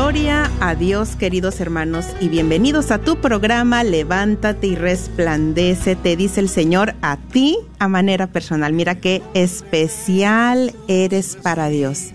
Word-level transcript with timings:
Gloria 0.00 0.48
a 0.60 0.76
Dios, 0.76 1.16
queridos 1.16 1.58
hermanos, 1.58 2.06
y 2.20 2.28
bienvenidos 2.28 2.92
a 2.92 2.98
tu 2.98 3.20
programa 3.20 3.82
Levántate 3.82 4.68
y 4.68 4.76
resplandece, 4.76 5.96
te 5.96 6.16
dice 6.16 6.38
el 6.38 6.48
Señor 6.48 6.94
a 7.02 7.16
ti 7.16 7.58
a 7.80 7.88
manera 7.88 8.28
personal. 8.28 8.72
Mira 8.72 9.00
qué 9.00 9.22
especial 9.34 10.72
eres 10.86 11.34
para 11.34 11.68
Dios. 11.68 12.12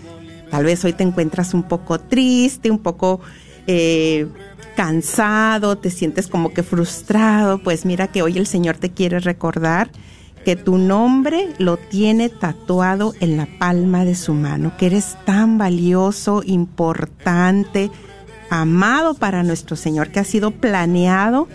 Tal 0.50 0.64
vez 0.64 0.86
hoy 0.86 0.94
te 0.94 1.04
encuentras 1.04 1.54
un 1.54 1.64
poco 1.64 2.00
triste, 2.00 2.72
un 2.72 2.80
poco 2.80 3.20
eh, 3.68 4.28
cansado, 4.78 5.78
te 5.78 5.90
sientes 5.90 6.30
como 6.30 6.54
que 6.54 6.64
frustrado. 6.64 7.62
Pues 7.62 7.86
mira 7.86 8.08
que 8.08 8.22
hoy 8.22 8.38
el 8.38 8.48
Señor 8.48 8.78
te 8.78 8.92
quiere 8.92 9.20
recordar 9.20 9.92
que 10.44 10.56
tu 10.56 10.78
nombre 10.78 11.50
lo 11.58 11.78
tiene 11.78 12.30
tatuado 12.30 13.14
en 13.20 13.38
la 13.38 13.48
palma 13.60 14.06
de 14.06 14.16
su 14.16 14.34
mano, 14.34 14.74
que 14.78 14.88
eres 14.88 15.18
tan 15.26 15.58
valioso, 15.58 16.44
importante, 16.46 17.90
amado 18.50 19.14
para 19.14 19.44
nuestro 19.44 19.76
Señor, 19.76 20.10
que 20.10 20.20
ha 20.20 20.24
sido 20.24 20.52
planeado 20.52 21.48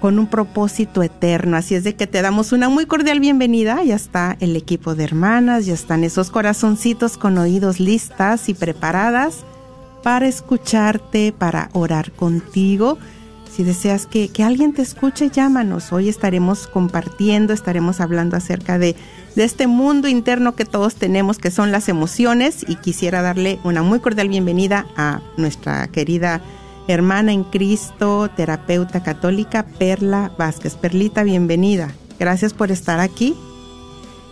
con 0.00 0.18
un 0.18 0.26
propósito 0.26 1.02
eterno. 1.02 1.56
Así 1.56 1.74
es 1.74 1.84
de 1.84 1.94
que 1.94 2.06
te 2.06 2.20
damos 2.20 2.52
una 2.52 2.68
muy 2.68 2.84
cordial 2.84 3.20
bienvenida. 3.20 3.82
Ya 3.82 3.94
está 3.94 4.36
el 4.40 4.54
equipo 4.54 4.94
de 4.94 5.04
hermanas, 5.04 5.64
ya 5.64 5.74
están 5.74 6.04
esos 6.04 6.30
corazoncitos 6.30 7.16
con 7.16 7.38
oídos 7.38 7.80
listas 7.80 8.48
y 8.48 8.54
preparadas 8.54 9.44
para 10.02 10.26
escucharte, 10.26 11.32
para 11.32 11.70
orar 11.72 12.12
contigo. 12.12 12.98
Si 13.54 13.62
deseas 13.62 14.06
que, 14.06 14.30
alguien 14.42 14.72
te 14.72 14.82
escuche, 14.82 15.30
llámanos. 15.30 15.92
Hoy 15.92 16.08
estaremos 16.08 16.66
compartiendo, 16.66 17.52
estaremos 17.52 18.00
hablando 18.00 18.36
acerca 18.36 18.80
de, 18.80 18.96
de 19.36 19.44
este 19.44 19.68
mundo 19.68 20.08
interno 20.08 20.56
que 20.56 20.64
todos 20.64 20.96
tenemos, 20.96 21.38
que 21.38 21.52
son 21.52 21.70
las 21.70 21.88
emociones. 21.88 22.64
Y 22.66 22.74
quisiera 22.74 23.22
darle 23.22 23.60
una 23.62 23.84
muy 23.84 24.00
cordial 24.00 24.28
bienvenida 24.28 24.86
a 24.96 25.20
nuestra 25.36 25.86
querida 25.86 26.40
hermana 26.88 27.32
en 27.32 27.44
Cristo, 27.44 28.28
terapeuta 28.34 29.04
católica, 29.04 29.64
Perla 29.78 30.32
Vázquez. 30.36 30.74
Perlita, 30.74 31.22
bienvenida. 31.22 31.92
Gracias 32.18 32.54
por 32.54 32.72
estar 32.72 32.98
aquí. 32.98 33.36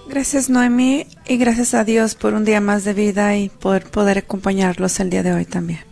Gracias 0.09 0.51
Noemi 0.51 1.07
y 1.29 1.37
gracias 1.37 1.75
a 1.75 1.85
Dios 1.85 2.17
por 2.17 2.35
un 2.35 2.45
día 2.45 2.61
más 2.61 2.83
de 2.83 2.93
vida 2.93 3.37
y 3.37 3.51
por 3.51 3.85
poder 3.85 4.19
acompañarlos 4.19 4.99
el 4.99 5.11
día 5.11 5.23
de 5.23 5.33
hoy 5.33 5.45
también. 5.45 5.92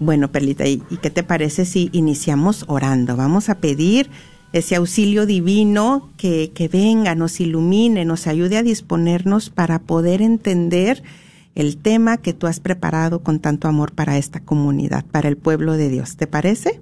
Bueno, 0.00 0.30
Perlita, 0.30 0.66
¿y, 0.66 0.78
qué 1.02 1.10
te 1.10 1.22
parece 1.22 1.64
si 1.64 1.90
iniciamos 1.92 2.64
orando? 2.68 3.16
Vamos 3.16 3.48
a 3.48 3.56
pedir 3.56 4.10
ese 4.52 4.76
auxilio 4.76 5.26
divino 5.26 6.10
que, 6.16 6.52
que 6.54 6.68
venga, 6.68 7.14
nos 7.14 7.40
ilumine, 7.40 8.04
nos 8.04 8.26
ayude 8.26 8.56
a 8.56 8.62
disponernos 8.62 9.50
para 9.50 9.80
poder 9.80 10.22
entender 10.22 11.02
el 11.54 11.76
tema 11.76 12.18
que 12.18 12.32
tú 12.32 12.46
has 12.46 12.60
preparado 12.60 13.24
con 13.24 13.40
tanto 13.40 13.66
amor 13.66 13.92
para 13.92 14.16
esta 14.16 14.40
comunidad, 14.40 15.04
para 15.04 15.28
el 15.28 15.36
pueblo 15.36 15.72
de 15.72 15.88
Dios. 15.88 16.16
¿Te 16.16 16.28
parece? 16.28 16.80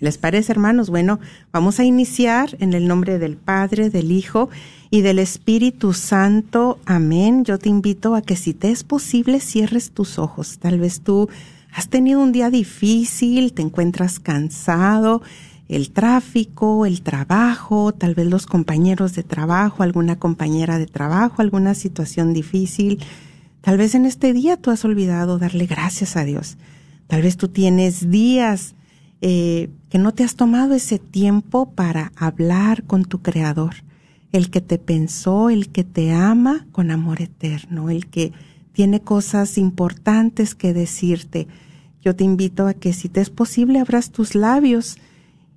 ¿Les 0.00 0.18
parece, 0.18 0.52
hermanos? 0.52 0.90
Bueno, 0.90 1.20
vamos 1.52 1.78
a 1.78 1.84
iniciar 1.84 2.56
en 2.60 2.72
el 2.72 2.88
nombre 2.88 3.18
del 3.18 3.36
Padre, 3.36 3.90
del 3.90 4.12
Hijo 4.12 4.48
y 4.90 5.02
del 5.02 5.18
Espíritu 5.18 5.92
Santo. 5.92 6.78
Amén. 6.86 7.44
Yo 7.44 7.58
te 7.58 7.68
invito 7.68 8.14
a 8.14 8.22
que 8.22 8.36
si 8.36 8.54
te 8.54 8.70
es 8.70 8.82
posible 8.82 9.40
cierres 9.40 9.90
tus 9.92 10.18
ojos. 10.18 10.58
Tal 10.58 10.78
vez 10.78 11.00
tú 11.00 11.28
has 11.72 11.88
tenido 11.88 12.20
un 12.20 12.32
día 12.32 12.50
difícil, 12.50 13.52
te 13.52 13.62
encuentras 13.62 14.20
cansado, 14.20 15.22
el 15.68 15.92
tráfico, 15.92 16.84
el 16.84 17.02
trabajo, 17.02 17.92
tal 17.92 18.16
vez 18.16 18.26
los 18.26 18.46
compañeros 18.46 19.14
de 19.14 19.22
trabajo, 19.22 19.84
alguna 19.84 20.18
compañera 20.18 20.78
de 20.78 20.86
trabajo, 20.86 21.42
alguna 21.42 21.74
situación 21.74 22.32
difícil. 22.32 22.98
Tal 23.60 23.78
vez 23.78 23.94
en 23.94 24.04
este 24.04 24.32
día 24.32 24.56
tú 24.56 24.70
has 24.70 24.84
olvidado 24.84 25.38
darle 25.38 25.66
gracias 25.66 26.16
a 26.16 26.24
Dios. 26.24 26.56
Tal 27.06 27.22
vez 27.22 27.36
tú 27.36 27.48
tienes 27.48 28.10
días 28.10 28.74
eh, 29.20 29.70
que 29.90 29.98
no 29.98 30.12
te 30.12 30.24
has 30.24 30.34
tomado 30.34 30.74
ese 30.74 30.98
tiempo 30.98 31.70
para 31.70 32.10
hablar 32.16 32.82
con 32.84 33.04
tu 33.04 33.20
Creador, 33.22 33.76
el 34.32 34.50
que 34.50 34.60
te 34.60 34.78
pensó, 34.78 35.50
el 35.50 35.68
que 35.68 35.84
te 35.84 36.12
ama 36.12 36.66
con 36.72 36.90
amor 36.90 37.22
eterno, 37.22 37.90
el 37.90 38.06
que 38.06 38.32
tiene 38.72 39.00
cosas 39.00 39.58
importantes 39.58 40.54
que 40.54 40.72
decirte. 40.72 41.48
Yo 42.02 42.16
te 42.16 42.24
invito 42.24 42.66
a 42.66 42.74
que 42.74 42.92
si 42.92 43.08
te 43.08 43.20
es 43.20 43.30
posible 43.30 43.80
abras 43.80 44.10
tus 44.10 44.34
labios 44.34 44.96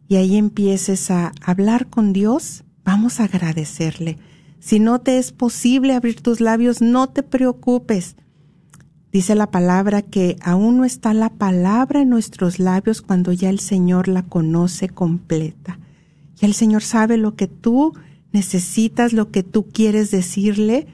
y 0.08 0.16
ahí 0.18 0.36
empieces 0.36 1.10
a 1.12 1.32
hablar 1.42 1.90
con 1.90 2.14
Dios, 2.14 2.64
vamos 2.84 3.20
a 3.20 3.26
agradecerle. 3.26 4.18
Si 4.60 4.80
no 4.80 5.00
te 5.00 5.18
es 5.18 5.32
posible 5.32 5.94
abrir 5.94 6.22
tus 6.22 6.40
labios, 6.40 6.82
no 6.82 7.10
te 7.10 7.24
preocupes. 7.24 8.16
Dice 9.12 9.36
la 9.36 9.52
palabra 9.52 10.02
que 10.02 10.38
aún 10.42 10.78
no 10.78 10.86
está 10.86 11.14
la 11.14 11.30
palabra 11.30 12.02
en 12.02 12.10
nuestros 12.10 12.60
labios 12.60 13.02
cuando 13.02 13.32
ya 13.32 13.50
el 13.50 13.60
Señor 13.60 14.08
la 14.08 14.24
conoce 14.24 14.90
completa. 14.90 15.80
Ya 16.36 16.48
el 16.48 16.54
Señor 16.54 16.82
sabe 16.82 17.18
lo 17.18 17.36
que 17.36 17.48
tú 17.48 17.94
necesitas, 18.32 19.14
lo 19.14 19.30
que 19.32 19.44
tú 19.44 19.68
quieres 19.70 20.12
decirle 20.12 20.88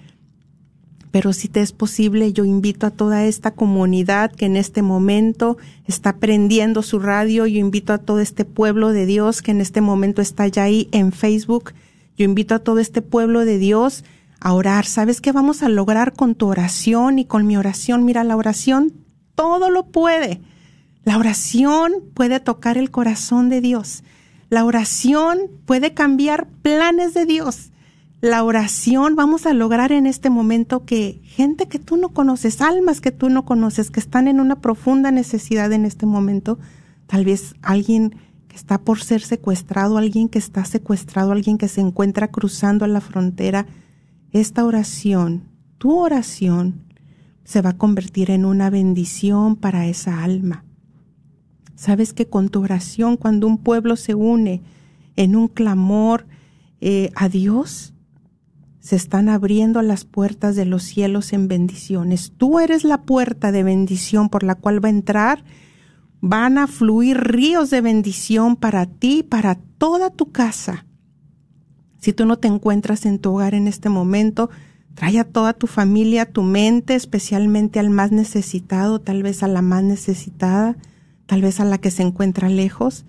pero 1.11 1.33
si 1.33 1.47
te 1.47 1.61
es 1.61 1.71
posible, 1.71 2.33
yo 2.33 2.45
invito 2.45 2.85
a 2.85 2.91
toda 2.91 3.25
esta 3.25 3.51
comunidad 3.51 4.31
que 4.31 4.45
en 4.45 4.55
este 4.55 4.81
momento 4.81 5.57
está 5.87 6.17
prendiendo 6.17 6.83
su 6.83 6.99
radio, 6.99 7.47
yo 7.47 7.59
invito 7.59 7.93
a 7.93 7.97
todo 7.97 8.19
este 8.19 8.45
pueblo 8.45 8.91
de 8.91 9.05
Dios 9.05 9.41
que 9.41 9.51
en 9.51 9.61
este 9.61 9.81
momento 9.81 10.21
está 10.21 10.47
ya 10.47 10.63
ahí 10.63 10.87
en 10.91 11.11
Facebook, 11.11 11.73
yo 12.17 12.25
invito 12.25 12.53
a 12.53 12.59
todo 12.59 12.79
este 12.79 13.01
pueblo 13.01 13.45
de 13.45 13.57
Dios 13.57 14.03
a 14.39 14.53
orar. 14.53 14.85
¿Sabes 14.85 15.21
qué 15.21 15.31
vamos 15.31 15.63
a 15.63 15.69
lograr 15.69 16.13
con 16.13 16.35
tu 16.35 16.47
oración 16.47 17.17
y 17.17 17.25
con 17.25 17.47
mi 17.47 17.57
oración? 17.57 18.05
Mira, 18.05 18.23
la 18.23 18.35
oración 18.35 18.93
todo 19.35 19.69
lo 19.69 19.87
puede. 19.87 20.41
La 21.05 21.17
oración 21.17 21.93
puede 22.13 22.39
tocar 22.39 22.77
el 22.77 22.91
corazón 22.91 23.49
de 23.49 23.61
Dios. 23.61 24.03
La 24.49 24.65
oración 24.65 25.39
puede 25.65 25.93
cambiar 25.93 26.47
planes 26.61 27.13
de 27.13 27.25
Dios 27.25 27.71
la 28.21 28.43
oración, 28.43 29.15
vamos 29.15 29.45
a 29.45 29.53
lograr 29.53 29.91
en 29.93 30.05
este 30.05 30.29
momento 30.29 30.83
que 30.83 31.21
gente 31.23 31.67
que 31.67 31.79
tú 31.79 31.95
no 31.95 32.09
conoces, 32.09 32.61
almas 32.61 32.99
que 32.99 33.11
tú 33.11 33.29
no 33.29 33.45
conoces, 33.45 33.91
que 33.91 33.99
están 33.99 34.27
en 34.27 34.41
una 34.41 34.59
profunda 34.59 35.09
necesidad 35.11 35.71
en 35.71 35.85
este 35.85 36.05
momento, 36.05 36.59
tal 37.07 37.23
vez 37.23 37.55
alguien 37.61 38.15
que 38.49 38.57
está 38.57 38.81
por 38.81 39.01
ser 39.01 39.21
secuestrado, 39.21 39.97
alguien 39.97 40.27
que 40.27 40.39
está 40.39 40.65
secuestrado, 40.65 41.31
alguien 41.31 41.57
que 41.57 41.69
se 41.69 41.79
encuentra 41.79 42.29
cruzando 42.29 42.85
la 42.87 42.99
frontera, 42.99 43.67
esta 44.31 44.65
oración, 44.65 45.43
tu 45.77 45.97
oración, 45.97 46.83
se 47.45 47.61
va 47.61 47.71
a 47.71 47.77
convertir 47.77 48.31
en 48.31 48.43
una 48.43 48.69
bendición 48.69 49.55
para 49.55 49.87
esa 49.87 50.23
alma. 50.23 50.65
Sabes 51.75 52.11
que 52.13 52.27
con 52.27 52.49
tu 52.49 52.61
oración, 52.61 53.15
cuando 53.15 53.47
un 53.47 53.57
pueblo 53.57 53.95
se 53.95 54.13
une 54.13 54.61
en 55.15 55.37
un 55.37 55.47
clamor 55.47 56.27
eh, 56.81 57.11
a 57.15 57.29
Dios, 57.29 57.93
se 58.79 58.95
están 58.95 59.29
abriendo 59.29 59.81
las 59.81 60.05
puertas 60.05 60.55
de 60.55 60.65
los 60.65 60.83
cielos 60.83 61.33
en 61.33 61.47
bendiciones. 61.47 62.33
Tú 62.37 62.59
eres 62.59 62.83
la 62.83 63.01
puerta 63.01 63.51
de 63.51 63.63
bendición 63.63 64.29
por 64.29 64.43
la 64.43 64.55
cual 64.55 64.83
va 64.83 64.87
a 64.87 64.91
entrar. 64.91 65.43
Van 66.21 66.57
a 66.57 66.67
fluir 66.67 67.17
ríos 67.17 67.69
de 67.69 67.81
bendición 67.81 68.55
para 68.55 68.85
ti, 68.85 69.23
para 69.23 69.55
toda 69.55 70.09
tu 70.09 70.31
casa. 70.31 70.85
Si 71.99 72.13
tú 72.13 72.25
no 72.25 72.37
te 72.37 72.47
encuentras 72.47 73.05
en 73.05 73.19
tu 73.19 73.33
hogar 73.33 73.53
en 73.53 73.67
este 73.67 73.89
momento, 73.89 74.49
Trae 74.99 75.17
a 75.17 75.23
toda 75.23 75.53
tu 75.53 75.65
familia, 75.65 76.25
tu 76.25 76.43
mente, 76.43 76.93
especialmente 76.93 77.79
al 77.79 77.89
más 77.89 78.11
necesitado, 78.11 78.99
tal 78.99 79.23
vez 79.23 79.43
a 79.43 79.47
la 79.47 79.61
más 79.61 79.81
necesitada, 79.81 80.75
tal 81.25 81.41
vez 81.41 81.61
a 81.61 81.63
la 81.63 81.77
que 81.77 81.89
se 81.89 82.03
encuentra 82.03 82.49
lejos, 82.49 83.05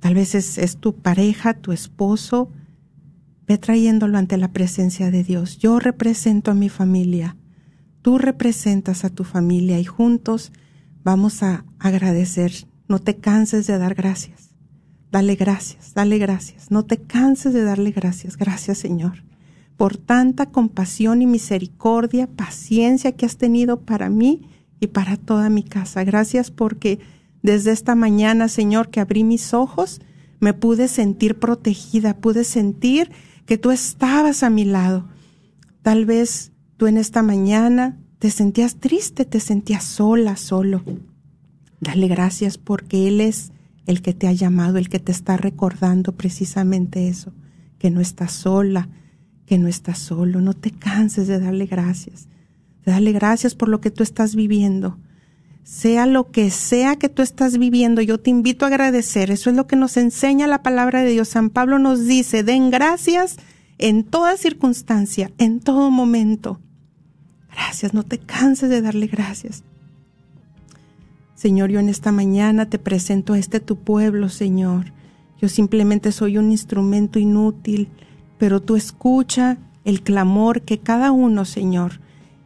tal 0.00 0.16
vez 0.16 0.34
es, 0.34 0.58
es 0.58 0.78
tu 0.78 0.96
pareja, 0.96 1.54
tu 1.54 1.70
esposo. 1.70 2.50
Ve 3.46 3.58
trayéndolo 3.58 4.18
ante 4.18 4.36
la 4.36 4.52
presencia 4.52 5.10
de 5.10 5.24
Dios. 5.24 5.58
Yo 5.58 5.78
represento 5.78 6.50
a 6.50 6.54
mi 6.54 6.68
familia, 6.68 7.36
tú 8.02 8.18
representas 8.18 9.04
a 9.04 9.10
tu 9.10 9.24
familia 9.24 9.78
y 9.78 9.84
juntos 9.84 10.52
vamos 11.04 11.42
a 11.42 11.64
agradecer. 11.78 12.52
No 12.88 12.98
te 12.98 13.16
canses 13.16 13.66
de 13.66 13.78
dar 13.78 13.94
gracias. 13.94 14.50
Dale 15.10 15.34
gracias, 15.34 15.92
dale 15.94 16.18
gracias. 16.18 16.70
No 16.70 16.84
te 16.84 16.98
canses 16.98 17.52
de 17.52 17.64
darle 17.64 17.90
gracias. 17.90 18.36
Gracias 18.36 18.78
Señor 18.78 19.22
por 19.82 19.96
tanta 19.96 20.46
compasión 20.46 21.22
y 21.22 21.26
misericordia, 21.26 22.28
paciencia 22.28 23.12
que 23.12 23.26
has 23.26 23.36
tenido 23.36 23.80
para 23.80 24.10
mí 24.10 24.48
y 24.78 24.86
para 24.86 25.16
toda 25.16 25.48
mi 25.50 25.64
casa. 25.64 26.04
Gracias 26.04 26.52
porque 26.52 27.00
desde 27.42 27.72
esta 27.72 27.96
mañana, 27.96 28.46
Señor, 28.46 28.90
que 28.90 29.00
abrí 29.00 29.24
mis 29.24 29.54
ojos, 29.54 30.00
me 30.38 30.54
pude 30.54 30.86
sentir 30.86 31.38
protegida, 31.38 32.16
pude 32.16 32.44
sentir 32.44 33.10
que 33.46 33.58
tú 33.58 33.70
estabas 33.70 34.42
a 34.42 34.50
mi 34.50 34.64
lado. 34.64 35.08
Tal 35.82 36.06
vez 36.06 36.52
tú 36.76 36.86
en 36.86 36.96
esta 36.96 37.22
mañana 37.22 37.98
te 38.18 38.30
sentías 38.30 38.76
triste, 38.76 39.24
te 39.24 39.40
sentías 39.40 39.84
sola, 39.84 40.36
solo. 40.36 40.82
Dale 41.80 42.06
gracias 42.06 42.58
porque 42.58 43.08
Él 43.08 43.20
es 43.20 43.52
el 43.86 44.02
que 44.02 44.14
te 44.14 44.28
ha 44.28 44.32
llamado, 44.32 44.78
el 44.78 44.88
que 44.88 45.00
te 45.00 45.12
está 45.12 45.36
recordando 45.36 46.12
precisamente 46.12 47.08
eso, 47.08 47.32
que 47.78 47.90
no 47.90 48.00
estás 48.00 48.32
sola, 48.32 48.88
que 49.46 49.58
no 49.58 49.68
estás 49.68 49.98
solo, 49.98 50.40
no 50.40 50.54
te 50.54 50.70
canses 50.70 51.26
de 51.26 51.40
darle 51.40 51.66
gracias, 51.66 52.28
de 52.84 52.92
darle 52.92 53.12
gracias 53.12 53.54
por 53.54 53.68
lo 53.68 53.80
que 53.80 53.90
tú 53.90 54.02
estás 54.02 54.36
viviendo. 54.36 54.98
Sea 55.62 56.06
lo 56.06 56.30
que 56.30 56.50
sea 56.50 56.96
que 56.96 57.08
tú 57.08 57.22
estás 57.22 57.58
viviendo, 57.58 58.02
yo 58.02 58.18
te 58.18 58.30
invito 58.30 58.64
a 58.64 58.68
agradecer. 58.68 59.30
Eso 59.30 59.50
es 59.50 59.56
lo 59.56 59.66
que 59.66 59.76
nos 59.76 59.96
enseña 59.96 60.46
la 60.46 60.62
palabra 60.62 61.02
de 61.02 61.10
Dios. 61.10 61.28
San 61.28 61.50
Pablo 61.50 61.78
nos 61.78 62.04
dice, 62.06 62.42
den 62.42 62.70
gracias 62.70 63.36
en 63.78 64.04
toda 64.04 64.36
circunstancia, 64.36 65.30
en 65.38 65.60
todo 65.60 65.90
momento. 65.90 66.60
Gracias, 67.52 67.94
no 67.94 68.02
te 68.02 68.18
canses 68.18 68.70
de 68.70 68.82
darle 68.82 69.06
gracias. 69.06 69.64
Señor, 71.34 71.70
yo 71.70 71.80
en 71.80 71.88
esta 71.88 72.12
mañana 72.12 72.68
te 72.68 72.78
presento 72.78 73.32
a 73.32 73.38
este 73.38 73.60
tu 73.60 73.76
pueblo, 73.76 74.28
Señor. 74.28 74.92
Yo 75.40 75.48
simplemente 75.48 76.12
soy 76.12 76.38
un 76.38 76.50
instrumento 76.50 77.18
inútil 77.18 77.88
pero 78.42 78.58
tú 78.60 78.74
escucha 78.74 79.56
el 79.84 80.02
clamor 80.02 80.62
que 80.62 80.80
cada 80.80 81.12
uno, 81.12 81.44
Señor, 81.44 82.00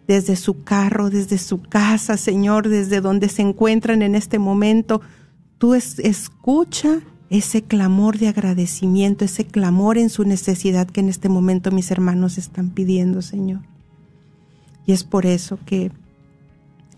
desde 0.06 0.37
su 0.37 0.62
carro, 0.62 1.11
desde 1.11 1.38
su 1.38 1.61
casa, 1.61 2.17
Señor, 2.17 2.69
desde 2.69 3.00
donde 3.00 3.29
se 3.29 3.43
encuentran 3.43 4.03
en 4.03 4.14
este 4.14 4.38
momento, 4.38 5.00
tú 5.58 5.75
escucha 5.75 7.00
ese 7.29 7.62
clamor 7.62 8.19
de 8.19 8.29
agradecimiento, 8.29 9.25
ese 9.25 9.44
clamor 9.44 9.99
en 9.99 10.11
su 10.11 10.25
necesidad 10.25 10.87
que 10.87 11.00
en 11.00 11.08
este 11.08 11.29
momento 11.29 11.73
mis 11.73 11.91
hermanos 11.91 12.38
están 12.38 12.70
pidiendo, 12.70 13.20
Señor. 13.20 13.62
Y 14.87 14.93
es 14.93 15.03
por 15.03 15.26
eso 15.26 15.58
que 15.67 15.91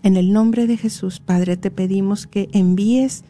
en 0.03 0.15
el 0.15 0.31
nombre 0.31 0.67
de 0.67 0.77
Jesús, 0.77 1.19
Padre, 1.19 1.57
te 1.57 1.71
pedimos 1.71 2.27
que 2.27 2.49
envíes 2.53 3.23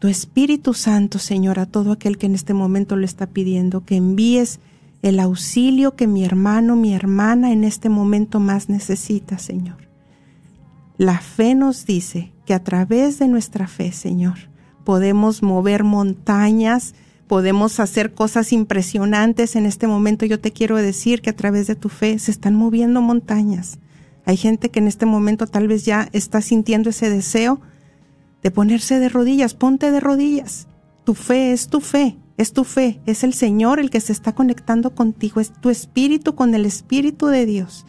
tu 0.00 0.08
Espíritu 0.08 0.74
Santo, 0.74 1.18
Señor, 1.18 1.58
a 1.58 1.66
todo 1.66 1.92
aquel 1.92 2.18
que 2.18 2.26
en 2.26 2.34
este 2.34 2.54
momento 2.54 2.96
lo 2.96 3.04
está 3.04 3.26
pidiendo, 3.26 3.84
que 3.84 3.96
envíes 3.96 4.58
el 5.02 5.20
auxilio 5.20 5.96
que 5.96 6.06
mi 6.06 6.24
hermano, 6.24 6.76
mi 6.76 6.94
hermana 6.94 7.52
en 7.52 7.64
este 7.64 7.88
momento 7.88 8.40
más 8.40 8.68
necesita, 8.68 9.38
Señor. 9.38 9.88
La 10.98 11.18
fe 11.18 11.54
nos 11.54 11.86
dice 11.86 12.32
que 12.44 12.52
a 12.52 12.62
través 12.62 13.18
de 13.18 13.28
nuestra 13.28 13.66
fe, 13.66 13.92
Señor, 13.92 14.50
podemos 14.84 15.42
mover 15.42 15.84
montañas, 15.84 16.94
podemos 17.26 17.80
hacer 17.80 18.12
cosas 18.12 18.52
impresionantes. 18.52 19.56
En 19.56 19.64
este 19.64 19.86
momento 19.86 20.26
yo 20.26 20.40
te 20.40 20.52
quiero 20.52 20.76
decir 20.76 21.22
que 21.22 21.30
a 21.30 21.36
través 21.36 21.66
de 21.66 21.76
tu 21.76 21.88
fe 21.88 22.18
se 22.18 22.30
están 22.30 22.54
moviendo 22.54 23.00
montañas. 23.00 23.78
Hay 24.26 24.36
gente 24.36 24.70
que 24.70 24.80
en 24.80 24.88
este 24.88 25.06
momento 25.06 25.46
tal 25.46 25.68
vez 25.68 25.84
ya 25.84 26.08
está 26.12 26.42
sintiendo 26.42 26.90
ese 26.90 27.08
deseo 27.08 27.60
de 28.42 28.50
ponerse 28.50 28.98
de 28.98 29.08
rodillas. 29.08 29.54
Ponte 29.54 29.90
de 29.90 30.00
rodillas. 30.00 30.66
Tu 31.04 31.14
fe 31.14 31.52
es 31.52 31.68
tu 31.68 31.80
fe. 31.80 32.18
Es 32.40 32.54
tu 32.54 32.64
fe, 32.64 33.02
es 33.04 33.22
el 33.22 33.34
Señor 33.34 33.80
el 33.80 33.90
que 33.90 34.00
se 34.00 34.14
está 34.14 34.34
conectando 34.34 34.94
contigo, 34.94 35.42
es 35.42 35.52
tu 35.52 35.68
espíritu 35.68 36.34
con 36.34 36.54
el 36.54 36.64
Espíritu 36.64 37.26
de 37.26 37.44
Dios. 37.44 37.84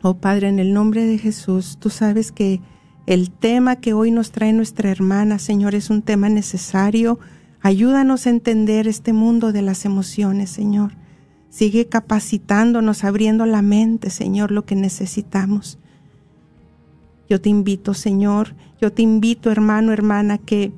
Oh 0.00 0.14
Padre, 0.14 0.48
en 0.48 0.58
el 0.58 0.72
nombre 0.72 1.04
de 1.04 1.18
Jesús, 1.18 1.76
tú 1.78 1.90
sabes 1.90 2.32
que 2.32 2.62
el 3.04 3.30
tema 3.30 3.76
que 3.76 3.92
hoy 3.92 4.10
nos 4.10 4.32
trae 4.32 4.54
nuestra 4.54 4.90
hermana, 4.90 5.38
Señor, 5.38 5.74
es 5.74 5.90
un 5.90 6.00
tema 6.00 6.30
necesario. 6.30 7.18
Ayúdanos 7.60 8.26
a 8.26 8.30
entender 8.30 8.88
este 8.88 9.12
mundo 9.12 9.52
de 9.52 9.60
las 9.60 9.84
emociones, 9.84 10.48
Señor. 10.48 10.92
Sigue 11.50 11.88
capacitándonos, 11.88 13.04
abriendo 13.04 13.44
la 13.44 13.60
mente, 13.60 14.08
Señor, 14.08 14.50
lo 14.50 14.64
que 14.64 14.76
necesitamos. 14.76 15.78
Yo 17.28 17.38
te 17.38 17.50
invito, 17.50 17.92
Señor, 17.92 18.54
yo 18.80 18.90
te 18.94 19.02
invito, 19.02 19.50
hermano, 19.50 19.92
hermana, 19.92 20.38
que 20.38 20.72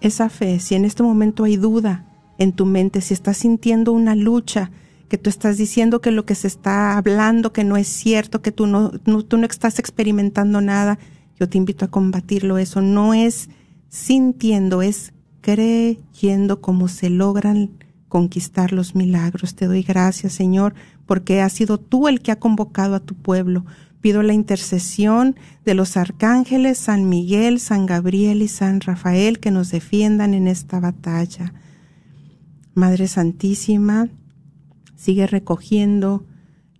esa 0.00 0.28
fe, 0.28 0.60
si 0.60 0.74
en 0.74 0.84
este 0.84 1.02
momento 1.02 1.44
hay 1.44 1.56
duda 1.56 2.06
en 2.38 2.52
tu 2.52 2.66
mente, 2.66 3.00
si 3.00 3.14
estás 3.14 3.38
sintiendo 3.38 3.92
una 3.92 4.14
lucha, 4.14 4.70
que 5.10 5.18
tú 5.18 5.28
estás 5.28 5.58
diciendo 5.58 6.00
que 6.00 6.12
lo 6.12 6.24
que 6.24 6.36
se 6.36 6.46
está 6.46 6.96
hablando, 6.96 7.52
que 7.52 7.64
no 7.64 7.76
es 7.76 7.88
cierto, 7.88 8.42
que 8.42 8.52
tú 8.52 8.68
no, 8.68 8.90
tú 8.90 9.36
no 9.36 9.44
estás 9.44 9.80
experimentando 9.80 10.60
nada, 10.60 11.00
yo 11.38 11.48
te 11.48 11.58
invito 11.58 11.84
a 11.84 11.90
combatirlo. 11.90 12.58
Eso 12.58 12.80
no 12.80 13.12
es 13.12 13.50
sintiendo, 13.88 14.82
es 14.82 15.12
creyendo 15.40 16.60
cómo 16.60 16.86
se 16.86 17.10
logran 17.10 17.70
conquistar 18.08 18.72
los 18.72 18.94
milagros. 18.94 19.56
Te 19.56 19.66
doy 19.66 19.82
gracias, 19.82 20.32
Señor, 20.32 20.74
porque 21.06 21.40
has 21.40 21.54
sido 21.54 21.78
tú 21.78 22.06
el 22.06 22.20
que 22.20 22.30
ha 22.30 22.38
convocado 22.38 22.94
a 22.94 23.00
tu 23.00 23.16
pueblo. 23.16 23.64
Pido 24.00 24.22
la 24.22 24.32
intercesión 24.32 25.36
de 25.64 25.74
los 25.74 25.96
arcángeles 25.96 26.78
San 26.78 27.08
Miguel, 27.08 27.60
San 27.60 27.86
Gabriel 27.86 28.42
y 28.42 28.48
San 28.48 28.80
Rafael 28.80 29.40
que 29.40 29.50
nos 29.50 29.70
defiendan 29.70 30.34
en 30.34 30.48
esta 30.48 30.80
batalla. 30.80 31.52
Madre 32.74 33.08
Santísima, 33.08 34.08
sigue 34.96 35.26
recogiendo 35.26 36.24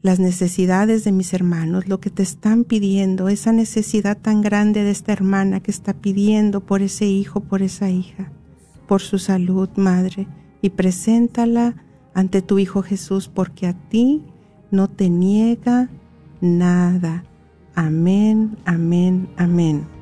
las 0.03 0.19
necesidades 0.19 1.05
de 1.05 1.13
mis 1.13 1.35
hermanos, 1.35 1.89
lo 1.89 2.01
que 2.01 2.11
te 2.11 2.23
están 2.23 2.65
pidiendo, 2.65 3.29
esa 3.29 3.53
necesidad 3.53 4.17
tan 4.17 4.41
grande 4.41 4.83
de 4.83 4.91
esta 4.91 5.13
hermana 5.13 5.61
que 5.61 5.71
está 5.71 5.93
pidiendo 5.93 6.61
por 6.65 6.81
ese 6.81 7.07
hijo, 7.07 7.41
por 7.41 7.61
esa 7.61 7.91
hija, 7.91 8.33
por 8.89 9.03
su 9.03 9.19
salud, 9.19 9.69
Madre, 9.77 10.27
y 10.63 10.71
preséntala 10.71 11.77
ante 12.15 12.41
tu 12.43 12.59
Hijo 12.59 12.83
Jesús, 12.83 13.29
porque 13.29 13.67
a 13.67 13.75
ti 13.75 14.23
no 14.71 14.89
te 14.89 15.11
niega 15.11 15.91
nada. 16.41 17.25
Amén, 17.75 18.57
amén, 18.65 19.29
amén. 19.37 20.00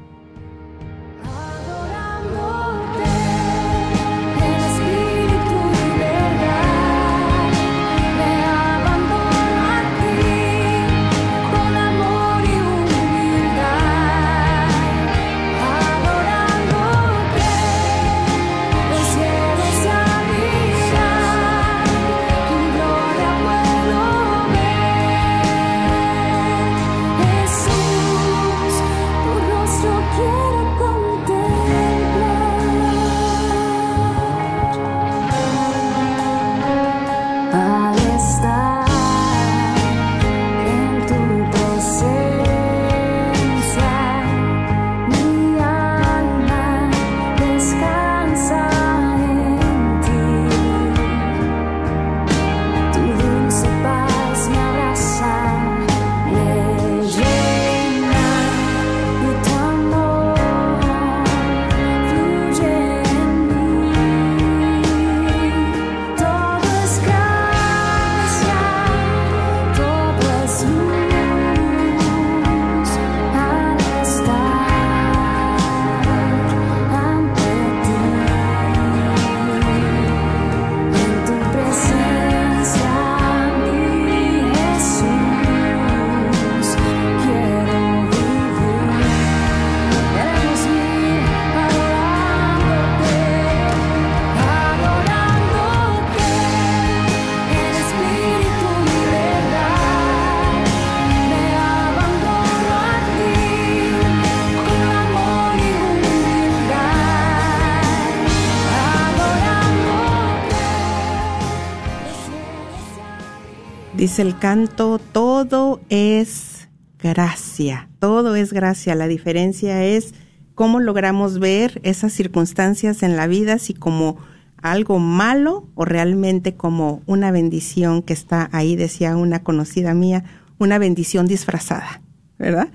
El 114.18 114.36
canto, 114.36 114.98
todo 114.98 115.80
es 115.90 116.68
gracia, 116.98 117.88
todo 118.00 118.34
es 118.34 118.52
gracia. 118.52 118.96
La 118.96 119.06
diferencia 119.06 119.84
es 119.84 120.12
cómo 120.56 120.80
logramos 120.80 121.38
ver 121.38 121.80
esas 121.84 122.12
circunstancias 122.12 123.04
en 123.04 123.16
la 123.16 123.28
vida, 123.28 123.58
si 123.58 123.74
como 123.74 124.16
algo 124.60 124.98
malo 124.98 125.68
o 125.76 125.84
realmente 125.84 126.54
como 126.54 127.00
una 127.06 127.30
bendición 127.30 128.02
que 128.02 128.12
está 128.12 128.48
ahí, 128.50 128.74
decía 128.74 129.16
una 129.16 129.44
conocida 129.44 129.94
mía, 129.94 130.24
una 130.58 130.78
bendición 130.78 131.26
disfrazada, 131.26 132.02
¿verdad? 132.38 132.68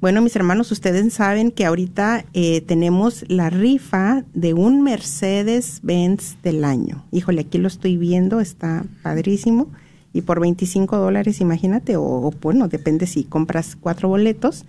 Bueno, 0.03 0.21
mis 0.21 0.35
hermanos, 0.35 0.69
ustedes 0.71 1.13
saben 1.13 1.49
que 1.49 1.65
ahorita 1.65 2.25
eh, 2.33 2.59
tenemos 2.59 3.23
la 3.29 3.49
rifa 3.49 4.25
de 4.33 4.53
un 4.53 4.81
Mercedes-Benz 4.81 6.41
del 6.43 6.65
año. 6.65 7.05
Híjole, 7.11 7.41
aquí 7.41 7.57
lo 7.57 7.69
estoy 7.69 7.95
viendo, 7.95 8.41
está 8.41 8.83
padrísimo. 9.01 9.71
Y 10.11 10.23
por 10.23 10.41
25 10.41 10.97
dólares, 10.97 11.39
imagínate, 11.39 11.95
o, 11.95 12.33
bueno, 12.41 12.67
depende 12.67 13.07
si 13.07 13.23
compras 13.23 13.77
cuatro 13.79 14.09
boletos, 14.09 14.65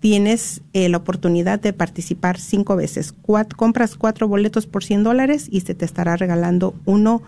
tienes 0.00 0.62
eh, 0.72 0.88
la 0.88 0.96
oportunidad 0.96 1.60
de 1.60 1.72
participar 1.74 2.38
cinco 2.38 2.74
veces. 2.74 3.12
compras 3.56 3.94
cuatro 3.94 4.26
boletos 4.26 4.66
por 4.66 4.84
100 4.84 5.04
dólares 5.04 5.48
y 5.50 5.60
se 5.60 5.74
te 5.74 5.84
estará 5.84 6.16
regalando 6.16 6.74
uno 6.86 7.22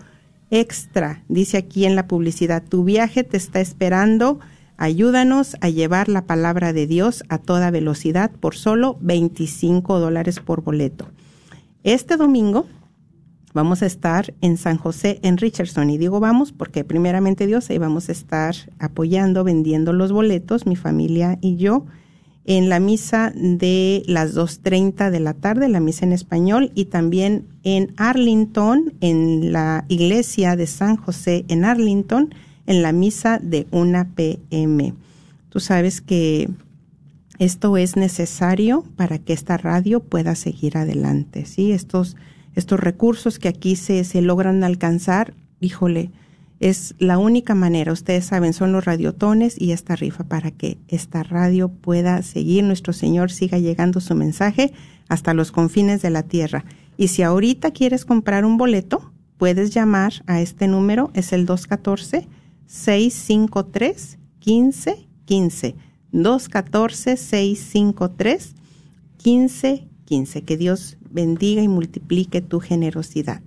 extra. 0.49 1.23
Dice 1.29 1.57
aquí 1.57 1.85
en 1.85 1.95
la 1.95 2.07
publicidad, 2.07 2.63
tu 2.67 2.83
viaje 2.83 3.23
te 3.23 3.37
está 3.37 3.61
esperando 3.61 4.39
Ayúdanos 4.81 5.57
a 5.61 5.69
llevar 5.69 6.09
la 6.09 6.25
palabra 6.25 6.73
de 6.73 6.87
Dios 6.87 7.23
a 7.29 7.37
toda 7.37 7.69
velocidad 7.69 8.31
por 8.31 8.55
solo 8.55 8.97
25 9.01 9.99
dólares 9.99 10.39
por 10.39 10.63
boleto. 10.63 11.05
Este 11.83 12.17
domingo 12.17 12.65
vamos 13.53 13.83
a 13.83 13.85
estar 13.85 14.33
en 14.41 14.57
San 14.57 14.77
José, 14.77 15.19
en 15.21 15.37
Richardson. 15.37 15.91
Y 15.91 15.99
digo 15.99 16.19
vamos 16.19 16.51
porque 16.51 16.83
primeramente 16.83 17.45
Dios, 17.45 17.69
ahí 17.69 17.77
vamos 17.77 18.09
a 18.09 18.11
estar 18.11 18.55
apoyando, 18.79 19.43
vendiendo 19.43 19.93
los 19.93 20.11
boletos, 20.11 20.65
mi 20.65 20.75
familia 20.75 21.37
y 21.41 21.57
yo, 21.57 21.85
en 22.45 22.67
la 22.67 22.79
misa 22.79 23.31
de 23.35 24.01
las 24.07 24.33
2.30 24.33 25.11
de 25.11 25.19
la 25.19 25.35
tarde, 25.35 25.69
la 25.69 25.79
misa 25.79 26.07
en 26.07 26.11
español, 26.11 26.71
y 26.73 26.85
también 26.85 27.45
en 27.61 27.93
Arlington, 27.97 28.93
en 28.99 29.53
la 29.53 29.85
iglesia 29.89 30.55
de 30.55 30.65
San 30.65 30.95
José 30.95 31.45
en 31.49 31.65
Arlington, 31.65 32.33
en 32.65 32.81
la 32.81 32.91
misa 32.91 33.39
de 33.39 33.67
una 33.71 34.09
PM. 34.09 34.93
Tú 35.49 35.59
sabes 35.59 36.01
que 36.01 36.49
esto 37.39 37.75
es 37.77 37.95
necesario 37.95 38.83
para 38.95 39.17
que 39.17 39.33
esta 39.33 39.57
radio 39.57 39.99
pueda 39.99 40.35
seguir 40.35 40.77
adelante, 40.77 41.45
¿sí? 41.45 41.71
Estos, 41.71 42.15
estos 42.55 42.79
recursos 42.79 43.39
que 43.39 43.47
aquí 43.47 43.75
se, 43.75 44.03
se 44.03 44.21
logran 44.21 44.63
alcanzar, 44.63 45.33
híjole, 45.59 46.11
es 46.59 46.93
la 46.99 47.17
única 47.17 47.55
manera, 47.55 47.91
ustedes 47.91 48.25
saben, 48.25 48.53
son 48.53 48.71
los 48.71 48.85
radiotones 48.85 49.59
y 49.59 49.71
esta 49.71 49.95
rifa 49.95 50.23
para 50.23 50.51
que 50.51 50.77
esta 50.87 51.23
radio 51.23 51.69
pueda 51.69 52.21
seguir, 52.21 52.63
nuestro 52.63 52.93
Señor 52.93 53.31
siga 53.31 53.57
llegando 53.57 53.99
su 53.99 54.13
mensaje 54.13 54.71
hasta 55.09 55.33
los 55.33 55.51
confines 55.51 56.03
de 56.03 56.11
la 56.11 56.21
tierra. 56.21 56.63
Y 56.97 57.07
si 57.07 57.23
ahorita 57.23 57.71
quieres 57.71 58.05
comprar 58.05 58.45
un 58.45 58.57
boleto, 58.57 59.11
puedes 59.37 59.73
llamar 59.73 60.13
a 60.27 60.39
este 60.39 60.67
número, 60.67 61.09
es 61.15 61.33
el 61.33 61.47
214 61.47 62.27
653 62.71 64.17
1515 64.45 65.75
214 66.13 67.17
653 67.17 68.55
1515 69.23 70.43
Que 70.43 70.57
Dios 70.57 70.97
bendiga 71.09 71.61
y 71.61 71.67
multiplique 71.67 72.41
tu 72.41 72.61
generosidad. 72.61 73.41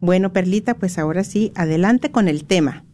Bueno, 0.00 0.32
Perlita, 0.32 0.74
pues 0.74 0.98
ahora 0.98 1.22
sí, 1.22 1.52
adelante 1.54 2.10
con 2.10 2.26
el 2.26 2.44
tema. 2.44 2.84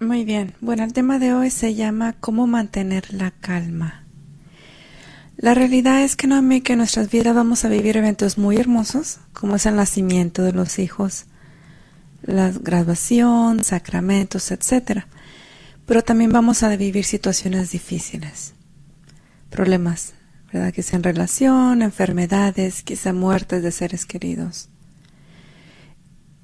Muy 0.00 0.24
bien. 0.24 0.54
Bueno, 0.60 0.82
el 0.82 0.92
tema 0.92 1.20
de 1.20 1.32
hoy 1.32 1.50
se 1.50 1.74
llama 1.74 2.14
¿Cómo 2.14 2.48
mantener 2.48 3.14
la 3.14 3.30
calma? 3.30 4.04
La 5.36 5.54
realidad 5.54 6.02
es 6.02 6.16
que 6.16 6.26
no 6.26 6.42
que 6.62 6.72
en 6.72 6.78
nuestras 6.78 7.10
vidas 7.10 7.34
vamos 7.34 7.64
a 7.64 7.68
vivir 7.68 7.96
eventos 7.96 8.38
muy 8.38 8.56
hermosos, 8.56 9.20
como 9.32 9.54
es 9.54 9.66
el 9.66 9.76
nacimiento 9.76 10.42
de 10.42 10.52
los 10.52 10.78
hijos, 10.80 11.26
la 12.26 12.50
graduación, 12.50 13.64
sacramentos, 13.64 14.50
etc. 14.50 15.04
Pero 15.86 16.02
también 16.02 16.32
vamos 16.32 16.62
a 16.62 16.74
vivir 16.76 17.04
situaciones 17.04 17.70
difíciles, 17.70 18.54
problemas, 19.50 20.14
¿verdad? 20.52 20.72
Que 20.72 20.82
sean 20.82 21.02
relación, 21.02 21.82
enfermedades, 21.82 22.82
quizá 22.82 23.12
muertes 23.12 23.62
de 23.62 23.72
seres 23.72 24.06
queridos. 24.06 24.68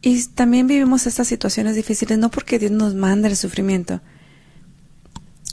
Y 0.02 0.24
también 0.28 0.66
vivimos 0.66 1.06
estas 1.06 1.28
situaciones 1.28 1.76
difíciles 1.76 2.18
no 2.18 2.30
porque 2.30 2.58
Dios 2.58 2.72
nos 2.72 2.94
mande 2.94 3.28
el 3.28 3.36
sufrimiento, 3.36 4.00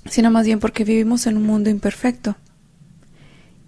sino 0.05 0.31
más 0.31 0.46
bien 0.46 0.60
porque 0.60 0.86
vivimos 0.86 1.27
en 1.27 1.38
un 1.38 1.43
mundo 1.43 1.69
imperfecto. 1.69 2.36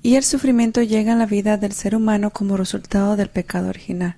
Y 0.01 0.15
el 0.15 0.23
sufrimiento 0.23 0.81
llega 0.81 1.13
a 1.13 1.17
la 1.17 1.25
vida 1.25 1.57
del 1.57 1.73
ser 1.73 1.95
humano 1.95 2.31
como 2.31 2.55
resultado 2.55 3.17
del 3.17 3.29
pecado 3.29 3.67
original. 3.67 4.15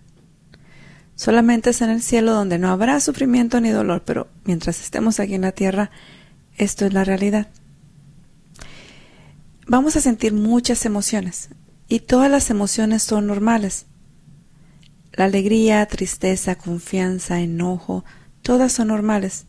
Solamente 1.21 1.69
es 1.69 1.83
en 1.83 1.91
el 1.91 2.01
cielo 2.01 2.33
donde 2.33 2.57
no 2.57 2.71
habrá 2.71 2.99
sufrimiento 2.99 3.61
ni 3.61 3.69
dolor, 3.69 4.01
pero 4.03 4.27
mientras 4.43 4.81
estemos 4.81 5.19
aquí 5.19 5.35
en 5.35 5.43
la 5.43 5.51
tierra, 5.51 5.91
esto 6.57 6.83
es 6.83 6.93
la 6.93 7.03
realidad. 7.03 7.47
Vamos 9.67 9.95
a 9.95 10.01
sentir 10.01 10.33
muchas 10.33 10.83
emociones 10.83 11.49
y 11.87 11.99
todas 11.99 12.31
las 12.31 12.49
emociones 12.49 13.03
son 13.03 13.27
normales. 13.27 13.85
La 15.13 15.25
alegría, 15.25 15.85
tristeza, 15.85 16.55
confianza, 16.55 17.39
enojo, 17.39 18.03
todas 18.41 18.71
son 18.71 18.87
normales 18.87 19.45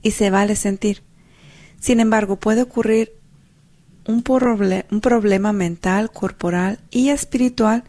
y 0.00 0.12
se 0.12 0.30
vale 0.30 0.56
sentir. 0.56 1.02
Sin 1.78 2.00
embargo, 2.00 2.36
puede 2.36 2.62
ocurrir 2.62 3.12
un, 4.06 4.24
un 4.26 5.00
problema 5.02 5.52
mental, 5.52 6.10
corporal 6.10 6.80
y 6.90 7.10
espiritual 7.10 7.84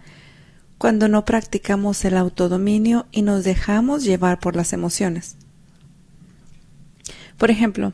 cuando 0.79 1.09
no 1.09 1.25
practicamos 1.25 2.03
el 2.05 2.17
autodominio 2.17 3.05
y 3.11 3.21
nos 3.21 3.43
dejamos 3.43 4.05
llevar 4.05 4.39
por 4.39 4.55
las 4.55 4.71
emociones. 4.71 5.35
Por 7.37 7.51
ejemplo, 7.51 7.93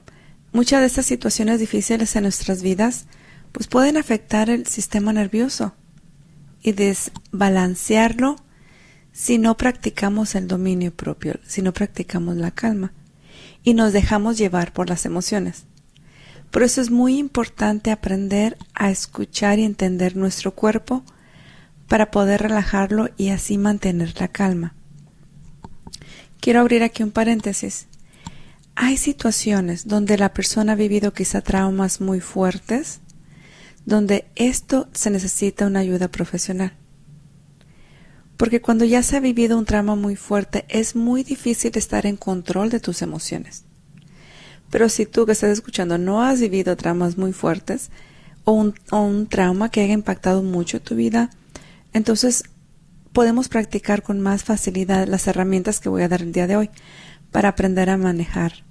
muchas 0.54 0.82
de 0.82 0.86
estas 0.86 1.08
situaciones 1.08 1.60
difíciles 1.60 2.16
en 2.16 2.24
nuestras 2.24 2.62
vidas 2.62 3.08
pues 3.52 3.68
pueden 3.68 3.98
afectar 3.98 4.52
el 4.52 4.68
sistema 4.68 5.12
nervioso 5.12 5.74
y 6.62 6.74
desbalancearlo 6.74 8.36
si 9.12 9.40
no 9.40 9.58
practicamos 9.58 10.36
el 10.36 10.48
dominio 10.48 10.94
propio, 10.94 11.40
si 11.44 11.64
no 11.64 11.74
practicamos 11.74 12.36
la 12.36 12.52
calma 12.52 12.94
y 13.64 13.74
nos 13.74 13.94
dejamos 13.94 14.38
llevar 14.38 14.74
por 14.74 14.90
las 14.90 15.08
emociones. 15.08 15.66
Por 16.52 16.62
eso 16.62 16.82
es 16.82 16.92
muy 16.92 17.18
importante 17.18 17.90
aprender 17.90 18.58
a 18.76 18.92
escuchar 18.92 19.58
y 19.58 19.64
entender 19.64 20.16
nuestro 20.16 20.52
cuerpo 20.52 21.04
para 21.88 22.12
poder 22.12 22.42
relajarlo 22.42 23.10
y 23.18 23.30
así 23.30 23.58
mantener 23.58 24.20
la 24.20 24.28
calma. 24.28 24.76
Quiero 26.40 26.60
abrir 26.60 26.84
aquí 26.84 27.04
un 27.04 27.12
paréntesis. 27.12 27.88
Hay 28.76 28.98
situaciones 28.98 29.88
donde 29.88 30.18
la 30.18 30.34
persona 30.34 30.74
ha 30.74 30.76
vivido 30.76 31.14
quizá 31.14 31.42
traumas 31.42 32.02
muy 32.02 32.20
fuertes, 32.20 33.00
donde 33.86 34.26
esto 34.36 34.88
se 34.94 35.10
necesita 35.10 35.66
una 35.66 35.80
ayuda 35.80 36.10
profesional. 36.10 36.74
Porque 38.38 38.62
cuando 38.62 38.84
ya 38.84 39.02
se 39.02 39.16
ha 39.16 39.22
vivido 39.22 39.58
un 39.58 39.66
trauma 39.66 39.96
muy 39.96 40.16
fuerte 40.16 40.66
es 40.68 40.96
muy 40.96 41.24
difícil 41.24 41.72
estar 41.76 42.06
en 42.06 42.18
control 42.18 42.70
de 42.70 42.80
tus 42.80 43.02
emociones. 43.02 43.64
Pero 44.70 44.90
si 44.90 45.06
tú 45.06 45.26
que 45.26 45.32
estás 45.32 45.52
escuchando 45.52 45.98
no 45.98 46.22
has 46.22 46.42
vivido 46.42 46.76
traumas 46.76 47.18
muy 47.18 47.32
fuertes 47.32 47.92
o 48.44 48.52
un, 48.52 48.76
o 48.92 49.02
un 49.02 49.28
trauma 49.28 49.70
que 49.70 49.82
haya 49.82 49.94
impactado 49.94 50.44
mucho 50.44 50.82
tu 50.82 50.96
vida, 50.96 51.30
entonces, 51.96 52.44
podemos 53.14 53.48
practicar 53.48 54.04
con 54.04 54.20
más 54.20 54.44
facilidad 54.44 55.08
las 55.08 55.28
herramientas 55.28 55.80
que 55.80 55.88
voy 55.88 56.04
a 56.04 56.10
dar 56.10 56.22
el 56.22 56.34
día 56.34 56.46
de 56.46 56.58
hoy 56.58 56.70
para 57.32 57.48
aprender 57.48 57.90
a 57.90 57.96
manejar 57.96 58.66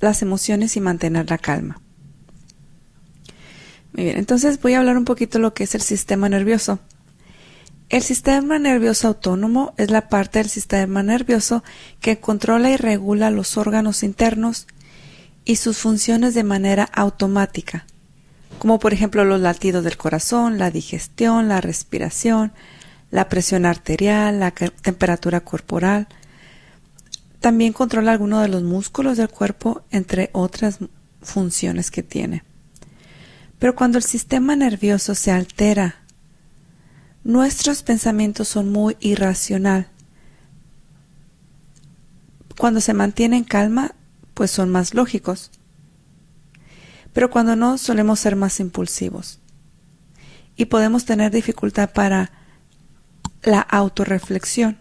las 0.00 0.22
emociones 0.22 0.76
y 0.76 0.80
mantener 0.80 1.30
la 1.30 1.38
calma. 1.38 1.80
Muy 3.92 4.02
bien, 4.02 4.18
entonces 4.18 4.60
voy 4.60 4.74
a 4.74 4.80
hablar 4.80 4.96
un 4.96 5.04
poquito 5.04 5.38
de 5.38 5.42
lo 5.42 5.54
que 5.54 5.62
es 5.62 5.76
el 5.76 5.82
sistema 5.82 6.28
nervioso. 6.28 6.80
El 7.88 8.02
sistema 8.02 8.58
nervioso 8.58 9.06
autónomo 9.06 9.72
es 9.76 9.92
la 9.92 10.08
parte 10.08 10.40
del 10.40 10.48
sistema 10.48 11.04
nervioso 11.04 11.62
que 12.00 12.18
controla 12.18 12.70
y 12.70 12.76
regula 12.76 13.30
los 13.30 13.56
órganos 13.56 14.02
internos 14.02 14.66
y 15.44 15.56
sus 15.56 15.78
funciones 15.78 16.34
de 16.34 16.42
manera 16.42 16.88
automática, 16.92 17.86
como 18.62 18.78
por 18.78 18.92
ejemplo 18.92 19.24
los 19.24 19.40
latidos 19.40 19.82
del 19.82 19.96
corazón, 19.96 20.56
la 20.56 20.70
digestión, 20.70 21.48
la 21.48 21.60
respiración, 21.60 22.52
la 23.10 23.28
presión 23.28 23.66
arterial, 23.66 24.38
la 24.38 24.52
temperatura 24.52 25.40
corporal. 25.40 26.06
También 27.40 27.72
controla 27.72 28.12
algunos 28.12 28.40
de 28.40 28.46
los 28.46 28.62
músculos 28.62 29.16
del 29.16 29.30
cuerpo, 29.30 29.82
entre 29.90 30.30
otras 30.32 30.78
funciones 31.22 31.90
que 31.90 32.04
tiene. 32.04 32.44
Pero 33.58 33.74
cuando 33.74 33.98
el 33.98 34.04
sistema 34.04 34.54
nervioso 34.54 35.16
se 35.16 35.32
altera, 35.32 35.96
nuestros 37.24 37.82
pensamientos 37.82 38.46
son 38.46 38.70
muy 38.70 38.96
irracional. 39.00 39.88
Cuando 42.56 42.80
se 42.80 42.94
mantiene 42.94 43.38
en 43.38 43.44
calma, 43.44 43.96
pues 44.34 44.52
son 44.52 44.70
más 44.70 44.94
lógicos. 44.94 45.50
Pero 47.12 47.30
cuando 47.30 47.56
no, 47.56 47.78
solemos 47.78 48.20
ser 48.20 48.36
más 48.36 48.60
impulsivos. 48.60 49.40
Y 50.56 50.66
podemos 50.66 51.04
tener 51.04 51.30
dificultad 51.30 51.90
para 51.92 52.30
la 53.42 53.60
autorreflexión. 53.60 54.78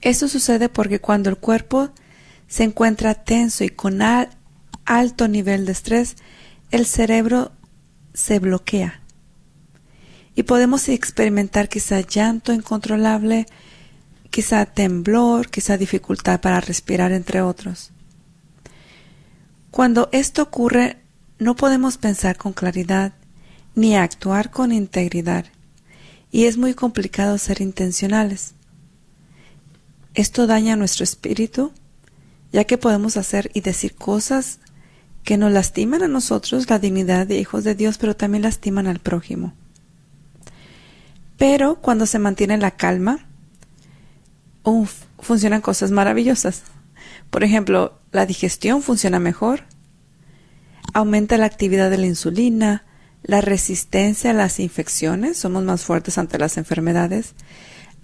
Eso 0.00 0.28
sucede 0.28 0.68
porque 0.68 1.00
cuando 1.00 1.30
el 1.30 1.36
cuerpo 1.36 1.90
se 2.46 2.64
encuentra 2.64 3.14
tenso 3.14 3.64
y 3.64 3.70
con 3.70 4.00
alto 4.84 5.28
nivel 5.28 5.64
de 5.64 5.72
estrés, 5.72 6.16
el 6.70 6.86
cerebro 6.86 7.52
se 8.12 8.38
bloquea. 8.38 9.00
Y 10.34 10.42
podemos 10.42 10.88
experimentar 10.88 11.68
quizá 11.68 12.00
llanto 12.00 12.52
incontrolable, 12.52 13.46
quizá 14.30 14.66
temblor, 14.66 15.48
quizá 15.48 15.76
dificultad 15.78 16.40
para 16.40 16.60
respirar, 16.60 17.12
entre 17.12 17.40
otros. 17.40 17.93
Cuando 19.74 20.08
esto 20.12 20.42
ocurre, 20.42 20.98
no 21.40 21.56
podemos 21.56 21.98
pensar 21.98 22.36
con 22.36 22.52
claridad 22.52 23.12
ni 23.74 23.96
actuar 23.96 24.52
con 24.52 24.70
integridad, 24.70 25.46
y 26.30 26.44
es 26.44 26.56
muy 26.56 26.74
complicado 26.74 27.38
ser 27.38 27.60
intencionales. 27.60 28.54
Esto 30.14 30.46
daña 30.46 30.76
nuestro 30.76 31.02
espíritu, 31.02 31.72
ya 32.52 32.62
que 32.62 32.78
podemos 32.78 33.16
hacer 33.16 33.50
y 33.52 33.62
decir 33.62 33.96
cosas 33.96 34.60
que 35.24 35.38
nos 35.38 35.50
lastiman 35.50 36.04
a 36.04 36.08
nosotros, 36.08 36.70
la 36.70 36.78
dignidad 36.78 37.26
de 37.26 37.40
hijos 37.40 37.64
de 37.64 37.74
Dios, 37.74 37.98
pero 37.98 38.14
también 38.14 38.44
lastiman 38.44 38.86
al 38.86 39.00
prójimo. 39.00 39.54
Pero 41.36 41.80
cuando 41.80 42.06
se 42.06 42.20
mantiene 42.20 42.58
la 42.58 42.76
calma, 42.76 43.26
funcionan 45.18 45.62
cosas 45.62 45.90
maravillosas. 45.90 46.62
Por 47.30 47.42
ejemplo, 47.42 47.98
la 48.12 48.26
digestión 48.26 48.80
funciona 48.80 49.18
mejor, 49.18 49.64
aumenta 50.94 51.36
la 51.36 51.46
actividad 51.46 51.90
de 51.90 51.98
la 51.98 52.06
insulina, 52.06 52.84
la 53.22 53.40
resistencia 53.40 54.30
a 54.30 54.34
las 54.34 54.60
infecciones, 54.60 55.36
somos 55.36 55.64
más 55.64 55.82
fuertes 55.82 56.16
ante 56.16 56.38
las 56.38 56.56
enfermedades, 56.56 57.34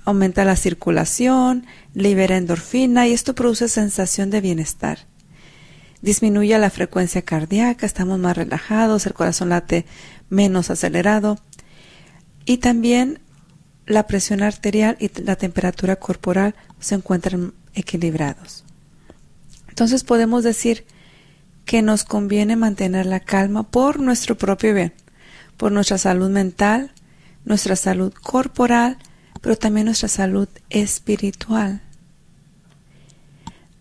aumenta 0.04 0.44
la 0.44 0.56
circulación, 0.56 1.66
libera 1.94 2.36
endorfina 2.36 3.06
y 3.06 3.12
esto 3.12 3.34
produce 3.34 3.68
sensación 3.68 4.30
de 4.30 4.40
bienestar. 4.40 5.06
Disminuye 6.02 6.58
la 6.58 6.70
frecuencia 6.70 7.22
cardíaca, 7.22 7.86
estamos 7.86 8.18
más 8.18 8.36
relajados, 8.36 9.06
el 9.06 9.14
corazón 9.14 9.50
late 9.50 9.86
menos 10.28 10.70
acelerado 10.70 11.38
y 12.44 12.58
también 12.58 13.20
la 13.86 14.06
presión 14.06 14.42
arterial 14.42 14.96
y 14.98 15.10
la 15.22 15.36
temperatura 15.36 15.96
corporal 15.96 16.54
se 16.80 16.96
encuentran 16.96 17.54
equilibrados. 17.74 18.64
Entonces 19.68 20.02
podemos 20.02 20.42
decir 20.42 20.86
que 21.70 21.82
nos 21.82 22.02
conviene 22.02 22.56
mantener 22.56 23.06
la 23.06 23.20
calma 23.20 23.62
por 23.62 24.00
nuestro 24.00 24.36
propio 24.36 24.74
bien, 24.74 24.92
por 25.56 25.70
nuestra 25.70 25.98
salud 25.98 26.28
mental, 26.28 26.90
nuestra 27.44 27.76
salud 27.76 28.12
corporal, 28.12 28.98
pero 29.40 29.54
también 29.54 29.84
nuestra 29.84 30.08
salud 30.08 30.48
espiritual. 30.68 31.80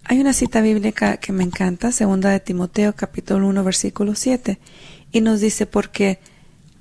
Hay 0.04 0.20
una 0.22 0.34
cita 0.34 0.62
bíblica 0.62 1.18
que 1.18 1.34
me 1.34 1.44
encanta, 1.44 1.92
segunda 1.92 2.30
de 2.30 2.40
Timoteo 2.40 2.94
capítulo 2.96 3.48
1 3.48 3.64
versículo 3.64 4.14
7, 4.14 4.60
y 5.12 5.22
nos 5.22 5.42
dice 5.42 5.66
porque 5.66 6.20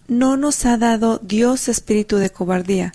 no 0.08 0.36
nos 0.36 0.66
ha 0.66 0.76
dado 0.76 1.16
Dios 1.16 1.68
espíritu 1.68 2.18
de 2.18 2.28
cobardía, 2.28 2.92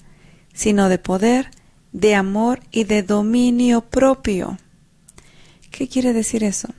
sino 0.54 0.88
de 0.88 1.00
poder, 1.00 1.50
de 1.94 2.14
amor 2.14 2.60
y 2.70 2.84
de 2.84 3.02
dominio 3.02 3.82
propio. 3.82 4.60
¿Qué 5.72 5.88
quiere 5.88 6.14
decir 6.14 6.44
eso? 6.44 6.76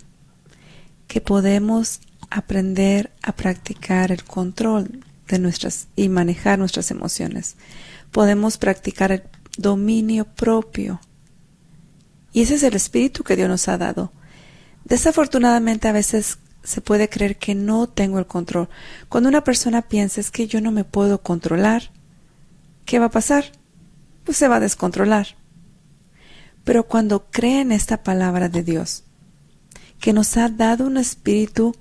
Que 1.07 1.21
podemos 1.21 2.01
aprender 2.31 3.13
a 3.23 3.33
practicar 3.33 4.13
el 4.13 4.25
control 4.25 5.05
de 5.29 5.39
nuestras 5.39 5.89
y 5.97 6.09
manejar 6.09 6.59
nuestras 6.59 6.91
emociones. 6.91 7.57
Podemos 8.11 8.59
practicar 8.59 9.13
el 9.13 9.23
dominio 9.57 10.25
propio. 10.25 11.01
Y 12.33 12.43
ese 12.43 12.57
es 12.57 12.63
el 12.63 12.75
espíritu 12.75 13.23
que 13.23 13.37
Dios 13.37 13.49
nos 13.49 13.69
ha 13.69 13.79
dado. 13.79 14.13
Desafortunadamente 14.85 15.89
a 15.89 15.93
veces 15.93 16.39
se 16.63 16.81
puede 16.81 17.09
creer 17.09 17.37
que 17.37 17.55
no 17.55 17.89
tengo 17.89 18.19
el 18.19 18.27
control. 18.27 18.69
Cuando 19.09 19.29
una 19.29 19.45
persona 19.45 19.83
piensa 19.83 20.21
es 20.21 20.31
que 20.31 20.47
yo 20.47 20.61
no 20.61 20.73
me 20.73 20.85
puedo 20.85 21.23
controlar, 21.23 21.91
¿qué 22.85 22.99
va 22.99 23.07
a 23.07 23.11
pasar? 23.11 23.53
Pues 24.25 24.37
se 24.37 24.49
va 24.49 24.57
a 24.57 24.61
descontrolar. 24.61 25.37
Pero 26.65 26.89
cuando 26.89 27.27
cree 27.31 27.61
en 27.61 27.73
esta 27.73 28.03
palabra 28.03 28.49
de 28.49 28.63
Dios, 28.63 29.05
que 30.05 30.13
nos 30.13 30.37
ha 30.37 30.51
dado 30.51 30.87
un 30.87 30.99
espíritu 30.99 31.75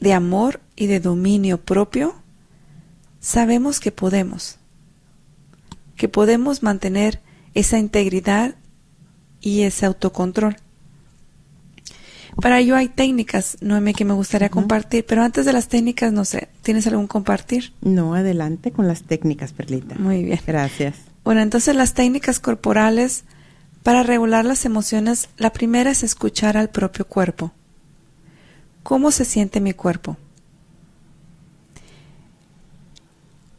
de 0.00 0.12
amor 0.12 0.58
y 0.74 0.86
de 0.86 0.98
dominio 0.98 1.58
propio, 1.58 2.12
sabemos 3.20 3.78
que 3.78 3.92
podemos, 3.92 4.58
que 5.94 6.08
podemos 6.08 6.64
mantener 6.64 7.20
esa 7.54 7.78
integridad 7.78 8.56
y 9.40 9.62
ese 9.62 9.86
autocontrol. 9.86 10.56
Para 12.40 12.58
ello 12.58 12.74
hay 12.74 12.88
técnicas, 12.88 13.58
Noemi, 13.60 13.94
que 13.94 14.04
me 14.04 14.14
gustaría 14.14 14.48
compartir, 14.48 15.06
pero 15.06 15.22
antes 15.22 15.46
de 15.46 15.52
las 15.52 15.68
técnicas, 15.68 16.12
no 16.12 16.24
sé, 16.24 16.48
¿tienes 16.62 16.88
algún 16.88 17.06
compartir? 17.06 17.74
No, 17.80 18.16
adelante 18.16 18.72
con 18.72 18.88
las 18.88 19.04
técnicas, 19.04 19.52
Perlita. 19.52 19.94
Muy 20.00 20.24
bien. 20.24 20.40
Gracias. 20.44 20.96
Bueno, 21.22 21.42
entonces 21.42 21.76
las 21.76 21.94
técnicas 21.94 22.40
corporales 22.40 23.22
para 23.82 24.02
regular 24.02 24.44
las 24.44 24.64
emociones, 24.64 25.28
la 25.36 25.52
primera 25.52 25.90
es 25.90 26.02
escuchar 26.02 26.56
al 26.56 26.70
propio 26.70 27.06
cuerpo. 27.06 27.52
¿Cómo 28.82 29.10
se 29.10 29.24
siente 29.24 29.60
mi 29.60 29.72
cuerpo? 29.72 30.16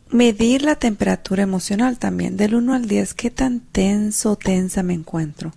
Medir 0.10 0.62
la 0.62 0.76
temperatura 0.76 1.44
emocional 1.44 1.98
también, 1.98 2.38
del 2.38 2.56
1 2.56 2.74
al 2.74 2.88
10, 2.88 3.14
qué 3.16 3.32
tan 3.32 3.60
tenso 3.60 4.32
o 4.32 4.36
tensa 4.36 4.84
me 4.84 4.94
encuentro. 4.94 5.54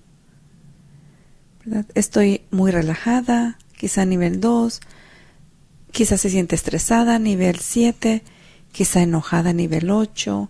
Estoy 1.95 2.43
muy 2.51 2.71
relajada, 2.71 3.59
quizá 3.77 4.05
nivel 4.05 4.41
2, 4.41 4.81
quizá 5.91 6.17
se 6.17 6.31
siente 6.31 6.55
estresada, 6.55 7.19
nivel 7.19 7.59
7, 7.59 8.23
quizá 8.73 9.03
enojada, 9.03 9.53
nivel 9.53 9.91
8, 9.91 10.49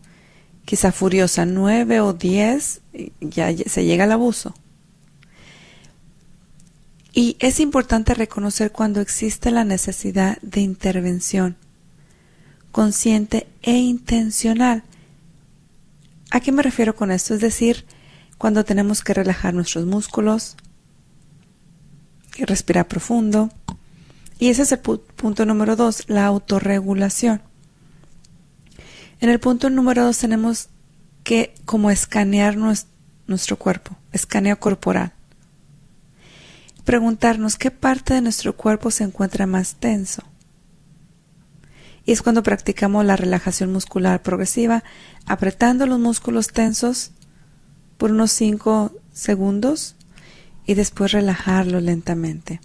quizá 0.66 0.92
furiosa, 0.92 1.46
9 1.46 2.00
o 2.00 2.12
10, 2.12 2.83
ya 3.20 3.57
se 3.57 3.85
llega 3.87 4.05
al 4.05 4.12
abuso. 4.12 4.55
Y 7.14 7.37
es 7.38 7.61
importante 7.61 8.12
reconocer 8.12 8.72
cuando 8.72 9.00
existe 9.00 9.50
la 9.50 9.64
necesidad 9.64 10.37
de 10.42 10.61
intervención 10.61 11.57
consciente 12.72 13.46
e 13.62 13.79
intencional. 13.79 14.83
¿A 16.31 16.40
qué 16.40 16.52
me 16.52 16.62
refiero 16.62 16.94
con 16.94 17.11
esto? 17.11 17.33
Es 17.33 17.40
decir, 17.40 17.87
cuando 18.37 18.66
tenemos 18.66 19.02
que 19.02 19.14
relajar 19.14 19.55
nuestros 19.55 19.87
músculos, 19.87 20.57
respirar 22.38 22.87
profundo. 22.87 23.50
Y 24.38 24.48
ese 24.48 24.62
es 24.62 24.72
el 24.72 24.81
punto 24.81 25.46
número 25.46 25.76
dos, 25.76 26.05
la 26.09 26.26
autorregulación. 26.26 27.40
En 29.20 29.31
el 29.31 29.40
punto 29.40 29.70
número 29.70 30.05
dos 30.05 30.18
tenemos 30.18 30.68
que 31.24 31.55
como 31.64 31.90
escanear 31.90 32.57
nuestro 32.57 33.57
cuerpo, 33.57 33.96
escaneo 34.12 34.59
corporal 34.59 35.12
preguntarnos 36.87 37.59
qué 37.59 37.72
parte 37.72 38.14
de 38.14 38.20
nuestro 38.22 38.57
cuerpo 38.57 38.92
se 38.92 39.02
encuentra 39.02 39.44
más 39.44 39.74
tenso. 39.74 40.22
Y 42.05 42.12
es 42.12 42.22
cuando 42.22 42.44
practicamos 42.44 43.05
la 43.05 43.16
relajación 43.16 43.72
muscular 43.72 44.22
progresiva, 44.22 44.85
apretando 45.26 45.87
los 45.87 45.98
músculos 45.98 46.52
tensos 46.52 47.11
por 47.98 48.12
unos 48.12 48.31
5 48.31 48.92
segundos 49.12 49.96
y 50.64 50.74
después 50.74 51.11
relajarlo 51.11 51.81
lentamente. 51.81 52.61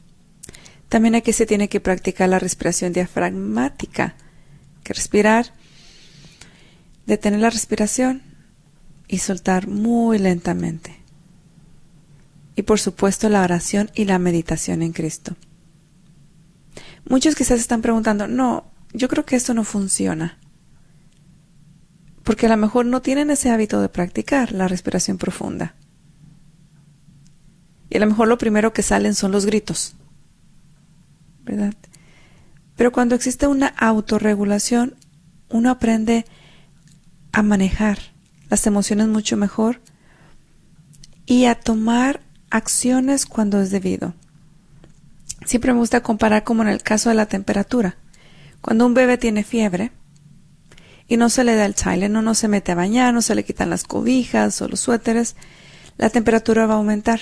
También 0.87 1.15
aquí 1.15 1.33
se 1.33 1.47
tiene 1.47 1.67
que 1.67 1.79
practicar 1.79 2.29
la 2.29 2.37
respiración 2.37 2.93
diafragmática, 2.93 4.13
que 4.83 4.93
respirar 4.93 5.51
Detener 7.05 7.39
la 7.39 7.49
respiración 7.49 8.21
y 9.07 9.17
soltar 9.19 9.67
muy 9.67 10.19
lentamente. 10.19 10.97
Y 12.55 12.63
por 12.63 12.79
supuesto 12.79 13.29
la 13.29 13.43
oración 13.43 13.89
y 13.95 14.05
la 14.05 14.19
meditación 14.19 14.81
en 14.81 14.93
Cristo. 14.93 15.35
Muchos 17.07 17.35
quizás 17.35 17.59
están 17.59 17.81
preguntando, 17.81 18.27
no, 18.27 18.71
yo 18.93 19.07
creo 19.07 19.25
que 19.25 19.35
esto 19.35 19.53
no 19.53 19.63
funciona. 19.63 20.37
Porque 22.23 22.45
a 22.45 22.49
lo 22.49 22.57
mejor 22.57 22.85
no 22.85 23.01
tienen 23.01 23.31
ese 23.31 23.49
hábito 23.49 23.81
de 23.81 23.89
practicar 23.89 24.51
la 24.53 24.67
respiración 24.67 25.17
profunda. 25.17 25.75
Y 27.89 27.97
a 27.97 27.99
lo 27.99 28.07
mejor 28.07 28.27
lo 28.27 28.37
primero 28.37 28.71
que 28.71 28.83
salen 28.83 29.15
son 29.15 29.31
los 29.31 29.45
gritos. 29.45 29.95
¿Verdad? 31.43 31.73
Pero 32.77 32.91
cuando 32.91 33.15
existe 33.15 33.47
una 33.47 33.67
autorregulación, 33.67 34.95
uno 35.49 35.69
aprende 35.69 36.25
a 37.31 37.41
manejar 37.41 37.99
las 38.49 38.67
emociones 38.67 39.07
mucho 39.07 39.37
mejor 39.37 39.81
y 41.25 41.45
a 41.45 41.55
tomar 41.55 42.21
acciones 42.49 43.25
cuando 43.25 43.61
es 43.61 43.71
debido. 43.71 44.13
Siempre 45.45 45.73
me 45.73 45.79
gusta 45.79 46.01
comparar 46.01 46.43
como 46.43 46.61
en 46.61 46.69
el 46.69 46.83
caso 46.83 47.09
de 47.09 47.15
la 47.15 47.25
temperatura. 47.25 47.97
Cuando 48.61 48.85
un 48.85 48.93
bebé 48.93 49.17
tiene 49.17 49.43
fiebre 49.43 49.91
y 51.07 51.17
no 51.17 51.29
se 51.29 51.43
le 51.43 51.55
da 51.55 51.65
el 51.65 51.75
Tylenol, 51.75 52.23
no 52.23 52.35
se 52.35 52.47
mete 52.47 52.73
a 52.73 52.75
bañar, 52.75 53.13
no 53.13 53.21
se 53.21 53.35
le 53.35 53.43
quitan 53.43 53.69
las 53.69 53.83
cobijas 53.83 54.61
o 54.61 54.67
los 54.67 54.81
suéteres, 54.81 55.35
la 55.97 56.09
temperatura 56.09 56.67
va 56.67 56.75
a 56.75 56.77
aumentar. 56.77 57.21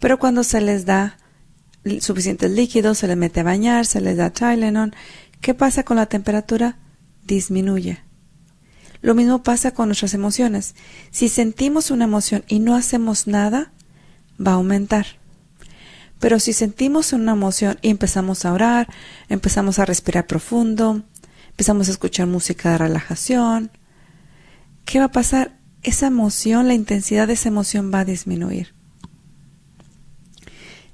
Pero 0.00 0.18
cuando 0.18 0.42
se 0.42 0.60
les 0.60 0.86
da 0.86 1.18
suficientes 2.00 2.50
líquidos, 2.50 2.98
se 2.98 3.06
les 3.06 3.16
mete 3.16 3.40
a 3.40 3.44
bañar, 3.44 3.86
se 3.86 4.00
les 4.00 4.16
da 4.16 4.30
Tylenol, 4.30 4.94
¿qué 5.40 5.54
pasa 5.54 5.84
con 5.84 5.96
la 5.98 6.06
temperatura? 6.06 6.78
Disminuye. 7.26 8.02
Lo 9.04 9.14
mismo 9.14 9.42
pasa 9.42 9.72
con 9.72 9.88
nuestras 9.88 10.14
emociones. 10.14 10.74
Si 11.10 11.28
sentimos 11.28 11.90
una 11.90 12.04
emoción 12.04 12.42
y 12.48 12.58
no 12.58 12.74
hacemos 12.74 13.26
nada, 13.26 13.70
va 14.40 14.52
a 14.52 14.54
aumentar. 14.54 15.04
Pero 16.20 16.40
si 16.40 16.54
sentimos 16.54 17.12
una 17.12 17.32
emoción 17.32 17.78
y 17.82 17.90
empezamos 17.90 18.46
a 18.46 18.54
orar, 18.54 18.88
empezamos 19.28 19.78
a 19.78 19.84
respirar 19.84 20.26
profundo, 20.26 21.02
empezamos 21.50 21.88
a 21.88 21.90
escuchar 21.90 22.28
música 22.28 22.70
de 22.70 22.78
relajación, 22.78 23.70
¿qué 24.86 25.00
va 25.00 25.04
a 25.04 25.12
pasar? 25.12 25.58
Esa 25.82 26.06
emoción, 26.06 26.66
la 26.66 26.72
intensidad 26.72 27.26
de 27.26 27.34
esa 27.34 27.50
emoción 27.50 27.90
va 27.92 28.00
a 28.00 28.04
disminuir. 28.06 28.72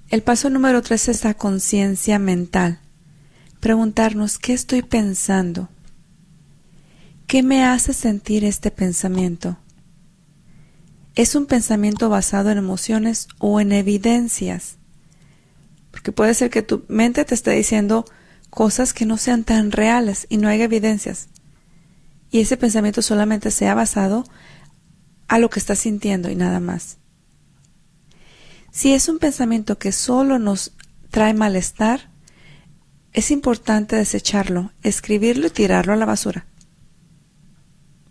El 0.09 0.25
paso 0.25 0.51
número 0.51 0.83
tres 0.83 1.09
es 1.09 1.23
la 1.23 1.35
conciencia 1.35 2.19
mental. 2.19 2.81
Preguntarnos, 3.61 4.41
¿qué 4.41 4.53
estoy 4.53 4.83
pensando? 4.83 5.69
¿Qué 7.31 7.45
me 7.45 7.65
hace 7.65 7.95
sentir 7.95 8.45
este 8.45 8.73
pensamiento? 8.73 9.57
¿Es 11.15 11.37
un 11.37 11.47
pensamiento 11.47 12.09
basado 12.09 12.51
en 12.51 12.59
emociones 12.59 13.29
o 13.39 13.61
en 13.61 13.71
evidencias? 13.71 14.79
Porque 15.93 16.11
puede 16.11 16.35
ser 16.35 16.51
que 16.51 16.63
tu 16.63 16.85
mente 16.89 17.25
te 17.25 17.37
esté 17.37 17.53
diciendo 17.53 18.05
cosas 18.51 18.93
que 18.93 19.07
no 19.07 19.17
sean 19.17 19.45
tan 19.45 19.71
reales 19.71 20.27
y 20.29 20.39
no 20.39 20.49
hay 20.49 20.61
evidencias. 20.63 21.29
Y 22.33 22.41
ese 22.41 22.57
pensamiento 22.57 23.01
solamente 23.01 23.53
sea 23.53 23.77
basado 23.77 24.25
a 25.29 25.39
lo 25.39 25.51
que 25.51 25.61
estás 25.61 25.79
sintiendo 25.79 26.31
y 26.31 26.35
nada 26.35 26.59
más. 26.59 26.99
Si 28.73 28.93
es 28.93 29.09
un 29.09 29.21
pensamiento 29.21 29.79
que 29.79 29.93
solo 29.93 30.41
nos 30.41 30.73
trae 31.11 31.33
malestar, 31.33 32.11
es 33.13 33.31
importante 33.31 33.95
desecharlo, 33.95 34.73
escribirlo 34.83 35.47
y 35.47 35.51
tirarlo 35.51 35.93
a 35.93 35.97
la 35.97 36.07
basura. 36.07 36.47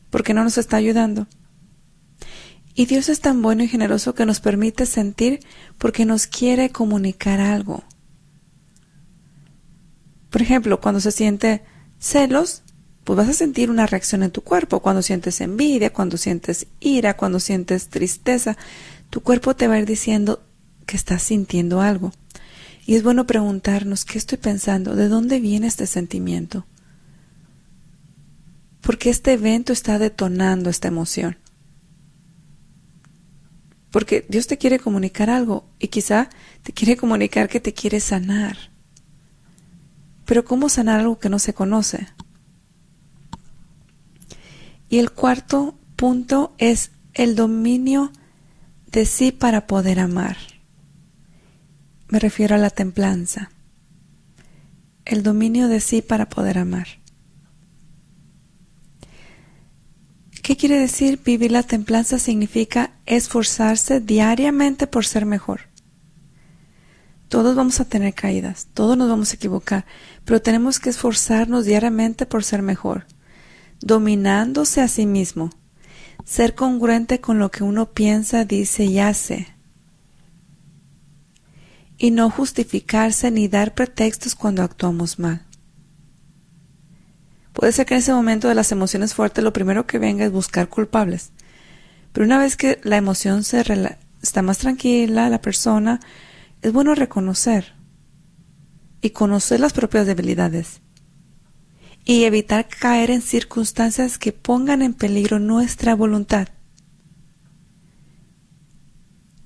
Porque 0.09 0.33
no 0.33 0.43
nos 0.43 0.57
está 0.57 0.77
ayudando. 0.77 1.27
Y 2.73 2.85
Dios 2.85 3.09
es 3.09 3.19
tan 3.19 3.41
bueno 3.41 3.63
y 3.63 3.67
generoso 3.67 4.15
que 4.15 4.25
nos 4.25 4.39
permite 4.39 4.85
sentir 4.85 5.41
porque 5.77 6.05
nos 6.05 6.27
quiere 6.27 6.69
comunicar 6.69 7.39
algo. 7.39 7.83
Por 10.29 10.41
ejemplo, 10.41 10.79
cuando 10.79 11.01
se 11.01 11.11
siente 11.11 11.63
celos, 11.99 12.61
pues 13.03 13.17
vas 13.17 13.29
a 13.29 13.33
sentir 13.33 13.69
una 13.69 13.87
reacción 13.87 14.23
en 14.23 14.31
tu 14.31 14.41
cuerpo. 14.41 14.81
Cuando 14.81 15.01
sientes 15.01 15.41
envidia, 15.41 15.91
cuando 15.91 16.15
sientes 16.17 16.67
ira, 16.79 17.17
cuando 17.17 17.39
sientes 17.39 17.89
tristeza, 17.89 18.55
tu 19.09 19.21
cuerpo 19.21 19.55
te 19.55 19.67
va 19.67 19.75
a 19.75 19.79
ir 19.79 19.85
diciendo 19.85 20.43
que 20.85 20.95
estás 20.95 21.23
sintiendo 21.23 21.81
algo. 21.81 22.11
Y 22.85 22.95
es 22.95 23.03
bueno 23.03 23.27
preguntarnos, 23.27 24.05
¿qué 24.05 24.17
estoy 24.17 24.37
pensando? 24.37 24.95
¿De 24.95 25.07
dónde 25.07 25.39
viene 25.39 25.67
este 25.67 25.85
sentimiento? 25.85 26.65
Porque 28.81 29.09
este 29.09 29.33
evento 29.33 29.73
está 29.73 29.99
detonando 29.99 30.69
esta 30.69 30.87
emoción. 30.87 31.37
Porque 33.91 34.25
Dios 34.29 34.47
te 34.47 34.57
quiere 34.57 34.79
comunicar 34.79 35.29
algo 35.29 35.67
y 35.79 35.87
quizá 35.87 36.29
te 36.63 36.73
quiere 36.73 36.95
comunicar 36.95 37.49
que 37.49 37.59
te 37.59 37.73
quiere 37.73 37.99
sanar. 37.99 38.57
Pero 40.25 40.45
¿cómo 40.45 40.69
sanar 40.69 40.99
algo 40.99 41.17
que 41.17 41.29
no 41.29 41.39
se 41.39 41.53
conoce? 41.53 42.07
Y 44.89 44.99
el 44.99 45.11
cuarto 45.11 45.77
punto 45.95 46.53
es 46.57 46.91
el 47.13 47.35
dominio 47.35 48.11
de 48.91 49.05
sí 49.05 49.31
para 49.31 49.67
poder 49.67 49.99
amar. 49.99 50.37
Me 52.07 52.19
refiero 52.19 52.55
a 52.55 52.59
la 52.59 52.69
templanza. 52.69 53.51
El 55.05 55.23
dominio 55.23 55.67
de 55.67 55.79
sí 55.79 56.01
para 56.01 56.29
poder 56.29 56.57
amar. 56.57 56.98
¿Qué 60.49 60.57
quiere 60.57 60.79
decir 60.79 61.21
vivir 61.23 61.51
la 61.51 61.61
templanza? 61.61 62.17
Significa 62.17 62.89
esforzarse 63.05 63.99
diariamente 63.99 64.87
por 64.87 65.05
ser 65.05 65.27
mejor. 65.27 65.69
Todos 67.27 67.55
vamos 67.55 67.79
a 67.79 67.85
tener 67.85 68.15
caídas, 68.15 68.67
todos 68.73 68.97
nos 68.97 69.07
vamos 69.07 69.31
a 69.31 69.35
equivocar, 69.35 69.85
pero 70.25 70.41
tenemos 70.41 70.79
que 70.79 70.89
esforzarnos 70.89 71.65
diariamente 71.65 72.25
por 72.25 72.43
ser 72.43 72.63
mejor, 72.63 73.05
dominándose 73.79 74.81
a 74.81 74.87
sí 74.87 75.05
mismo, 75.05 75.51
ser 76.25 76.55
congruente 76.55 77.21
con 77.21 77.37
lo 77.37 77.51
que 77.51 77.63
uno 77.63 77.91
piensa, 77.91 78.43
dice 78.43 78.85
y 78.85 78.97
hace, 78.97 79.49
y 81.99 82.09
no 82.09 82.31
justificarse 82.31 83.29
ni 83.29 83.47
dar 83.47 83.75
pretextos 83.75 84.33
cuando 84.33 84.63
actuamos 84.63 85.19
mal. 85.19 85.45
Puede 87.53 87.71
ser 87.71 87.85
que 87.85 87.95
en 87.95 87.99
ese 87.99 88.13
momento 88.13 88.47
de 88.47 88.55
las 88.55 88.71
emociones 88.71 89.13
fuertes 89.13 89.43
lo 89.43 89.53
primero 89.53 89.85
que 89.85 89.99
venga 89.99 90.25
es 90.25 90.31
buscar 90.31 90.69
culpables. 90.69 91.31
Pero 92.11 92.25
una 92.25 92.39
vez 92.39 92.55
que 92.55 92.79
la 92.83 92.97
emoción 92.97 93.43
se 93.43 93.63
está 94.21 94.41
más 94.41 94.57
tranquila, 94.59 95.29
la 95.29 95.41
persona, 95.41 95.99
es 96.61 96.73
bueno 96.73 96.95
reconocer 96.95 97.73
y 99.01 99.11
conocer 99.11 99.59
las 99.59 99.73
propias 99.73 100.05
debilidades 100.05 100.81
y 102.05 102.23
evitar 102.23 102.67
caer 102.67 103.11
en 103.11 103.21
circunstancias 103.21 104.17
que 104.17 104.33
pongan 104.33 104.81
en 104.81 104.93
peligro 104.93 105.39
nuestra 105.39 105.95
voluntad. 105.95 106.47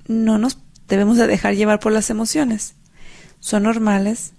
No 0.07 0.37
nos 0.37 0.59
debemos 0.87 1.17
de 1.17 1.27
dejar 1.27 1.55
llevar 1.55 1.79
por 1.79 1.91
las 1.91 2.09
emociones. 2.09 2.75
Son 3.39 3.63
normales, 3.63 4.33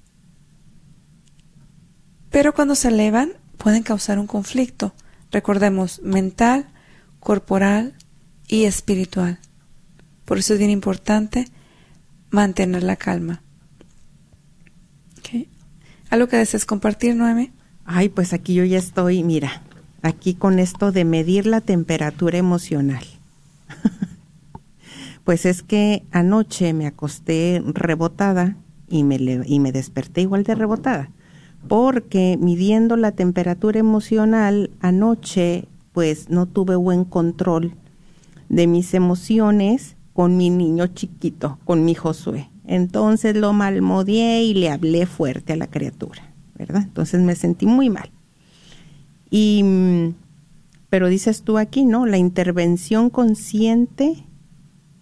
pero 2.30 2.54
cuando 2.54 2.74
se 2.74 2.88
elevan 2.88 3.32
pueden 3.56 3.82
causar 3.82 4.18
un 4.18 4.26
conflicto, 4.26 4.94
recordemos, 5.30 6.00
mental, 6.02 6.66
corporal 7.20 7.94
y 8.48 8.64
espiritual. 8.64 9.38
Por 10.24 10.38
eso 10.38 10.54
es 10.54 10.58
bien 10.58 10.70
importante 10.70 11.46
mantener 12.30 12.82
la 12.82 12.96
calma. 12.96 13.42
¿Algo 16.10 16.28
que 16.28 16.36
desees 16.36 16.64
compartir, 16.64 17.16
Noemi? 17.16 17.50
Ay, 17.84 18.08
pues 18.08 18.32
aquí 18.32 18.54
yo 18.54 18.64
ya 18.64 18.78
estoy, 18.78 19.24
mira, 19.24 19.62
aquí 20.02 20.34
con 20.34 20.60
esto 20.60 20.92
de 20.92 21.04
medir 21.04 21.44
la 21.44 21.60
temperatura 21.60 22.38
emocional. 22.38 23.04
pues 25.24 25.44
es 25.44 25.64
que 25.64 26.04
anoche 26.12 26.72
me 26.72 26.86
acosté 26.86 27.60
rebotada 27.66 28.56
y 28.88 29.02
me, 29.02 29.16
y 29.16 29.58
me 29.58 29.72
desperté 29.72 30.20
igual 30.20 30.44
de 30.44 30.54
rebotada 30.54 31.10
porque 31.68 32.38
midiendo 32.40 32.96
la 32.96 33.12
temperatura 33.12 33.80
emocional 33.80 34.70
anoche, 34.80 35.66
pues 35.92 36.28
no 36.28 36.46
tuve 36.46 36.76
buen 36.76 37.04
control 37.04 37.74
de 38.48 38.66
mis 38.66 38.94
emociones 38.94 39.96
con 40.12 40.36
mi 40.36 40.50
niño 40.50 40.86
chiquito, 40.88 41.58
con 41.64 41.84
mi 41.84 41.94
Josué. 41.94 42.50
Entonces 42.66 43.36
lo 43.36 43.52
malmodié 43.52 44.44
y 44.44 44.54
le 44.54 44.70
hablé 44.70 45.06
fuerte 45.06 45.52
a 45.52 45.56
la 45.56 45.66
criatura, 45.66 46.32
¿verdad? 46.54 46.82
Entonces 46.82 47.20
me 47.20 47.34
sentí 47.34 47.66
muy 47.66 47.90
mal. 47.90 48.10
Y, 49.30 49.62
mm, 49.64 50.14
pero 50.88 51.08
dices 51.08 51.42
tú 51.42 51.58
aquí, 51.58 51.84
¿no? 51.84 52.06
La 52.06 52.16
intervención 52.16 53.10
consciente 53.10 54.24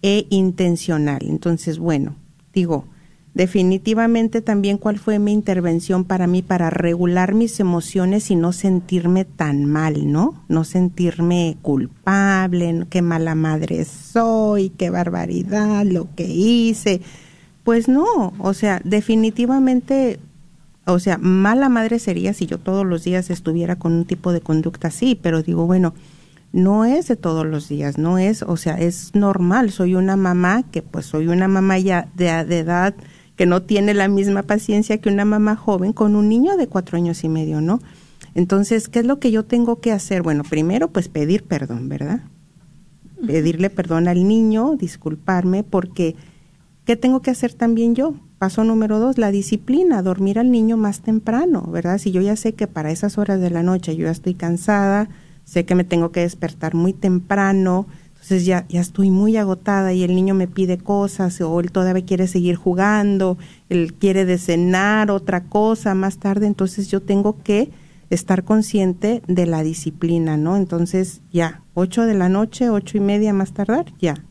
e 0.01 0.25
intencional. 0.29 1.21
Entonces, 1.27 1.79
bueno, 1.79 2.15
digo, 2.53 2.85
definitivamente 3.33 4.41
también 4.41 4.77
cuál 4.77 4.99
fue 4.99 5.17
mi 5.17 5.33
intervención 5.33 6.05
para 6.05 6.27
mí 6.27 6.41
para 6.41 6.69
regular 6.69 7.33
mis 7.33 7.59
emociones 7.59 8.29
y 8.29 8.35
no 8.35 8.53
sentirme 8.53 9.25
tan 9.25 9.65
mal, 9.65 10.11
¿no? 10.11 10.43
No 10.47 10.63
sentirme 10.63 11.57
culpable, 11.61 12.85
qué 12.89 13.01
mala 13.01 13.33
madre 13.33 13.85
soy, 13.85 14.69
qué 14.69 14.89
barbaridad 14.89 15.83
lo 15.85 16.07
que 16.15 16.25
hice. 16.25 17.01
Pues 17.63 17.87
no, 17.87 18.33
o 18.37 18.53
sea, 18.53 18.81
definitivamente, 18.83 20.19
o 20.85 20.99
sea, 20.99 21.17
mala 21.17 21.69
madre 21.69 21.97
sería 21.97 22.33
si 22.33 22.45
yo 22.45 22.59
todos 22.59 22.85
los 22.85 23.03
días 23.03 23.29
estuviera 23.29 23.77
con 23.77 23.93
un 23.93 24.05
tipo 24.05 24.31
de 24.31 24.41
conducta 24.41 24.89
así, 24.89 25.17
pero 25.19 25.41
digo, 25.41 25.65
bueno, 25.65 25.95
no 26.51 26.85
es 26.85 27.07
de 27.07 27.15
todos 27.15 27.47
los 27.47 27.67
días, 27.67 27.97
no 27.97 28.19
es, 28.19 28.43
o 28.43 28.57
sea, 28.57 28.75
es 28.75 29.15
normal, 29.15 29.71
soy 29.71 29.95
una 29.95 30.15
mamá 30.17 30.61
que 30.71 30.83
pues 30.83 31.07
soy 31.07 31.29
una 31.29 31.47
mamá 31.47 31.79
ya 31.79 32.09
de, 32.15 32.45
de 32.45 32.59
edad 32.59 32.93
que 33.35 33.45
no 33.45 33.61
tiene 33.63 33.93
la 33.93 34.07
misma 34.07 34.43
paciencia 34.43 34.99
que 34.99 35.09
una 35.09 35.25
mamá 35.25 35.55
joven 35.55 35.93
con 35.93 36.15
un 36.15 36.29
niño 36.29 36.55
de 36.57 36.67
cuatro 36.67 36.97
años 36.97 37.23
y 37.23 37.29
medio, 37.29 37.61
¿no? 37.61 37.79
Entonces, 38.35 38.87
¿qué 38.87 38.99
es 38.99 39.05
lo 39.05 39.19
que 39.19 39.31
yo 39.31 39.43
tengo 39.45 39.79
que 39.79 39.91
hacer? 39.91 40.21
Bueno, 40.21 40.43
primero, 40.43 40.89
pues 40.89 41.07
pedir 41.07 41.43
perdón, 41.43 41.89
¿verdad? 41.89 42.21
Pedirle 43.25 43.69
perdón 43.69 44.07
al 44.07 44.27
niño, 44.27 44.75
disculparme, 44.75 45.63
porque 45.63 46.15
¿qué 46.85 46.95
tengo 46.95 47.21
que 47.21 47.31
hacer 47.31 47.53
también 47.53 47.95
yo? 47.95 48.15
Paso 48.37 48.63
número 48.63 48.99
dos, 48.99 49.17
la 49.17 49.31
disciplina, 49.31 50.01
dormir 50.01 50.39
al 50.39 50.51
niño 50.51 50.77
más 50.77 51.01
temprano, 51.01 51.61
¿verdad? 51.71 51.97
Si 51.97 52.11
yo 52.11 52.21
ya 52.21 52.35
sé 52.35 52.53
que 52.53 52.67
para 52.67 52.91
esas 52.91 53.17
horas 53.17 53.39
de 53.39 53.49
la 53.49 53.63
noche 53.63 53.95
yo 53.95 54.05
ya 54.05 54.11
estoy 54.11 54.33
cansada, 54.33 55.09
sé 55.45 55.65
que 55.65 55.75
me 55.75 55.83
tengo 55.83 56.11
que 56.11 56.21
despertar 56.21 56.73
muy 56.73 56.91
temprano, 56.91 57.87
entonces 58.23 58.45
ya, 58.45 58.65
ya 58.69 58.79
estoy 58.79 59.11
muy 59.11 59.35
agotada 59.35 59.91
y 59.91 60.01
el 60.01 60.15
niño 60.15 60.33
me 60.33 60.47
pide 60.47 60.77
cosas 60.77 61.41
o 61.41 61.59
él 61.59 61.73
todavía 61.73 62.05
quiere 62.05 62.27
seguir 62.27 62.55
jugando, 62.55 63.37
él 63.67 63.95
quiere 63.95 64.23
de 64.23 64.37
cenar 64.37 65.11
otra 65.11 65.43
cosa 65.43 65.93
más 65.93 66.19
tarde, 66.19 66.47
entonces 66.47 66.87
yo 66.87 67.01
tengo 67.01 67.43
que 67.43 67.69
estar 68.09 68.45
consciente 68.45 69.21
de 69.27 69.45
la 69.45 69.61
disciplina, 69.61 70.37
¿no? 70.37 70.55
Entonces 70.55 71.19
ya, 71.33 71.63
ocho 71.73 72.03
de 72.03 72.13
la 72.13 72.29
noche, 72.29 72.69
ocho 72.69 72.95
y 72.95 73.01
media 73.01 73.33
más 73.33 73.51
tardar, 73.51 73.91
ya, 73.99 74.23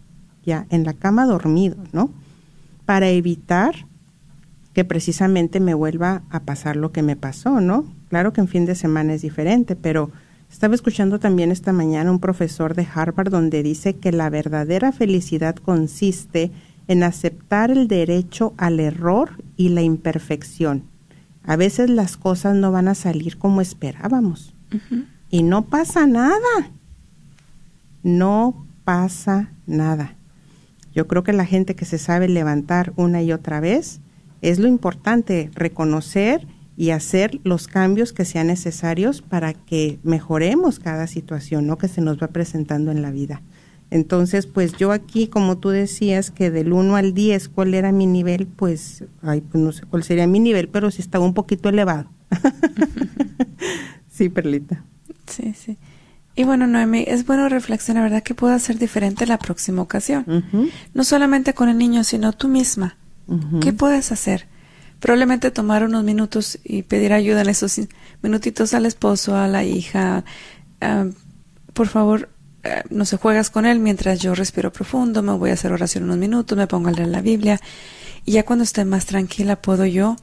ya, 0.43 0.65
en 0.71 0.85
la 0.85 0.95
cama 0.95 1.27
dormido, 1.27 1.77
¿no? 1.93 2.09
Para 2.87 3.11
evitar 3.11 3.75
que 4.73 4.87
precisamente 4.87 5.61
me 5.61 5.75
vuelva 5.75 6.23
a 6.31 6.45
pasar 6.45 6.77
lo 6.77 6.93
que 6.93 7.03
me 7.03 7.17
pasó, 7.17 7.61
¿no? 7.61 7.85
Claro 8.09 8.33
que 8.33 8.41
en 8.41 8.49
fin 8.49 8.65
de 8.65 8.75
semana 8.75 9.13
es 9.13 9.21
diferente, 9.21 9.77
pero 9.77 10.11
estaba 10.53 10.75
escuchando 10.75 11.19
también 11.19 11.51
esta 11.51 11.73
mañana 11.73 12.11
un 12.11 12.21
profesor 12.21 12.75
de 12.75 12.87
Harvard 12.95 13.31
donde 13.31 13.63
dice 13.63 13.97
que 13.97 14.13
la 14.13 14.29
verdadera 14.29 14.93
felicidad 14.93 15.57
consiste 15.57 16.53
en 16.89 17.03
aceptar 17.03 17.71
el 17.71 17.89
derecho 17.89 18.53
al 18.59 18.79
error 18.79 19.43
y 19.57 19.71
la 19.71 19.81
imperfección. 19.81 20.85
A 21.43 21.57
veces 21.57 21.89
las 21.89 22.19
cosas 22.19 22.55
no 22.55 22.71
van 22.71 22.89
a 22.89 22.95
salir 22.95 23.39
como 23.39 23.63
esperábamos. 23.63 24.55
Y 25.31 25.43
no 25.43 25.65
pasa 25.65 26.07
nada. 26.07 26.71
No 28.03 28.67
pasa 28.85 29.51
nada. 29.67 30.17
Yo 30.95 31.09
creo 31.09 31.25
que 31.25 31.33
la 31.33 31.47
gente 31.47 31.75
que 31.75 31.87
se 31.87 31.99
sabe 31.99 32.29
levantar 32.29 32.93
una 32.97 33.23
y 33.23 33.33
otra 33.33 33.61
vez 33.61 34.01
es 34.43 34.59
lo 34.59 34.69
importante, 34.69 35.51
reconocer 35.55 36.47
y 36.77 36.91
hacer 36.91 37.41
los 37.45 37.69
cambios 37.69 38.13
que 38.13 38.25
sean 38.25 38.47
necesarios 38.47 39.23
para 39.23 39.53
que 39.53 39.99
mejoremos 40.03 40.79
cada 40.79 41.07
situación 41.07 41.67
¿no? 41.67 41.79
que 41.79 41.89
se 41.89 42.01
nos 42.01 42.23
va 42.23 42.29
presentando 42.29 42.91
en 42.91 43.03
la 43.03 43.11
vida. 43.11 43.43
Entonces, 43.91 44.47
pues 44.47 44.73
yo 44.79 44.91
aquí, 44.91 45.27
como 45.27 45.59
tú 45.59 45.69
decías, 45.69 46.31
que 46.31 46.51
del 46.51 46.73
1 46.73 46.97
al 46.97 47.13
10, 47.13 47.51
¿cuál 47.51 47.75
era 47.75 47.93
mi 47.93 48.07
nivel? 48.07 48.47
Pues, 48.47 49.05
ay, 49.21 49.43
pues 49.43 49.63
no 49.63 49.71
sé 49.71 49.85
cuál 49.85 50.03
sería 50.03 50.27
mi 50.27 50.41
nivel, 50.41 50.69
pero 50.69 50.91
sí 50.91 51.03
estaba 51.03 51.27
un 51.27 51.35
poquito 51.35 51.69
elevado. 51.69 52.09
sí, 54.11 54.31
Perlita. 54.31 54.83
Sí, 55.27 55.53
sí. 55.53 55.77
Y 56.35 56.45
bueno, 56.45 56.67
Noemi, 56.67 57.05
es 57.07 57.27
bueno 57.27 57.51
reflexionar, 57.51 58.05
¿verdad? 58.05 58.23
¿Qué 58.23 58.35
puedo 58.35 58.55
hacer 58.55 58.79
diferente 58.79 59.27
la 59.27 59.39
próxima 59.39 59.83
ocasión? 59.83 60.25
No 60.95 61.05
solamente 61.05 61.53
con 61.53 61.69
el 61.69 61.77
niño, 61.77 62.03
sino 62.03 62.33
tú 62.33 62.49
misma. 62.49 62.97
¿Qué 63.61 63.75
puedes 63.75 64.11
hacer? 64.11 64.47
Probablemente 65.03 65.51
tomar 65.51 65.83
unos 65.83 66.05
minutos 66.05 66.61
y 66.63 66.83
pedir 66.85 67.13
ayuda 67.13 67.43
en 67.43 67.49
esos 67.49 67.81
minutitos 68.23 68.73
al 68.73 68.87
esposo, 68.87 69.37
a 69.37 69.49
la 69.49 69.65
hija. 69.65 70.25
Ah, 70.81 71.07
por 71.73 71.89
favor, 71.89 72.29
eh, 72.63 72.85
no 72.89 73.05
se 73.05 73.17
juegas 73.17 73.51
con 73.51 73.67
él 73.67 73.81
mientras 73.81 74.21
yo 74.21 74.33
respiro 74.37 74.73
profundo, 74.73 75.21
me 75.21 75.33
voy 75.33 75.51
a 75.51 75.55
hacer 75.55 75.73
oración 75.73 76.05
unos 76.05 76.19
minutos, 76.19 76.57
me 76.57 76.69
pongo 76.69 76.89
a 76.89 76.93
leer 76.93 77.09
la 77.09 77.21
Biblia 77.21 77.61
y 78.25 78.33
ya 78.33 78.45
cuando 78.45 78.63
esté 78.63 78.85
más 78.85 79.05
tranquila 79.05 79.61
puedo 79.61 79.85
yo 79.87 80.17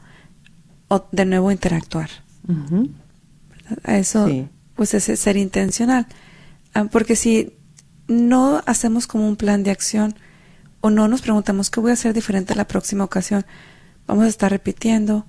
de 1.11 1.25
nuevo 1.25 1.51
interactuar. 1.51 2.09
A 3.83 3.97
eso, 3.97 4.29
pues 4.75 4.93
es 4.93 5.19
ser 5.19 5.35
intencional. 5.35 6.07
Ah, 6.73 6.85
porque 6.85 7.17
si 7.17 7.51
no 8.07 8.63
hacemos 8.65 9.07
como 9.07 9.27
un 9.27 9.35
plan 9.35 9.61
de 9.63 9.71
acción 9.71 10.15
o 10.79 10.89
no 10.89 11.09
nos 11.09 11.21
preguntamos 11.21 11.69
qué 11.69 11.81
voy 11.81 11.91
a 11.91 11.95
hacer 11.95 12.13
diferente 12.13 12.55
la 12.55 12.65
próxima 12.65 13.03
ocasión, 13.03 13.45
vamos 14.09 14.25
a 14.25 14.27
estar 14.27 14.51
repitiendo 14.51 15.27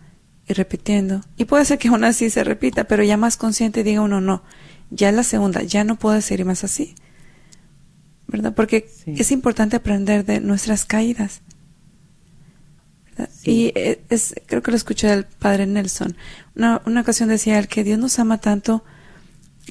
y 0.48 0.54
repitiendo. 0.54 1.20
Y 1.36 1.44
puede 1.44 1.66
ser 1.66 1.78
que 1.78 1.88
aún 1.88 2.02
así 2.02 2.30
se 2.30 2.42
repita, 2.44 2.84
pero 2.84 3.02
ya 3.02 3.18
más 3.18 3.36
consciente 3.36 3.84
diga 3.84 4.00
uno, 4.00 4.22
no, 4.22 4.42
ya 4.90 5.10
es 5.10 5.14
la 5.14 5.22
segunda, 5.22 5.62
ya 5.62 5.84
no 5.84 5.96
puedo 5.96 6.18
seguir 6.22 6.46
más 6.46 6.64
así. 6.64 6.94
¿Verdad? 8.26 8.54
Porque 8.54 8.88
es 9.06 9.32
importante 9.32 9.76
aprender 9.76 10.24
de 10.24 10.40
nuestras 10.40 10.86
caídas. 10.86 11.42
Y 13.44 13.72
e, 13.74 14.02
es, 14.08 14.34
creo 14.46 14.62
que 14.62 14.70
lo 14.70 14.78
escuché 14.78 15.08
del 15.08 15.24
padre 15.24 15.66
Nelson. 15.66 16.16
Una, 16.56 16.80
una 16.86 17.02
ocasión 17.02 17.28
decía 17.28 17.58
él 17.58 17.68
que 17.68 17.84
Dios 17.84 17.98
nos 17.98 18.18
ama 18.18 18.38
tanto, 18.38 18.82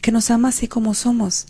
que 0.03 0.11
nos 0.11 0.29
ama 0.29 0.49
así 0.49 0.67
como 0.67 0.93
somos, 0.93 1.47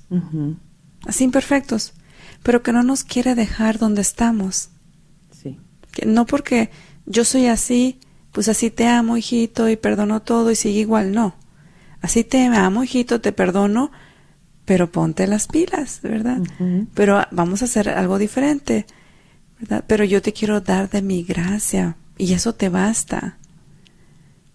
así 1.05 1.25
imperfectos, 1.25 1.93
pero 2.41 2.63
que 2.63 2.71
no 2.71 2.83
nos 2.83 3.03
quiere 3.03 3.35
dejar 3.35 3.79
donde 3.79 4.01
estamos. 4.01 4.69
Sí. 5.31 5.59
Que 5.91 6.05
no 6.05 6.25
porque 6.25 6.69
yo 7.09 7.25
soy 7.25 7.47
así, 7.47 7.99
pues 8.31 8.47
así 8.47 8.69
te 8.69 8.87
amo, 8.87 9.17
hijito, 9.17 9.67
y 9.67 9.75
perdono 9.75 10.21
todo 10.21 10.51
y 10.51 10.55
sigue 10.55 10.79
igual. 10.79 11.11
No. 11.11 11.35
Así 12.01 12.23
te 12.23 12.45
amo, 12.45 12.83
hijito, 12.83 13.19
te 13.19 13.33
perdono, 13.33 13.91
pero 14.63 14.91
ponte 14.91 15.27
las 15.27 15.47
pilas, 15.47 15.99
¿verdad? 16.03 16.37
Pero 16.93 17.25
vamos 17.31 17.61
a 17.61 17.65
hacer 17.65 17.89
algo 17.89 18.19
diferente, 18.19 18.85
¿verdad? 19.59 19.83
Pero 19.87 20.05
yo 20.05 20.21
te 20.21 20.31
quiero 20.31 20.61
dar 20.61 20.89
de 20.89 21.01
mi 21.01 21.23
gracia 21.23 21.97
y 22.17 22.33
eso 22.33 22.53
te 22.53 22.69
basta. 22.69 23.39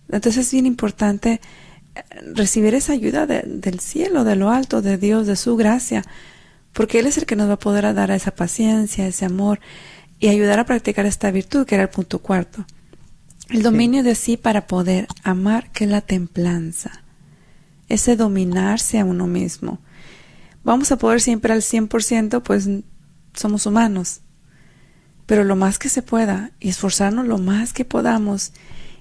Entonces 0.08 0.46
es 0.46 0.52
bien 0.52 0.66
importante 0.66 1.40
eh, 1.94 2.02
recibir 2.34 2.74
esa 2.74 2.92
ayuda 2.92 3.26
del 3.26 3.80
cielo, 3.80 4.22
de 4.22 4.36
lo 4.36 4.50
alto, 4.50 4.80
de 4.80 4.96
Dios, 4.96 5.26
de 5.26 5.34
su 5.34 5.56
gracia, 5.56 6.04
porque 6.72 7.00
Él 7.00 7.06
es 7.06 7.18
el 7.18 7.26
que 7.26 7.36
nos 7.36 7.48
va 7.48 7.54
a 7.54 7.58
poder 7.58 7.92
dar 7.94 8.12
esa 8.12 8.30
paciencia, 8.30 9.06
ese 9.06 9.24
amor, 9.24 9.60
y 10.18 10.28
ayudar 10.28 10.58
a 10.58 10.66
practicar 10.66 11.06
esta 11.06 11.30
virtud, 11.30 11.66
que 11.66 11.74
era 11.74 11.84
el 11.84 11.90
punto 11.90 12.20
cuarto. 12.20 12.64
El 13.50 13.62
dominio 13.62 14.02
de 14.02 14.14
sí 14.14 14.36
para 14.36 14.66
poder 14.66 15.06
amar, 15.22 15.70
que 15.70 15.84
es 15.84 15.90
la 15.90 16.00
templanza. 16.00 17.02
Ese 17.88 18.16
dominarse 18.16 18.98
a 18.98 19.04
uno 19.04 19.26
mismo. 19.26 19.80
Vamos 20.62 20.90
a 20.92 20.96
poder 20.96 21.20
siempre 21.20 21.52
al 21.52 21.60
100%, 21.60 22.42
pues 22.42 22.68
somos 23.34 23.66
humanos. 23.66 24.22
Pero 25.26 25.44
lo 25.44 25.56
más 25.56 25.78
que 25.78 25.88
se 25.90 26.02
pueda 26.02 26.52
y 26.58 26.70
esforzarnos 26.70 27.26
lo 27.26 27.38
más 27.38 27.72
que 27.72 27.84
podamos. 27.84 28.52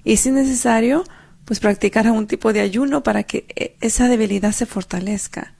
Y 0.04 0.18
si 0.18 0.28
es 0.28 0.34
necesario, 0.34 1.04
pues 1.44 1.60
practicar 1.60 2.06
algún 2.06 2.26
tipo 2.26 2.52
de 2.52 2.60
ayuno 2.60 3.02
para 3.02 3.22
que 3.22 3.46
e, 3.56 3.76
esa 3.80 4.08
debilidad 4.08 4.52
se 4.52 4.66
fortalezca. 4.66 5.54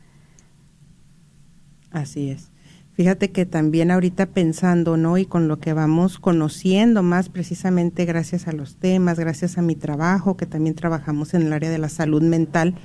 Así 1.90 2.31
es. 2.31 2.49
Fíjate 2.94 3.33
que 3.33 3.44
también 3.44 3.90
ahorita 3.90 4.26
pensando, 4.26 4.96
¿no? 4.96 5.18
Y 5.18 5.26
con 5.26 5.48
lo 5.48 5.59
que 5.59 5.72
vamos 5.72 6.20
conociendo 6.20 7.02
más 7.02 7.28
precisamente 7.28 8.04
gracias 8.04 8.46
a 8.46 8.52
los 8.52 8.76
temas, 8.76 9.18
gracias 9.18 9.59
a 9.59 9.62
mi 9.62 9.74
trabajo, 9.74 10.37
que 10.37 10.46
también 10.46 10.76
trabajamos 10.76 11.35
en 11.35 11.42
el 11.42 11.52
área 11.52 11.70
de 11.70 11.78
la 11.78 11.88
salud 11.88 12.22
mental, 12.22 12.76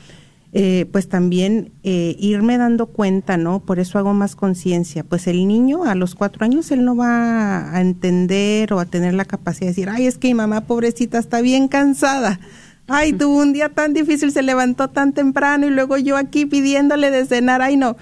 eh, 0.52 0.88
pues 0.92 1.10
también 1.10 1.72
eh, 1.84 2.16
irme 2.18 2.58
dando 2.58 2.88
cuenta, 2.88 3.38
¿no? 3.38 3.60
Por 3.60 3.78
eso 3.78 4.00
hago 4.00 4.16
más 4.16 4.36
conciencia. 4.36 5.04
Pues 5.04 5.28
el 5.28 5.48
niño 5.48 5.84
a 5.84 5.94
los 5.94 6.16
cuatro 6.16 6.44
años 6.44 6.72
él 6.72 6.86
no 6.86 6.96
va 6.96 7.72
a 7.72 7.80
entender 7.80 8.74
o 8.74 8.80
a 8.80 8.86
tener 8.86 9.14
la 9.14 9.26
capacidad 9.26 9.68
de 9.68 9.74
decir, 9.74 9.90
ay, 9.90 10.08
es 10.08 10.18
que 10.18 10.30
mi 10.30 10.34
mamá 10.34 10.62
pobrecita 10.62 11.20
está 11.20 11.42
bien 11.42 11.68
cansada. 11.68 12.40
Ay, 12.88 13.14
tuvo 13.14 13.38
un 13.38 13.54
día 13.54 13.70
tan 13.70 13.94
difícil, 13.94 14.32
se 14.32 14.42
levantó 14.42 14.90
tan 14.90 15.14
temprano 15.14 15.68
y 15.68 15.70
luego 15.70 15.98
yo 15.98 16.18
aquí 16.18 16.48
pidiéndole 16.48 17.12
de 17.12 17.28
cenar, 17.28 17.62
ay 17.62 17.78
no 17.78 17.96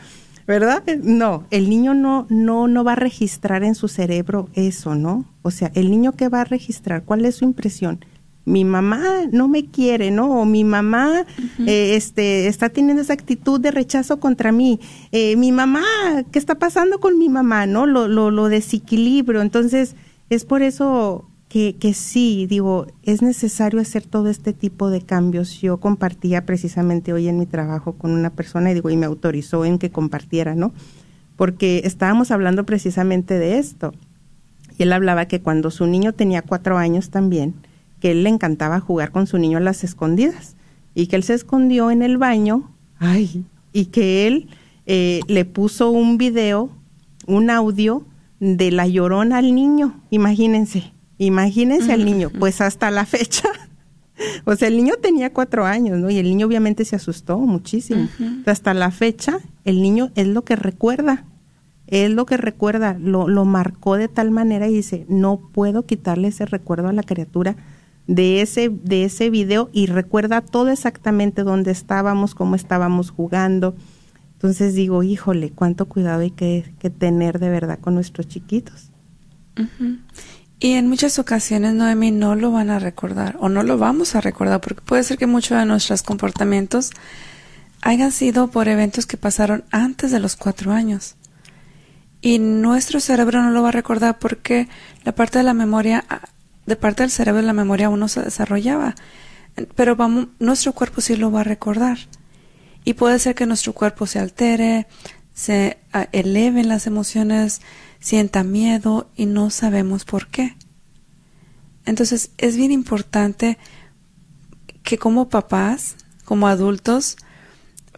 ¿verdad? 0.48 0.82
No, 1.04 1.46
el 1.52 1.70
niño 1.70 1.94
no, 1.94 2.26
no, 2.30 2.70
no 2.70 2.84
va 2.86 2.94
a 2.94 2.96
registrar 2.96 3.64
en 3.64 3.76
su 3.76 3.90
cerebro 3.90 4.48
eso, 4.54 4.96
¿no? 4.96 5.26
O 5.42 5.52
sea, 5.52 5.72
el 5.76 5.92
niño 5.92 6.14
que 6.14 6.30
va 6.30 6.42
a 6.42 6.46
registrar, 6.46 7.04
¿cuál 7.04 7.26
es 7.26 7.36
su 7.36 7.46
impresión? 7.46 8.04
Mi 8.46 8.64
mamá 8.64 9.04
no 9.30 9.50
me 9.50 9.66
quiere, 9.66 10.10
¿no? 10.10 10.40
O 10.40 10.46
mi 10.46 10.64
mamá 10.64 11.26
eh, 11.66 11.96
este, 11.98 12.48
está 12.48 12.70
teniendo 12.70 13.02
esa 13.02 13.12
actitud 13.12 13.60
de 13.60 13.72
rechazo 13.72 14.22
contra 14.22 14.54
mí. 14.54 14.80
Eh, 15.12 15.36
mi 15.36 15.52
mamá, 15.52 15.84
¿qué 16.32 16.40
está 16.40 16.56
pasando 16.56 17.02
con 17.02 17.20
mi 17.20 17.28
mamá? 17.28 17.66
¿No? 17.66 17.86
Lo, 17.86 18.08
lo, 18.08 18.32
lo 18.32 18.48
desequilibrio. 18.48 19.42
Entonces, 19.42 19.98
es 20.30 20.46
por 20.46 20.62
eso 20.62 21.26
que, 21.50 21.76
que 21.76 21.94
sí, 21.94 22.46
digo, 22.48 22.88
es 23.04 23.22
necesario 23.22 23.80
hacer 23.80 24.06
todo 24.06 24.30
este 24.30 24.54
tipo 24.54 24.90
de 24.90 25.02
cambios. 25.02 25.62
Yo 25.62 25.78
compartía 25.78 26.46
precisamente 26.46 27.14
hoy 27.14 27.28
en 27.28 27.40
mi 27.40 27.46
trabajo 27.46 27.94
con 27.94 28.12
una 28.12 28.32
persona 28.32 28.72
y 28.72 28.74
digo, 28.74 28.90
y 28.90 28.98
me 28.98 29.06
autorizó 29.06 29.64
en 29.64 29.80
que 29.80 29.90
compartiera, 29.90 30.56
¿no? 30.56 30.74
Porque 31.38 31.82
estábamos 31.86 32.32
hablando 32.32 32.66
precisamente 32.66 33.40
de 33.40 33.60
esto. 33.60 33.94
Y 34.78 34.84
él 34.84 34.94
hablaba 34.94 35.28
que 35.28 35.42
cuando 35.42 35.72
su 35.72 35.88
niño 35.88 36.14
tenía 36.14 36.42
cuatro 36.42 36.78
años 36.78 37.10
también, 37.10 37.56
que 38.02 38.12
él 38.12 38.24
le 38.24 38.30
encantaba 38.30 38.80
jugar 38.80 39.12
con 39.12 39.26
su 39.26 39.38
niño 39.38 39.58
a 39.58 39.62
las 39.62 39.84
escondidas 39.84 40.56
y 40.94 41.08
que 41.08 41.16
él 41.16 41.24
se 41.24 41.34
escondió 41.34 41.92
en 41.92 42.02
el 42.02 42.18
baño, 42.18 42.72
ay, 43.00 43.46
y 43.72 43.86
que 43.86 44.28
él 44.28 44.50
eh, 44.86 45.22
le 45.28 45.46
puso 45.46 45.92
un 45.92 46.18
video, 46.18 46.70
un 47.26 47.50
audio 47.50 48.06
de 48.40 48.72
la 48.72 48.88
llorona 48.88 49.38
al 49.38 49.56
niño, 49.56 50.00
imagínense, 50.10 50.92
imagínense 51.18 51.94
al 51.94 52.06
niño, 52.06 52.30
pues 52.30 52.62
hasta 52.62 52.92
la 52.92 53.06
fecha. 53.06 53.50
O 54.46 54.56
sea, 54.56 54.68
el 54.68 54.78
niño 54.78 54.96
tenía 55.00 55.32
cuatro 55.32 55.68
años, 55.68 56.00
¿no? 56.00 56.10
Y 56.10 56.18
el 56.18 56.26
niño 56.26 56.48
obviamente 56.48 56.86
se 56.86 56.96
asustó 56.96 57.38
muchísimo. 57.38 58.10
Hasta 58.48 58.74
la 58.74 58.90
fecha, 58.90 59.38
el 59.64 59.80
niño 59.80 60.10
es 60.16 60.26
lo 60.26 60.44
que 60.44 60.56
recuerda, 60.56 61.26
es 61.86 62.10
lo 62.10 62.26
que 62.26 62.36
recuerda, 62.36 62.98
lo, 63.00 63.28
lo 63.28 63.46
marcó 63.46 63.96
de 63.96 64.08
tal 64.08 64.32
manera 64.32 64.68
y 64.68 64.74
dice, 64.74 65.06
no 65.08 65.52
puedo 65.54 65.86
quitarle 65.86 66.30
ese 66.30 66.48
recuerdo 66.48 66.88
a 66.88 66.94
la 66.94 67.04
criatura 67.04 67.58
de 68.08 68.42
ese, 68.42 68.70
de 68.70 69.04
ese 69.04 69.30
video 69.30 69.70
y 69.74 69.86
recuerda 69.86 70.42
todo 70.42 70.70
exactamente 70.70 71.44
dónde 71.44 71.72
estábamos, 71.72 72.34
cómo 72.34 72.56
estábamos 72.56 73.12
jugando. 73.12 73.76
Entonces 74.34 74.74
digo, 74.74 75.04
híjole, 75.04 75.52
cuánto 75.52 75.88
cuidado 75.88 76.22
hay 76.22 76.32
que, 76.32 76.64
tener 76.98 77.40
de 77.40 77.50
verdad 77.50 77.80
con 77.80 77.96
nuestros 77.96 78.28
chiquitos. 78.28 78.92
Y 80.60 80.74
en 80.74 80.88
muchas 80.88 81.20
ocasiones, 81.20 81.74
Noemi, 81.74 82.12
no 82.12 82.36
lo 82.36 82.52
van 82.52 82.70
a 82.70 82.80
recordar 82.80 83.38
o 83.40 83.48
no 83.48 83.62
lo 83.62 83.78
vamos 83.78 84.16
a 84.16 84.22
recordar 84.22 84.60
porque 84.60 84.82
puede 84.82 85.04
ser 85.04 85.18
que 85.18 85.28
muchos 85.28 85.58
de 85.58 85.66
nuestros 85.66 86.02
comportamientos 86.02 86.92
hayan 87.82 88.12
sido 88.12 88.48
por 88.48 88.68
eventos 88.68 89.06
que 89.06 89.18
pasaron 89.18 89.64
antes 89.70 90.12
de 90.12 90.20
los 90.20 90.36
cuatro 90.36 90.72
años. 90.72 91.16
Y 92.22 92.40
nuestro 92.40 93.00
cerebro 93.00 93.44
no 93.44 93.52
lo 93.52 93.62
va 93.62 93.70
a 93.70 93.74
recordar 93.74 94.18
porque 94.18 94.68
la 95.04 95.14
parte 95.14 95.38
de 95.38 95.44
la 95.44 95.54
memoria 95.54 96.04
de 96.66 96.76
parte 96.76 97.04
del 97.04 97.12
cerebro 97.12 97.42
la 97.42 97.54
memoria 97.54 97.88
aún 97.88 98.00
no 98.00 98.10
se 98.10 98.22
desarrollaba, 98.22 98.94
pero 99.76 99.96
vamos, 99.96 100.28
nuestro 100.38 100.74
cuerpo 100.74 101.02
sí 101.02 101.16
lo 101.16 101.32
va 101.32 101.42
a 101.42 101.46
recordar. 101.46 101.98
Y 102.84 102.94
puede 102.94 103.20
ser 103.20 103.36
que 103.36 103.46
nuestro 103.46 103.74
cuerpo 103.74 104.06
se 104.06 104.20
altere, 104.20 104.88
se 105.34 105.78
ah, 105.94 106.08
eleven 106.12 106.68
las 106.68 106.86
emociones, 106.88 107.62
sienta 108.00 108.44
miedo 108.44 109.10
y 109.16 109.26
no 109.26 109.50
sabemos 109.50 110.06
por 110.06 110.28
qué. 110.28 110.56
Entonces 111.86 112.32
es 112.38 112.58
bien 112.58 112.72
importante 112.72 113.58
que 114.84 114.98
como 114.98 115.30
papás, 115.30 115.96
como 116.26 116.48
adultos, 116.48 117.18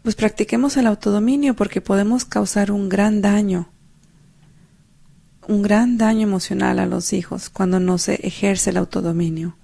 pues 0.04 0.16
practiquemos 0.16 0.78
el 0.78 0.88
autodominio 0.88 1.56
porque 1.56 1.82
podemos 1.82 2.26
causar 2.26 2.72
un 2.72 2.90
gran 2.90 3.22
daño 3.22 3.70
un 5.50 5.64
gran 5.64 5.98
daño 5.98 6.22
emocional 6.22 6.78
a 6.78 6.86
los 6.86 7.12
hijos 7.12 7.50
cuando 7.50 7.80
no 7.80 7.98
se 7.98 8.16
ejerce 8.26 8.70
el 8.70 8.78
autodominio. 8.78 9.58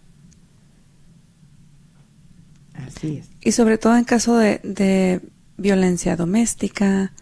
Así 2.73 3.17
es. 3.17 3.29
Y 3.39 3.51
sobre 3.51 3.77
todo 3.77 3.95
en 3.95 4.03
caso 4.03 4.35
de, 4.35 5.21
violencia 5.57 6.17
doméstica, 6.17 7.13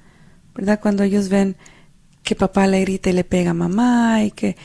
¿verdad? 0.55 0.79
Cuando 0.79 1.03
ellos 1.03 1.29
ven 1.29 1.55
que 2.23 2.35
papá 2.35 2.67
le 2.67 2.81
grita 2.81 3.09
y 3.09 3.13
le 3.13 3.23
pega 3.23 3.51
a 3.51 3.53
mamá 3.53 4.23
y 4.23 4.31
que, 4.31 4.55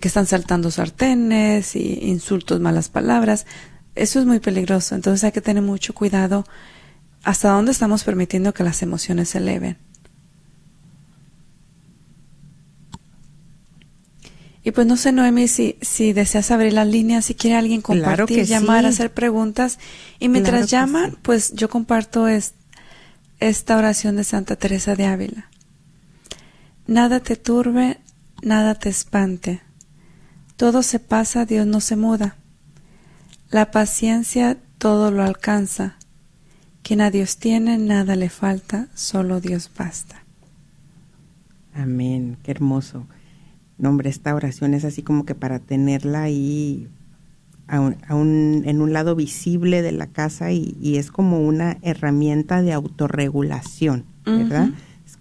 que 0.00 0.08
están 0.08 0.26
saltando 0.26 0.70
sartenes 0.70 1.76
y 1.76 1.98
insultos, 2.08 2.60
malas 2.60 2.88
palabras, 2.88 3.46
eso 3.94 4.20
es 4.20 4.26
muy 4.26 4.40
peligroso. 4.40 4.94
Entonces 4.94 5.24
hay 5.24 5.32
que 5.32 5.40
tener 5.40 5.62
mucho 5.62 5.94
cuidado 5.94 6.44
hasta 7.24 7.50
dónde 7.50 7.72
estamos 7.72 8.04
permitiendo 8.04 8.54
que 8.54 8.64
las 8.64 8.82
emociones 8.82 9.30
se 9.30 9.38
eleven. 9.38 9.78
Y 14.64 14.70
pues 14.70 14.86
no 14.86 14.96
sé, 14.96 15.10
Noemi, 15.10 15.48
si, 15.48 15.76
si 15.80 16.12
deseas 16.12 16.52
abrir 16.52 16.72
las 16.72 16.86
líneas, 16.86 17.24
si 17.24 17.34
quiere 17.34 17.56
alguien 17.56 17.82
compartir, 17.82 18.44
llamar, 18.44 18.86
hacer 18.86 19.12
preguntas. 19.12 19.80
Y 20.20 20.28
mientras 20.28 20.70
llaman, 20.70 21.18
pues 21.22 21.52
yo 21.52 21.68
comparto 21.68 22.28
esta 22.28 23.76
oración 23.76 24.14
de 24.14 24.22
Santa 24.22 24.54
Teresa 24.54 24.94
de 24.94 25.06
Ávila. 25.06 25.51
Nada 26.86 27.20
te 27.20 27.36
turbe, 27.36 27.98
nada 28.42 28.74
te 28.74 28.88
espante. 28.88 29.60
Todo 30.56 30.82
se 30.82 30.98
pasa, 30.98 31.44
Dios 31.44 31.66
no 31.66 31.80
se 31.80 31.96
muda. 31.96 32.36
La 33.50 33.70
paciencia 33.70 34.58
todo 34.78 35.10
lo 35.10 35.22
alcanza. 35.22 35.96
Quien 36.82 37.00
a 37.00 37.10
Dios 37.10 37.36
tiene, 37.36 37.78
nada 37.78 38.16
le 38.16 38.28
falta, 38.28 38.88
solo 38.94 39.40
Dios 39.40 39.70
basta. 39.76 40.24
Amén, 41.74 42.36
qué 42.42 42.50
hermoso. 42.50 43.06
No, 43.78 43.90
hombre, 43.90 44.10
esta 44.10 44.34
oración 44.34 44.74
es 44.74 44.84
así 44.84 45.02
como 45.02 45.24
que 45.24 45.34
para 45.34 45.60
tenerla 45.60 46.22
ahí 46.22 46.88
en 47.68 48.80
un 48.80 48.92
lado 48.92 49.14
visible 49.14 49.82
de 49.82 49.92
la 49.92 50.06
casa 50.06 50.52
y, 50.52 50.96
es 50.96 51.10
como 51.10 51.40
una 51.40 51.78
herramienta 51.82 52.60
de 52.60 52.72
autorregulación, 52.72 54.04
¿verdad? 54.24 54.70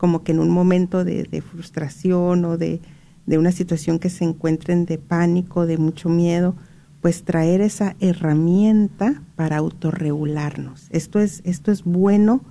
Como 0.01 0.23
que 0.23 0.31
en 0.31 0.39
un 0.39 0.49
momento 0.49 1.05
de, 1.05 1.43
frustración 1.47 2.43
o 2.45 2.57
de, 2.57 2.81
de, 3.27 3.37
una 3.37 3.51
situación 3.51 3.99
que 3.99 4.09
se 4.09 4.23
encuentren 4.23 4.85
de 4.85 4.97
pánico, 4.97 5.67
de 5.67 5.77
mucho 5.77 6.09
miedo, 6.09 6.55
pues 7.01 7.23
traer 7.23 7.61
esa 7.61 7.95
herramienta 7.99 9.21
para 9.35 9.57
autorregularnos. 9.57 10.87
Esto 10.89 11.19
es, 11.19 11.43
esto 11.45 11.71
es 11.71 11.83
bueno 11.83 12.41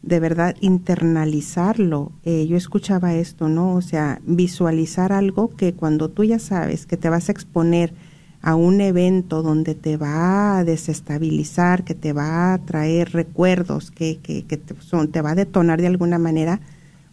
de 0.00 0.18
verdad 0.18 0.56
internalizarlo. 0.62 2.10
Eh, 2.24 2.46
yo 2.46 2.56
escuchaba 2.56 3.12
esto, 3.12 3.50
¿no? 3.50 3.74
O 3.74 3.82
sea, 3.82 4.22
visualizar 4.24 5.12
algo 5.12 5.54
que 5.54 5.74
cuando 5.74 6.08
tú 6.08 6.24
ya 6.24 6.38
sabes 6.38 6.86
que 6.86 6.96
te 6.96 7.10
vas 7.10 7.28
a 7.28 7.32
exponer 7.32 7.92
a 8.40 8.54
un 8.54 8.80
evento 8.80 9.42
donde 9.42 9.74
te 9.74 9.98
va 9.98 10.56
a 10.56 10.64
desestabilizar, 10.64 11.84
que 11.84 11.94
te 11.94 12.14
va 12.14 12.54
a 12.54 12.58
traer 12.64 13.12
recuerdos, 13.12 13.90
que, 13.90 14.20
que, 14.22 14.46
que 14.46 14.56
te, 14.56 14.74
son, 14.80 15.12
te 15.12 15.20
va 15.20 15.32
a 15.32 15.34
detonar 15.34 15.82
de 15.82 15.88
alguna 15.88 16.18
manera, 16.18 16.62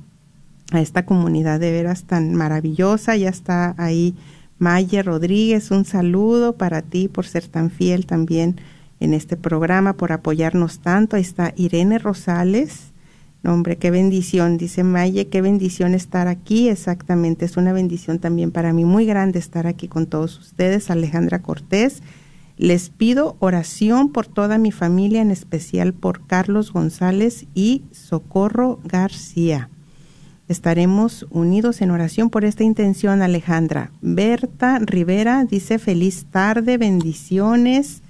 a 0.70 0.80
esta 0.80 1.04
comunidad 1.04 1.58
de 1.58 1.72
veras 1.72 2.04
tan 2.04 2.34
maravillosa. 2.34 3.16
Ya 3.16 3.30
está 3.30 3.74
ahí 3.78 4.14
Maya 4.58 5.02
Rodríguez, 5.02 5.70
un 5.70 5.84
saludo 5.84 6.56
para 6.56 6.82
ti 6.82 7.06
por 7.08 7.26
ser 7.26 7.46
tan 7.48 7.70
fiel 7.70 8.06
también 8.06 8.60
en 9.00 9.14
este 9.14 9.38
programa, 9.38 9.94
por 9.94 10.12
apoyarnos 10.12 10.80
tanto. 10.80 11.16
Ahí 11.16 11.22
está 11.22 11.54
Irene 11.56 11.98
Rosales. 11.98 12.89
Nombre 13.42 13.76
qué 13.76 13.90
bendición, 13.90 14.58
dice 14.58 14.84
Maya, 14.84 15.24
qué 15.24 15.40
bendición 15.42 15.94
estar 15.94 16.28
aquí. 16.28 16.68
Exactamente, 16.68 17.44
es 17.44 17.56
una 17.56 17.72
bendición 17.72 18.18
también 18.18 18.50
para 18.50 18.72
mí 18.72 18.84
muy 18.84 19.06
grande 19.06 19.38
estar 19.38 19.66
aquí 19.66 19.88
con 19.88 20.06
todos 20.06 20.38
ustedes. 20.38 20.90
Alejandra 20.90 21.42
Cortés, 21.42 22.02
Les 22.56 22.90
pido 22.90 23.36
oración 23.38 24.12
por 24.12 24.26
toda 24.26 24.58
mi 24.58 24.70
familia, 24.70 25.22
en 25.22 25.30
especial 25.30 25.94
por 25.94 26.26
Carlos 26.26 26.72
González 26.72 27.46
y 27.54 27.84
Socorro 27.90 28.80
García. 28.84 29.70
Estaremos 30.50 31.26
unidos 31.30 31.80
en 31.80 31.92
oración 31.92 32.28
por 32.28 32.44
esta 32.44 32.64
intención, 32.64 33.22
Alejandra. 33.22 33.92
Berta 34.02 34.80
Rivera 34.80 35.44
dice 35.44 35.78
feliz 35.78 36.26
tarde, 36.28 36.76
bendiciones, 36.76 38.02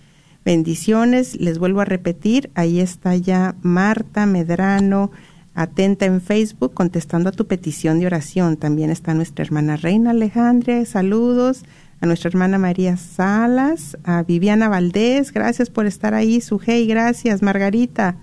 bendiciones. 0.45 1.36
Les 1.41 1.59
vuelvo 1.59 1.80
a 1.80 1.84
repetir, 1.84 2.51
ahí 2.55 2.80
está 2.80 3.16
ya 3.16 3.55
Marta 3.62 4.26
Medrano, 4.26 5.11
atenta 5.55 6.07
en 6.07 6.20
Facebook, 6.20 6.74
contestando 6.74 7.28
a 7.28 7.32
tu 7.32 7.47
petición 7.47 8.01
de 8.01 8.07
oración. 8.07 8.57
También 8.57 8.91
está 8.91 9.14
nuestra 9.14 9.45
hermana 9.45 9.76
Reina 9.76 10.11
Alejandra, 10.11 10.84
saludos 10.84 11.64
a 12.01 12.07
nuestra 12.07 12.28
hermana 12.28 12.59
María 12.59 12.97
Salas, 12.97 13.99
a 14.05 14.22
Viviana 14.22 14.68
Valdés, 14.68 15.32
gracias 15.32 15.68
por 15.68 15.86
estar 15.86 16.14
ahí, 16.14 16.41
Sujei, 16.41 16.86
gracias, 16.86 17.43
Margarita, 17.43 18.16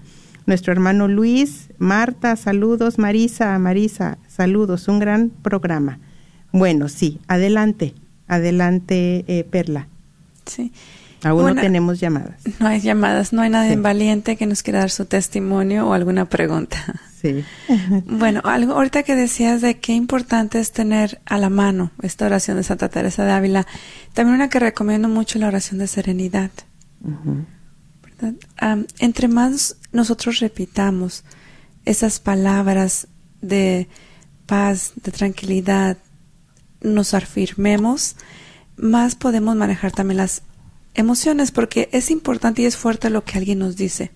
nuestro 0.48 0.72
hermano 0.72 1.08
Luis, 1.08 1.70
Marta, 1.78 2.36
saludos, 2.36 2.98
Marisa, 2.98 3.58
Marisa, 3.60 4.18
saludos, 4.28 4.88
un 4.88 5.00
gran 5.00 5.30
programa. 5.30 6.00
Bueno, 6.52 6.90
sí, 6.90 7.20
adelante, 7.28 7.94
adelante, 8.28 9.26
eh, 9.28 9.44
Perla. 9.44 9.88
Sí. 10.46 10.72
Aún 11.24 11.46
no 11.46 11.56
tenemos 11.56 12.00
llamadas. 12.00 12.42
No 12.60 12.68
hay 12.68 12.80
llamadas, 12.80 13.34
no 13.34 13.42
hay 13.42 13.50
nadie 13.50 13.76
valiente 13.76 14.36
que 14.36 14.46
nos 14.46 14.62
quiera 14.62 14.80
dar 14.80 14.92
su 14.92 15.06
testimonio 15.06 15.88
o 15.88 15.94
alguna 15.94 16.26
pregunta. 16.26 16.78
Sí. 17.20 17.44
bueno, 18.06 18.42
algo 18.44 18.74
ahorita 18.74 19.04
que 19.04 19.16
decías 19.16 19.62
de 19.62 19.80
qué 19.80 19.94
importante 19.94 20.60
es 20.60 20.72
tener 20.72 21.20
a 21.26 21.38
la 21.38 21.50
mano 21.50 21.92
esta 22.02 22.26
oración 22.28 22.58
de 22.58 22.64
Santa 22.64 22.90
Teresa 22.90 23.26
de 23.26 23.32
Ávila, 23.32 23.66
también 24.14 24.36
una 24.36 24.50
que 24.50 24.60
recomiendo 24.60 25.10
mucho 25.10 25.40
la 25.40 25.48
oración 25.48 25.80
de 25.80 25.88
serenidad. 25.88 26.52
entre 29.00 29.28
más 29.28 29.78
nosotros 29.92 30.40
repitamos 30.40 31.24
esas 31.86 32.20
palabras 32.20 33.08
de 33.42 33.88
paz, 34.46 34.94
de 35.04 35.12
tranquilidad, 35.12 35.98
nos 36.82 37.14
afirmemos, 37.14 38.16
más 38.76 39.16
podemos 39.16 39.56
manejar 39.56 39.92
también 39.92 40.18
las 40.18 40.44
emociones, 40.98 41.52
porque 41.52 41.88
es 41.94 42.12
importante 42.12 42.64
y 42.64 42.66
es 42.66 42.76
fuerte 42.76 43.10
lo 43.10 43.24
que 43.24 43.38
alguien 43.38 43.60
nos 43.60 43.78
dice. 43.78 44.12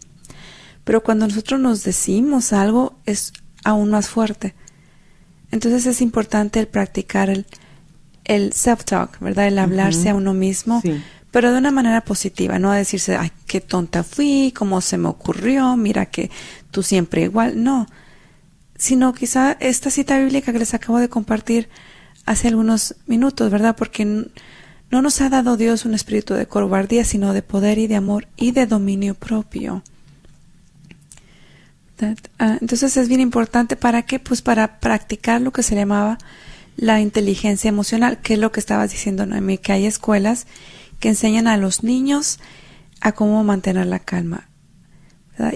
Pero 0.83 1.01
cuando 1.01 1.27
nosotros 1.27 1.59
nos 1.59 1.83
decimos 1.83 2.51
algo 2.51 2.97
es 3.05 3.31
aún 3.63 3.91
más 3.91 4.09
fuerte. 4.09 4.55
Entonces 5.51 5.85
es 5.85 6.01
importante 6.01 6.59
el 6.59 6.67
practicar 6.67 7.29
el, 7.29 7.45
el 8.23 8.51
self-talk, 8.53 9.19
¿verdad? 9.19 9.47
El 9.47 9.59
hablarse 9.59 10.09
a 10.09 10.15
uno 10.15 10.33
mismo, 10.33 10.81
pero 11.29 11.51
de 11.51 11.59
una 11.59 11.71
manera 11.71 12.01
positiva, 12.01 12.57
no 12.57 12.71
a 12.71 12.77
decirse, 12.77 13.15
ay, 13.15 13.31
qué 13.47 13.61
tonta 13.61 14.03
fui, 14.03 14.53
cómo 14.55 14.81
se 14.81 14.97
me 14.97 15.07
ocurrió, 15.07 15.77
mira 15.77 16.07
que 16.07 16.31
tú 16.71 16.83
siempre 16.83 17.21
igual, 17.23 17.63
no. 17.63 17.87
Sino 18.75 19.13
quizá 19.13 19.55
esta 19.59 19.91
cita 19.91 20.17
bíblica 20.17 20.51
que 20.51 20.59
les 20.59 20.73
acabo 20.73 20.97
de 20.97 21.09
compartir 21.09 21.69
hace 22.25 22.47
algunos 22.47 22.95
minutos, 23.05 23.51
¿verdad? 23.51 23.75
Porque 23.75 24.27
no 24.91 25.01
nos 25.01 25.21
ha 25.21 25.29
dado 25.29 25.57
Dios 25.57 25.85
un 25.85 25.93
espíritu 25.93 26.33
de 26.33 26.45
cobardía, 26.45 27.05
sino 27.05 27.33
de 27.33 27.41
poder 27.41 27.77
y 27.77 27.87
de 27.87 27.95
amor 27.95 28.27
y 28.35 28.51
de 28.51 28.65
dominio 28.65 29.15
propio. 29.15 29.83
Ah, 32.39 32.57
entonces 32.59 32.97
es 32.97 33.07
bien 33.07 33.21
importante 33.21 33.75
para 33.75 34.01
qué? 34.03 34.19
Pues 34.19 34.41
para 34.41 34.79
practicar 34.79 35.39
lo 35.39 35.51
que 35.51 35.63
se 35.63 35.75
llamaba 35.75 36.17
la 36.75 36.99
inteligencia 36.99 37.69
emocional, 37.69 38.19
que 38.21 38.33
es 38.33 38.39
lo 38.39 38.51
que 38.51 38.59
estabas 38.59 38.91
diciendo, 38.91 39.25
Noemi, 39.25 39.57
que 39.59 39.71
hay 39.71 39.85
escuelas 39.85 40.47
que 40.99 41.09
enseñan 41.09 41.47
a 41.47 41.57
los 41.57 41.83
niños 41.83 42.39
a 43.01 43.11
cómo 43.11 43.43
mantener 43.43 43.87
la 43.87 43.99
calma. 43.99 44.49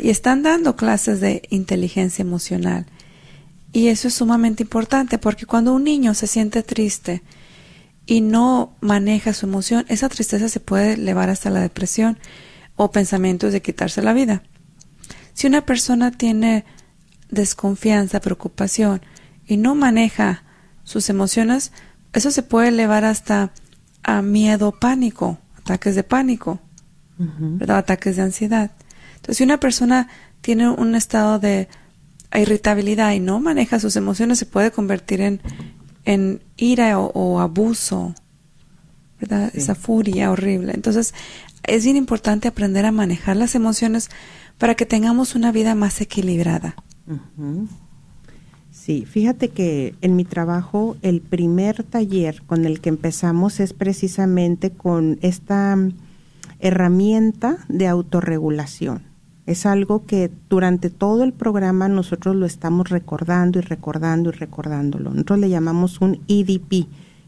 Y 0.02 0.10
están 0.10 0.44
dando 0.44 0.76
clases 0.76 1.20
de 1.20 1.44
inteligencia 1.50 2.24
emocional. 2.24 2.86
Y 3.72 3.90
eso 3.90 4.08
es 4.08 4.14
sumamente 4.16 4.64
importante 4.64 5.18
porque 5.18 5.46
cuando 5.46 5.74
un 5.74 5.84
niño 5.84 6.14
se 6.14 6.28
siente 6.28 6.64
triste 6.64 7.22
y 8.06 8.22
no 8.22 8.76
maneja 8.82 9.34
su 9.34 9.46
emoción, 9.46 9.86
esa 9.88 10.10
tristeza 10.10 10.50
se 10.50 10.60
puede 10.60 10.94
elevar 10.94 11.30
hasta 11.30 11.50
la 11.50 11.62
depresión 11.62 12.18
o 12.76 12.92
pensamientos 12.92 13.54
de 13.54 13.62
quitarse 13.62 14.02
la 14.02 14.14
vida. 14.14 14.44
Si 15.34 15.48
una 15.48 15.66
persona 15.66 16.12
tiene 16.12 16.66
desconfianza, 17.30 18.22
preocupación 18.22 19.02
y 19.48 19.58
no 19.58 19.76
maneja 19.76 20.44
sus 20.84 21.10
emociones, 21.10 21.72
eso 22.14 22.32
se 22.32 22.44
puede 22.44 22.70
elevar 22.70 23.06
hasta 23.06 23.52
a 24.04 24.22
miedo, 24.22 24.72
pánico, 24.80 25.40
ataques 25.58 25.96
de 25.96 26.04
pánico, 26.04 26.60
ataques 27.68 28.16
de 28.16 28.22
ansiedad. 28.22 28.72
Entonces, 29.16 29.38
si 29.38 29.44
una 29.44 29.60
persona 29.60 30.08
tiene 30.42 30.70
un 30.70 30.94
estado 30.96 31.40
de 31.40 31.68
irritabilidad 32.34 33.14
y 33.14 33.20
no 33.20 33.40
maneja 33.40 33.80
sus 33.80 33.96
emociones, 33.96 34.40
se 34.40 34.46
puede 34.46 34.72
convertir 34.72 35.22
en, 35.22 35.42
en 36.06 36.42
ira 36.58 37.00
o, 37.00 37.40
abuso, 37.40 38.16
¿verdad? 39.20 39.52
Esa 39.54 39.76
furia 39.76 40.32
horrible. 40.32 40.74
Entonces, 40.74 41.14
es 41.64 41.84
bien 41.84 41.98
importante 41.98 42.48
aprender 42.48 42.86
a 42.86 42.92
manejar 42.92 43.36
las 43.36 43.56
emociones 43.56 44.10
para 44.58 44.76
que 44.76 44.86
tengamos 44.86 45.36
una 45.36 45.52
vida 45.52 45.76
más 45.76 46.00
equilibrada. 46.02 46.76
Sí, 48.72 49.06
fíjate 49.06 49.50
que 49.50 49.96
en 50.02 50.16
mi 50.16 50.26
trabajo 50.26 50.96
el 51.02 51.22
primer 51.22 51.84
taller 51.84 52.44
con 52.44 52.66
el 52.66 52.82
que 52.82 52.90
empezamos 52.90 53.60
es 53.60 53.74
precisamente 53.74 54.70
con 54.70 55.18
esta 55.22 55.76
mm, 55.76 55.94
herramienta 56.60 57.58
de 57.68 57.88
autorregulación. 57.88 59.15
Es 59.46 59.66
algo 59.66 60.06
que 60.06 60.32
durante 60.50 60.90
todo 60.90 61.24
el 61.24 61.34
programa 61.34 61.88
nosotros 61.88 62.36
lo 62.36 62.46
estamos 62.46 62.90
recordando 62.90 63.60
y 63.60 63.62
recordando 63.62 64.30
y 64.30 64.34
recordándolo. 64.34 65.12
Nosotros 65.12 65.40
le 65.40 65.50
llamamos 65.50 66.02
un 66.02 66.22
EDP, 66.28 66.88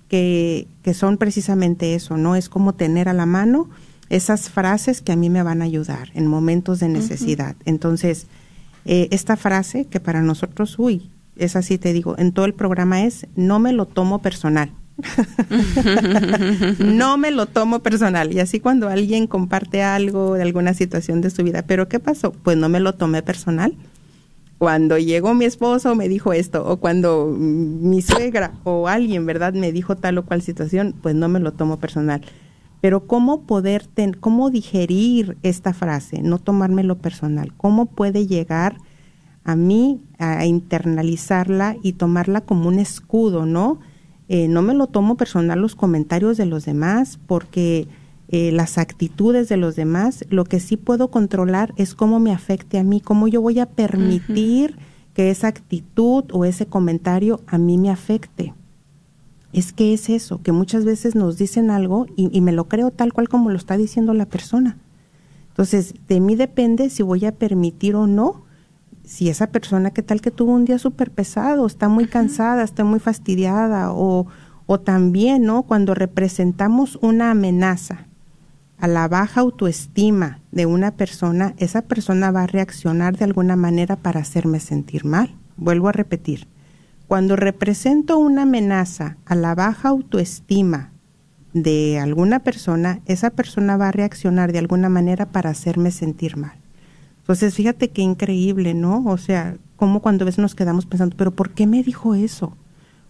que, 0.10 0.68
que 0.84 0.94
son 0.94 1.18
precisamente 1.18 1.94
eso, 1.94 2.18
¿no? 2.18 2.36
Es 2.36 2.50
como 2.50 2.74
tener 2.74 3.10
a 3.10 3.14
la 3.14 3.26
mano 3.26 3.70
esas 4.10 4.50
frases 4.50 5.02
que 5.02 5.12
a 5.12 5.16
mí 5.16 5.30
me 5.30 5.44
van 5.44 5.62
a 5.62 5.66
ayudar 5.66 6.10
en 6.14 6.28
momentos 6.28 6.80
de 6.80 6.90
necesidad. 6.90 7.56
Entonces, 7.66 8.28
eh, 8.86 9.10
esta 9.12 9.36
frase 9.36 9.86
que 9.86 10.00
para 10.00 10.22
nosotros, 10.22 10.80
uy, 10.80 11.12
es 11.36 11.56
así, 11.56 11.78
te 11.78 11.94
digo, 11.94 12.16
en 12.18 12.32
todo 12.32 12.46
el 12.46 12.54
programa 12.54 13.04
es, 13.04 13.28
no 13.36 13.60
me 13.60 13.74
lo 13.74 13.86
tomo 13.86 14.20
personal. 14.20 14.72
no 16.80 17.18
me 17.18 17.32
lo 17.32 17.46
tomo 17.46 17.80
personal. 17.80 18.34
Y 18.34 18.40
así 18.40 18.60
cuando 18.60 18.90
alguien 18.90 19.28
comparte 19.28 19.84
algo 19.84 20.34
de 20.34 20.44
alguna 20.44 20.74
situación 20.74 21.22
de 21.22 21.30
su 21.30 21.44
vida, 21.44 21.64
pero 21.64 21.88
¿qué 21.88 22.00
pasó? 22.00 22.32
Pues 22.32 22.58
no 22.58 22.70
me 22.70 22.80
lo 22.80 22.94
tomé 22.94 23.22
personal. 23.22 23.76
Cuando 24.58 24.98
llegó 24.98 25.36
mi 25.36 25.46
esposo 25.46 25.94
me 25.96 26.10
dijo 26.10 26.34
esto, 26.34 26.68
o 26.68 26.78
cuando 26.78 27.28
mi 27.28 28.02
suegra 28.02 28.54
o 28.64 28.88
alguien, 28.88 29.26
¿verdad?, 29.26 29.54
me 29.54 29.72
dijo 29.72 29.96
tal 29.96 30.18
o 30.18 30.26
cual 30.26 30.42
situación, 30.42 30.96
pues 31.02 31.14
no 31.14 31.30
me 31.30 31.40
lo 31.40 31.54
tomo 31.54 31.78
personal. 31.78 32.22
Pero 32.82 33.06
cómo 33.06 33.42
poder, 33.42 33.88
cómo 34.20 34.50
digerir 34.50 35.38
esta 35.44 35.74
frase, 35.74 36.22
no 36.24 36.40
tomármelo 36.40 36.98
personal, 36.98 37.54
cómo 37.56 37.86
puede 37.86 38.26
llegar 38.26 38.78
a 39.44 39.56
mí 39.56 40.02
a 40.18 40.46
internalizarla 40.46 41.78
y 41.84 41.94
tomarla 41.94 42.42
como 42.42 42.68
un 42.68 42.80
escudo, 42.80 43.46
¿no? 43.46 43.80
Eh, 44.30 44.48
no 44.48 44.62
me 44.62 44.74
lo 44.74 44.88
tomo 44.88 45.16
personal 45.16 45.60
los 45.60 45.76
comentarios 45.76 46.38
de 46.38 46.46
los 46.46 46.66
demás 46.66 47.20
porque 47.28 47.88
eh, 48.30 48.52
las 48.52 48.78
actitudes 48.78 49.48
de 49.48 49.58
los 49.58 49.76
demás, 49.76 50.26
lo 50.30 50.44
que 50.44 50.60
sí 50.60 50.76
puedo 50.76 51.10
controlar 51.10 51.74
es 51.78 51.96
cómo 51.96 52.20
me 52.20 52.34
afecte 52.34 52.78
a 52.78 52.84
mí, 52.84 53.00
cómo 53.00 53.28
yo 53.28 53.42
voy 53.42 53.60
a 53.60 53.68
permitir 53.68 54.78
que 55.14 55.30
esa 55.30 55.48
actitud 55.48 56.26
o 56.32 56.46
ese 56.46 56.66
comentario 56.66 57.42
a 57.48 57.58
mí 57.58 57.78
me 57.78 57.90
afecte 57.90 58.54
es 59.54 59.74
que 59.74 59.94
es 59.94 60.10
eso, 60.10 60.42
que 60.42 60.52
muchas 60.52 60.86
veces 60.86 61.16
nos 61.16 61.38
dicen 61.38 61.72
algo 61.72 62.06
y, 62.16 62.42
me 62.42 62.52
lo 62.52 62.68
creo 62.68 62.92
tal 62.92 63.14
cual 63.14 63.30
como 63.30 63.50
lo 63.50 63.58
está 63.58 63.78
diciendo 63.78 64.14
la 64.14 64.26
persona. 64.26 64.78
Entonces, 65.50 65.96
de 66.08 66.20
mí 66.20 66.36
depende 66.36 66.90
si 66.90 67.02
voy 67.02 67.26
a 67.26 67.32
permitir 67.34 67.96
o 67.96 68.06
no, 68.06 68.44
si 69.08 69.30
esa 69.30 69.48
persona, 69.48 69.92
que 69.92 70.04
tal 70.04 70.20
que 70.20 70.32
tuvo 70.32 70.52
un 70.52 70.66
día 70.66 70.78
súper 70.78 71.12
pesado, 71.12 71.66
está 71.66 71.88
muy 71.88 72.08
cansada, 72.08 72.64
está 72.64 72.84
muy 72.84 73.00
fastidiada, 73.00 73.94
o, 73.94 74.28
o 74.66 74.80
también, 74.82 75.44
¿no? 75.44 75.64
Cuando 75.64 75.94
representamos 75.94 77.00
una 77.02 77.32
amenaza 77.32 78.06
a 78.78 78.88
la 78.88 79.08
baja 79.08 79.42
autoestima 79.42 80.42
de 80.52 80.66
una 80.66 80.92
persona, 80.92 81.54
esa 81.58 81.84
persona 81.84 82.32
va 82.32 82.44
a 82.44 82.48
reaccionar 82.48 83.18
de 83.18 83.24
alguna 83.24 83.56
manera 83.56 83.96
para 83.96 84.20
hacerme 84.20 84.60
sentir 84.60 85.06
mal. 85.06 85.34
Vuelvo 85.56 85.88
a 85.88 85.94
repetir, 85.94 86.48
cuando 87.08 87.38
represento 87.38 88.18
una 88.18 88.42
amenaza 88.42 89.16
a 89.26 89.36
la 89.36 89.56
baja 89.56 89.88
autoestima 89.88 90.92
de 91.54 91.98
alguna 91.98 92.40
persona, 92.40 93.00
esa 93.06 93.30
persona 93.30 93.78
va 93.78 93.88
a 93.88 93.94
reaccionar 93.94 94.52
de 94.52 94.60
alguna 94.60 94.90
manera 94.90 95.28
para 95.28 95.50
hacerme 95.50 95.92
sentir 95.92 96.36
mal. 96.36 96.67
Entonces, 97.28 97.56
fíjate 97.56 97.90
qué 97.90 98.02
increíble, 98.02 98.74
¿no? 98.74 99.04
O 99.06 99.18
sea, 99.18 99.58
como 99.76 100.02
cuando 100.02 100.24
a 100.24 100.28
veces 100.28 100.40
nos 100.40 100.56
quedamos 100.56 100.86
pensando, 100.86 101.16
pero 101.18 101.32
¿por 101.32 101.52
qué 101.52 101.68
me 101.68 101.84
dijo 101.84 102.16
eso? 102.16 102.56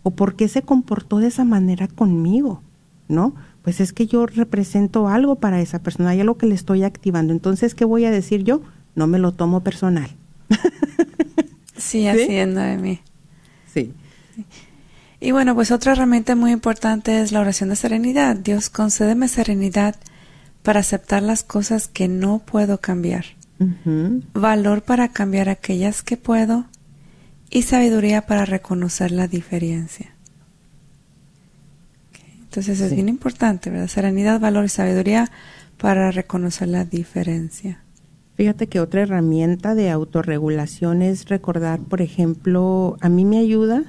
¿O 0.04 0.12
por 0.12 0.36
qué 0.36 0.48
se 0.48 0.64
comportó 0.64 1.20
de 1.20 1.28
esa 1.28 1.44
manera 1.44 1.88
conmigo? 1.88 2.62
¿No? 3.08 3.34
pues 3.68 3.82
es 3.82 3.92
que 3.92 4.08
yo 4.08 4.26
represento 4.28 5.10
algo 5.10 5.36
para 5.36 5.60
esa 5.60 5.80
persona, 5.80 6.12
hay 6.12 6.22
algo 6.22 6.38
que 6.38 6.46
le 6.46 6.56
estoy 6.56 6.86
activando. 6.86 7.34
Entonces, 7.34 7.76
¿qué 7.76 7.84
voy 7.84 8.06
a 8.06 8.12
decir 8.12 8.46
yo? 8.46 8.62
No 8.96 9.08
me 9.08 9.20
lo 9.20 9.34
tomo 9.34 9.62
personal. 9.62 10.10
sí, 11.76 12.08
haciendo 12.08 12.62
de 12.62 12.78
mí. 12.78 13.02
Sí. 13.74 13.92
Y 15.20 15.32
bueno, 15.32 15.54
pues 15.54 15.72
otra 15.72 15.92
herramienta 15.92 16.34
muy 16.36 16.54
importante 16.54 17.20
es 17.22 17.34
la 17.34 17.42
oración 17.42 17.68
de 17.68 17.76
serenidad. 17.76 18.38
Dios, 18.38 18.70
concédeme 18.70 19.28
serenidad 19.28 19.98
para 20.64 20.80
aceptar 20.80 21.22
las 21.22 21.44
cosas 21.44 21.90
que 21.90 22.08
no 22.08 22.40
puedo 22.40 22.80
cambiar. 22.80 23.26
Valor 24.34 24.84
para 24.84 25.10
cambiar 25.10 25.50
aquellas 25.50 26.04
que 26.04 26.18
puedo 26.18 26.66
y 27.50 27.64
sabiduría 27.64 28.26
para 28.26 28.46
reconocer 28.46 29.12
la 29.12 29.28
diferencia. 29.28 30.14
Entonces 32.44 32.80
es 32.80 32.94
bien 32.94 33.10
importante, 33.10 33.70
¿verdad? 33.70 33.88
Serenidad, 33.88 34.40
valor 34.40 34.66
y 34.66 34.70
sabiduría 34.70 35.32
para 35.78 36.12
reconocer 36.12 36.68
la 36.68 36.86
diferencia. 36.86 37.82
Fíjate 38.36 38.68
que 38.68 38.80
otra 38.80 39.02
herramienta 39.02 39.74
de 39.74 39.90
autorregulación 39.90 41.02
es 41.02 41.28
recordar, 41.28 41.80
por 41.80 42.02
ejemplo, 42.02 42.98
a 43.02 43.10
mí 43.10 43.26
me 43.26 43.40
ayuda, 43.40 43.84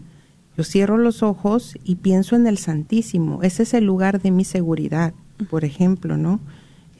yo 0.56 0.64
cierro 0.64 0.96
los 0.96 1.22
ojos 1.22 1.76
y 1.84 1.96
pienso 1.96 2.34
en 2.34 2.46
el 2.46 2.56
Santísimo, 2.56 3.42
ese 3.42 3.64
es 3.64 3.74
el 3.74 3.84
lugar 3.84 4.22
de 4.22 4.30
mi 4.30 4.44
seguridad, 4.44 5.12
por 5.50 5.64
ejemplo, 5.64 6.16
¿no? 6.16 6.40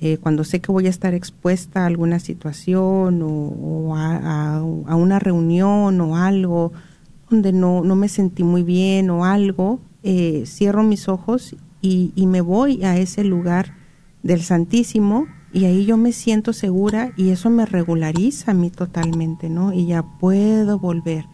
Eh, 0.01 0.19
cuando 0.19 0.45
sé 0.45 0.61
que 0.61 0.71
voy 0.71 0.87
a 0.87 0.91
estar 0.91 1.13
expuesta 1.13 1.83
a 1.83 1.87
alguna 1.87 2.21
situación 2.21 3.21
o, 3.23 3.97
a, 3.97 4.63
una 4.63 5.19
reunión 5.19 6.01
o 6.01 6.17
algo 6.17 6.73
donde 7.29 7.53
no, 7.53 7.83
no 7.83 7.97
me 7.97 8.09
sentí 8.09 8.45
muy 8.45 8.63
bien 8.63 9.11
o 9.11 9.25
algo, 9.25 9.81
eh, 10.05 10.45
cierro 10.47 10.85
mis 10.85 11.09
ojos 11.09 11.57
y, 11.83 12.13
y, 12.15 12.27
me 12.27 12.41
voy 12.41 12.85
a 12.85 12.97
ese 12.97 13.25
lugar 13.25 13.75
del 14.23 14.43
Santísimo 14.43 15.27
y 15.53 15.65
ahí 15.65 15.85
yo 15.85 15.97
me 15.97 16.13
siento 16.13 16.53
segura 16.53 17.13
y 17.17 17.31
eso 17.31 17.51
me 17.51 17.67
regulariza 17.67 18.53
a 18.53 18.55
mí 18.55 18.71
totalmente, 18.71 19.49
¿no? 19.49 19.73
Y 19.73 19.87
ya 19.87 20.03
puedo 20.03 20.79
volver, 20.79 21.25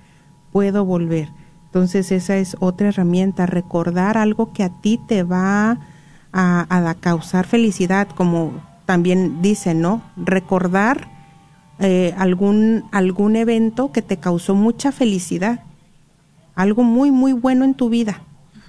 puedo 0.53 0.85
volver. 0.87 1.29
Entonces 1.67 2.13
esa 2.13 2.37
es 2.39 2.57
otra 2.61 2.89
herramienta, 2.89 3.47
recordar 3.47 4.17
algo 4.17 4.53
que 4.53 4.63
a 4.63 4.71
ti 4.81 4.99
te 5.07 5.23
va 5.23 5.81
a, 6.35 6.97
causar 7.01 7.47
felicidad, 7.47 8.09
como 8.09 8.53
también 8.87 9.41
dicen, 9.41 9.81
¿no? 9.81 10.03
Recordar 10.17 11.09
eh, 11.79 12.13
algún, 12.19 12.85
algún 12.91 13.37
evento 13.37 13.93
que 13.93 14.03
te 14.03 14.17
causó 14.17 14.55
mucha 14.55 14.91
felicidad, 14.91 15.61
algo 16.57 16.83
muy, 16.83 17.11
muy 17.11 17.33
bueno 17.33 17.65
en 17.65 17.75
tu 17.75 17.89
vida. 17.89 18.23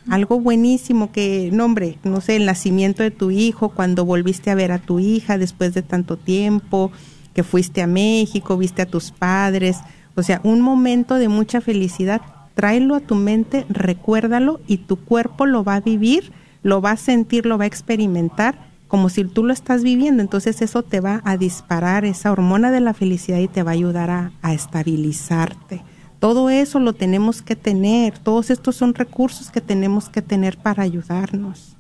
Algo 0.08 0.40
buenísimo 0.40 1.12
que, 1.12 1.50
nombre, 1.52 1.98
no 2.04 2.22
sé, 2.22 2.36
el 2.36 2.46
nacimiento 2.46 3.02
de 3.02 3.10
tu 3.10 3.32
hijo, 3.32 3.70
cuando 3.70 4.06
volviste 4.06 4.52
a 4.52 4.56
ver 4.56 4.72
a 4.72 4.78
tu 4.78 5.00
hija 5.00 5.40
después 5.40 5.74
de 5.74 5.82
tanto 5.82 6.16
tiempo, 6.16 6.92
que 7.34 7.42
fuiste 7.42 7.82
a 7.82 7.88
México, 7.88 8.56
viste 8.56 8.84
a 8.84 8.86
tus 8.86 9.10
padres, 9.10 9.80
o 10.16 10.22
sea, 10.22 10.42
un 10.44 10.62
momento 10.62 11.16
de 11.16 11.28
mucha 11.28 11.60
felicidad, 11.60 12.22
tráelo 12.54 12.94
a 12.94 13.00
tu 13.00 13.16
mente, 13.16 13.66
recuérdalo 13.68 14.62
y 14.68 14.78
tu 14.78 14.98
cuerpo 14.98 15.48
lo 15.48 15.64
va 15.64 15.76
a 15.76 15.82
vivir, 15.82 16.32
lo 16.66 16.82
va 16.82 16.92
a 16.92 16.98
sentir, 16.98 17.46
lo 17.46 17.60
va 17.60 17.66
a 17.66 17.68
experimentar 17.68 18.58
como 18.88 19.10
si 19.10 19.24
tú 19.24 19.44
lo 19.44 19.54
estás 19.54 19.84
viviendo, 19.84 20.24
entonces 20.24 20.64
eso 20.64 20.82
te 20.82 21.00
va 21.00 21.22
a 21.24 21.38
disparar 21.38 22.06
esa 22.06 22.32
hormona 22.32 22.72
de 22.72 22.80
la 22.80 22.96
felicidad 22.96 23.38
y 23.38 23.48
te 23.48 23.62
va 23.62 23.70
a 23.70 23.76
ayudar 23.76 24.10
a, 24.10 24.32
estabilizarte. 24.52 25.84
Todo 26.20 26.50
eso 26.50 26.80
lo 26.80 26.94
tenemos 26.94 27.44
que 27.44 27.56
tener, 27.56 28.18
todos 28.18 28.50
estos 28.50 28.76
son 28.76 28.96
recursos 28.96 29.52
que 29.52 29.62
tenemos 29.62 30.10
que 30.10 30.24
tener 30.24 30.58
para 30.58 30.82
ayudarnos. 30.82 31.78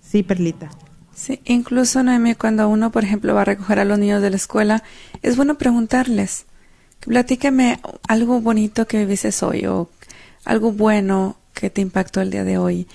Sí, 0.00 0.24
Perlita. 0.24 0.70
Sí, 1.14 1.40
incluso, 1.44 2.02
Noemi, 2.02 2.34
cuando 2.34 2.68
uno, 2.68 2.90
por 2.90 3.04
ejemplo, 3.04 3.32
va 3.32 3.42
a 3.42 3.44
recoger 3.44 3.78
a 3.78 3.84
los 3.84 3.96
niños 3.96 4.22
de 4.22 4.30
la 4.30 4.36
escuela, 4.36 4.82
es 5.22 5.36
bueno 5.36 5.56
preguntarles, 5.56 6.46
platícame 6.98 7.78
algo 8.08 8.40
bonito 8.40 8.88
que 8.88 8.98
viviste 8.98 9.30
hoy 9.44 9.66
o 9.66 9.88
algo 10.44 10.72
bueno 10.72 11.36
que 11.54 11.70
te 11.70 11.80
impactó 11.80 12.20
el 12.20 12.32
día 12.32 12.42
de 12.42 12.58
hoy. 12.58 12.88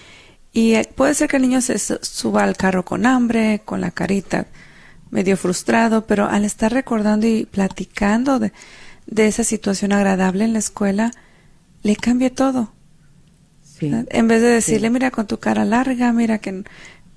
Y 0.54 0.76
eh, 0.76 0.90
puede 0.96 1.14
ser 1.14 1.30
que 1.30 1.38
el 1.38 1.44
niño 1.44 1.62
se 1.62 1.78
suba 1.80 2.44
al 2.44 2.58
carro 2.58 2.84
con 2.84 3.06
hambre, 3.06 3.62
con 3.64 3.82
la 3.82 3.92
carita 3.92 4.48
medio 5.10 5.38
frustrado, 5.38 6.06
pero 6.06 6.26
al 6.28 6.46
estar 6.46 6.72
recordando 6.72 7.28
y 7.28 7.46
platicando 7.46 8.40
de, 8.40 8.52
de 9.08 9.28
esa 9.28 9.44
situación 9.44 9.92
agradable 9.92 10.46
en 10.46 10.54
la 10.54 10.60
escuela, 10.60 11.12
le 11.84 11.96
cambia 11.96 12.34
todo. 12.34 12.72
En 13.82 14.28
vez 14.28 14.42
de 14.42 14.48
decirle, 14.48 14.90
mira 14.90 15.12
con 15.12 15.28
tu 15.28 15.38
cara 15.38 15.66
larga, 15.66 16.12
mira 16.14 16.38
que... 16.40 16.64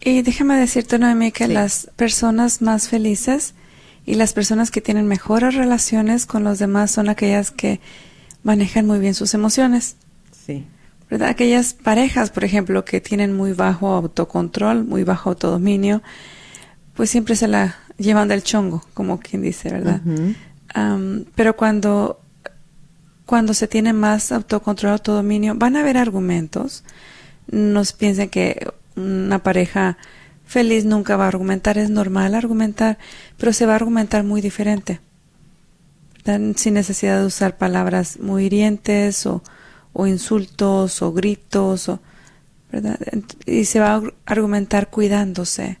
Y 0.00 0.22
déjame 0.22 0.56
decirte, 0.56 0.98
Noemi, 0.98 1.32
que 1.32 1.48
las 1.48 1.90
personas 1.96 2.62
más 2.62 2.88
felices 2.88 3.54
y 4.06 4.14
las 4.14 4.32
personas 4.32 4.70
que 4.70 4.80
tienen 4.80 5.06
mejores 5.06 5.54
relaciones 5.54 6.24
con 6.24 6.44
los 6.44 6.58
demás 6.58 6.90
son 6.90 7.08
aquellas 7.08 7.50
que 7.50 7.80
manejan 8.42 8.86
muy 8.86 8.98
bien 9.00 9.14
sus 9.14 9.34
emociones. 9.34 9.96
Sí. 10.46 10.64
¿Verdad? 11.10 11.28
Aquellas 11.28 11.74
parejas, 11.74 12.30
por 12.30 12.44
ejemplo, 12.44 12.84
que 12.84 13.00
tienen 13.00 13.34
muy 13.34 13.52
bajo 13.52 13.88
autocontrol, 13.88 14.84
muy 14.84 15.04
bajo 15.04 15.30
autodominio, 15.30 16.02
pues 16.94 17.10
siempre 17.10 17.36
se 17.36 17.48
la 17.48 17.76
llevan 17.98 18.28
del 18.28 18.42
chongo, 18.42 18.84
como 18.94 19.18
quien 19.20 19.42
dice, 19.42 19.70
¿verdad? 19.70 20.00
pero 21.34 21.56
cuando, 21.56 22.20
cuando 23.28 23.52
se 23.52 23.68
tiene 23.68 23.92
más 23.92 24.32
autocontrol, 24.32 24.92
autodominio, 24.92 25.54
van 25.54 25.76
a 25.76 25.80
haber 25.80 25.98
argumentos. 25.98 26.82
Nos 27.46 27.92
piensen 27.92 28.30
que 28.30 28.72
una 28.96 29.40
pareja 29.40 29.98
feliz 30.46 30.86
nunca 30.86 31.18
va 31.18 31.26
a 31.26 31.28
argumentar, 31.28 31.76
es 31.76 31.90
normal 31.90 32.34
argumentar, 32.34 32.96
pero 33.36 33.52
se 33.52 33.66
va 33.66 33.72
a 33.72 33.76
argumentar 33.76 34.24
muy 34.24 34.40
diferente, 34.40 35.00
sin 36.56 36.72
necesidad 36.72 37.20
de 37.20 37.26
usar 37.26 37.58
palabras 37.58 38.18
muy 38.18 38.46
hirientes 38.46 39.26
o, 39.26 39.42
insultos 40.06 41.02
o 41.02 41.12
gritos, 41.12 41.90
o, 41.90 42.00
¿verdad? 42.72 42.98
y 43.44 43.66
se 43.66 43.78
va 43.78 43.96
a 43.96 44.02
argumentar 44.24 44.88
cuidándose, 44.88 45.80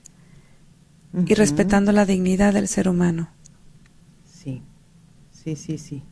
y 1.24 1.32
respetando 1.32 1.92
la 1.92 2.04
dignidad 2.04 2.52
del 2.52 2.68
ser 2.68 2.90
humano. 2.90 3.30
Sí, 4.26 4.60
sí, 5.32 5.56
sí, 5.56 5.78
sí. 5.78 6.02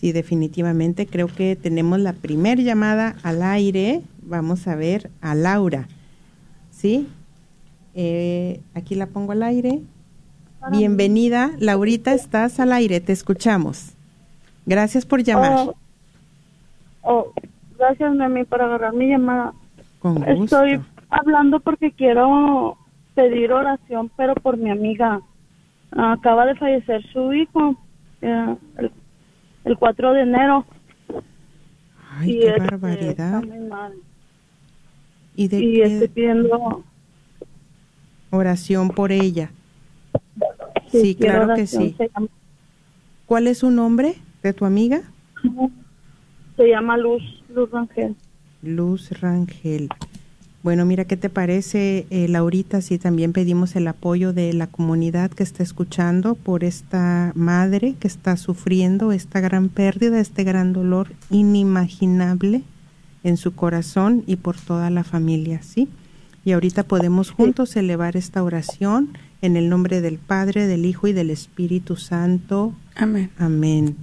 Sí, 0.00 0.12
definitivamente 0.12 1.06
creo 1.06 1.26
que 1.26 1.56
tenemos 1.56 2.00
la 2.00 2.14
primer 2.14 2.58
llamada 2.62 3.16
al 3.22 3.42
aire. 3.42 4.00
Vamos 4.22 4.66
a 4.66 4.74
ver 4.74 5.10
a 5.20 5.34
Laura. 5.34 5.88
¿Sí? 6.70 7.06
Eh, 7.94 8.62
aquí 8.72 8.94
la 8.94 9.08
pongo 9.08 9.32
al 9.32 9.42
aire. 9.42 9.80
Bienvenida, 10.70 11.50
Laurita, 11.58 12.14
estás 12.14 12.60
al 12.60 12.72
aire, 12.72 13.02
te 13.02 13.12
escuchamos. 13.12 13.92
Gracias 14.64 15.04
por 15.04 15.22
llamar. 15.22 15.68
Oh, 15.68 15.74
oh 17.02 17.32
gracias, 17.78 18.14
Mami, 18.14 18.44
por 18.44 18.62
agarrar 18.62 18.94
mi 18.94 19.06
llamada. 19.06 19.52
Con 19.98 20.14
gusto. 20.14 20.64
Estoy 20.64 20.80
hablando 21.10 21.60
porque 21.60 21.92
quiero 21.92 22.78
pedir 23.14 23.52
oración, 23.52 24.10
pero 24.16 24.34
por 24.34 24.56
mi 24.56 24.70
amiga. 24.70 25.20
Acaba 25.92 26.46
de 26.46 26.54
fallecer 26.54 27.02
su 27.12 27.34
hijo 27.34 27.76
eh, 28.22 28.56
el, 28.78 28.92
4 29.78 30.12
de 30.12 30.22
enero. 30.22 30.66
Ay, 32.10 32.40
qué 32.40 32.48
este, 32.48 32.60
barbaridad. 32.60 33.42
¿Y, 35.36 35.48
de 35.48 35.60
y 35.60 35.80
estoy 35.80 36.08
pidiendo 36.08 36.84
oración 38.30 38.90
por 38.90 39.12
ella. 39.12 39.50
Sí, 40.88 41.14
claro 41.14 41.54
que 41.54 41.66
sí. 41.66 41.96
¿Cuál 43.26 43.46
es 43.46 43.58
su 43.58 43.70
nombre 43.70 44.16
de 44.42 44.52
tu 44.52 44.64
amiga? 44.64 45.02
Se 46.56 46.68
llama 46.68 46.96
Luz, 46.96 47.22
Luz 47.54 47.70
Rangel. 47.70 48.16
Luz 48.62 49.10
Rangel. 49.20 49.88
Bueno, 50.62 50.84
mira, 50.84 51.06
¿qué 51.06 51.16
te 51.16 51.30
parece, 51.30 52.06
eh, 52.10 52.28
Laurita, 52.28 52.82
si 52.82 52.98
también 52.98 53.32
pedimos 53.32 53.76
el 53.76 53.88
apoyo 53.88 54.34
de 54.34 54.52
la 54.52 54.66
comunidad 54.66 55.30
que 55.30 55.42
está 55.42 55.62
escuchando 55.62 56.34
por 56.34 56.64
esta 56.64 57.32
madre 57.34 57.94
que 57.98 58.06
está 58.06 58.36
sufriendo 58.36 59.10
esta 59.12 59.40
gran 59.40 59.70
pérdida, 59.70 60.20
este 60.20 60.44
gran 60.44 60.74
dolor 60.74 61.12
inimaginable 61.30 62.62
en 63.24 63.36
su 63.38 63.54
corazón 63.54 64.22
y 64.26 64.36
por 64.36 64.56
toda 64.56 64.90
la 64.90 65.02
familia, 65.02 65.62
¿sí? 65.62 65.88
Y 66.44 66.52
ahorita 66.52 66.84
podemos 66.84 67.30
juntos 67.30 67.74
elevar 67.76 68.16
esta 68.16 68.42
oración 68.42 69.16
en 69.40 69.56
el 69.56 69.70
nombre 69.70 70.02
del 70.02 70.18
Padre, 70.18 70.66
del 70.66 70.84
Hijo 70.84 71.06
y 71.06 71.14
del 71.14 71.30
Espíritu 71.30 71.96
Santo. 71.96 72.74
Amén. 72.96 73.30
Amén. 73.38 73.96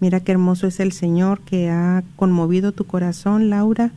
Mira 0.00 0.20
qué 0.20 0.32
hermoso 0.32 0.66
es 0.66 0.80
el 0.80 0.92
Señor 0.92 1.40
que 1.40 1.70
ha 1.70 2.04
conmovido 2.16 2.72
tu 2.72 2.84
corazón, 2.84 3.48
Laura, 3.48 3.90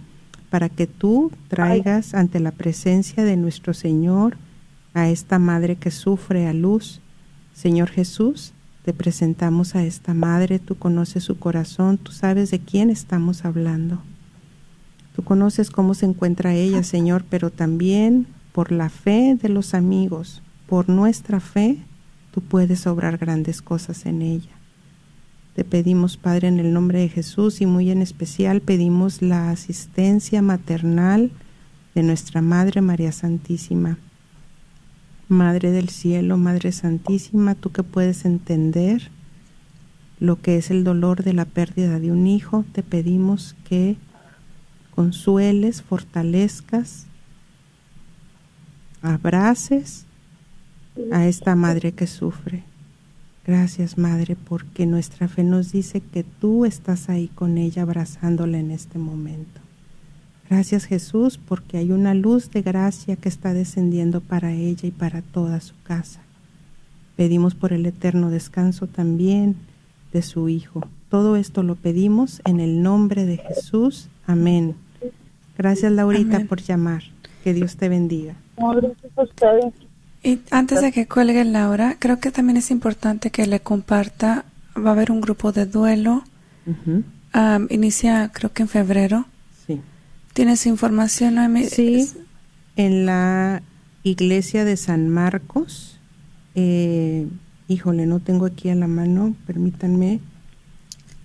para 0.50 0.70
que 0.70 0.88
tú 0.88 1.32
traigas 1.48 2.14
ante 2.14 2.39
la 2.39 2.52
presencia 2.52 3.24
de 3.24 3.38
nuestro 3.38 3.74
Señor 3.74 4.38
a 4.93 5.10
esta 5.10 5.39
madre 5.39 5.76
que 5.76 5.91
sufre 5.91 6.48
a 6.48 6.54
luz. 6.54 7.02
Señor 7.54 7.89
Jesús, 7.89 8.54
te 8.84 8.93
presentamos 8.93 9.76
a 9.76 9.84
esta 9.84 10.14
madre, 10.14 10.60
tú 10.60 10.76
conoces 10.76 11.24
su 11.24 11.38
corazón, 11.38 11.98
tú 11.98 12.12
sabes 12.12 12.52
de 12.52 12.60
quién 12.60 12.89
estamos 12.89 13.43
hablando. 13.45 14.02
Tú 15.16 15.24
conoces 15.24 15.72
cómo 15.72 15.93
se 15.93 16.06
encuentra 16.06 16.54
ella, 16.54 16.84
Señor, 16.84 17.26
pero 17.30 17.50
también 17.50 18.28
por 18.54 18.72
la 18.72 18.89
fe 18.89 19.38
de 19.41 19.50
los 19.50 19.74
amigos, 19.74 20.41
por 20.68 20.89
nuestra 20.89 21.39
fe, 21.39 21.78
tú 22.32 22.41
puedes 22.41 22.88
obrar 22.88 23.18
grandes 23.18 23.62
cosas 23.62 24.06
en 24.06 24.22
ella. 24.22 24.57
Te 25.58 25.64
pedimos, 25.64 26.18
Padre, 26.18 26.49
en 26.49 26.60
el 26.60 26.72
nombre 26.72 26.99
de 26.99 27.10
Jesús 27.10 27.62
y 27.62 27.66
muy 27.66 27.89
en 27.89 28.03
especial 28.03 28.62
pedimos 28.62 29.24
la 29.24 29.49
asistencia 29.49 30.43
maternal 30.43 31.32
de 31.95 32.03
nuestra 32.03 32.43
Madre 32.43 32.82
María 32.82 33.12
Santísima. 33.12 33.97
Madre 35.30 35.72
del 35.72 35.89
cielo, 35.89 36.38
Madre 36.38 36.72
Santísima, 36.72 37.55
tú 37.55 37.72
que 37.72 37.82
puedes 37.82 38.24
entender 38.24 39.10
lo 40.20 40.39
que 40.39 40.58
es 40.58 40.70
el 40.70 40.84
dolor 40.84 41.24
de 41.24 41.34
la 41.34 41.45
pérdida 41.45 41.99
de 41.99 42.12
un 42.12 42.28
hijo, 42.28 42.64
te 42.72 42.84
pedimos 42.84 43.55
que 43.68 43.97
consueles, 44.93 45.82
fortalezcas, 45.82 47.08
abraces 49.01 50.05
a 51.12 51.26
esta 51.26 51.55
madre 51.55 51.93
que 51.93 52.05
sufre. 52.05 52.64
Gracias, 53.48 53.98
Madre, 53.98 54.36
porque 54.36 54.86
nuestra 54.86 55.30
fe 55.30 55.41
nos 55.41 55.72
dice 55.72 56.02
que 56.02 56.26
tú 56.26 56.66
estás 56.66 57.08
ahí 57.08 57.30
con 57.30 57.58
ella 57.58 57.84
abrazándola 57.84 58.60
en 58.60 58.72
este 58.72 59.00
momento. 59.00 59.62
Gracias, 60.50 60.84
Jesús, 60.84 61.38
porque 61.38 61.78
hay 61.78 61.93
una 61.93 62.14
luz 62.14 62.52
de 62.52 62.62
gracia 62.62 63.16
que 63.16 63.30
está 63.30 63.54
descendiendo 63.54 64.20
para 64.20 64.52
ella 64.52 64.86
y 64.86 64.91
para 64.91 65.22
toda 65.22 65.62
su 65.62 65.76
casa. 65.84 66.20
Pedimos 67.16 67.56
por 67.56 67.72
el 67.72 67.86
eterno 67.86 68.30
descanso 68.30 68.86
también 68.86 69.56
de 70.12 70.22
su 70.24 70.50
Hijo. 70.50 70.86
Todo 71.10 71.38
esto 71.38 71.64
lo 71.64 71.76
pedimos 71.76 72.41
en 72.43 72.60
el 72.60 72.84
nombre 72.84 73.26
de 73.26 73.38
Jesús. 73.38 74.10
Amén. 74.26 74.76
Gracias, 75.58 75.89
Laurita, 75.93 76.41
por 76.50 76.62
llamar. 76.62 77.04
Que 77.45 77.54
Dios 77.54 77.78
te 77.78 77.88
bendiga. 77.88 78.36
gracias 78.58 79.18
a 79.18 79.24
ustedes. 79.24 79.74
Y 80.28 80.41
antes 80.51 80.82
de 80.82 80.91
que 80.91 81.07
cuelgue 81.07 81.45
Laura, 81.45 81.95
creo 81.99 82.19
que 82.19 82.32
también 82.32 82.57
es 82.57 82.69
importante 82.69 83.32
que 83.32 83.47
le 83.47 83.61
comparta, 83.61 84.43
va 84.75 84.89
a 84.89 84.93
haber 84.93 85.11
un 85.11 85.21
grupo 85.21 85.53
de 85.53 85.65
duelo, 85.65 86.23
inicia 87.69 88.30
creo 88.34 88.51
que 88.51 88.63
en 88.63 88.69
febrero. 88.69 89.25
Sí. 89.65 89.80
¿Tienes 90.34 90.65
información? 90.65 91.38
Sí, 91.69 92.09
en 92.75 93.05
la 93.05 93.61
iglesia 94.03 94.65
de 94.65 94.75
San 94.75 95.07
Marcos. 95.07 95.97
Eh, 96.55 97.28
híjole, 97.69 98.05
no 98.05 98.19
tengo 98.19 98.47
aquí 98.47 98.69
a 98.69 98.75
la 98.75 98.88
mano, 98.88 99.34
permítanme. 99.45 100.19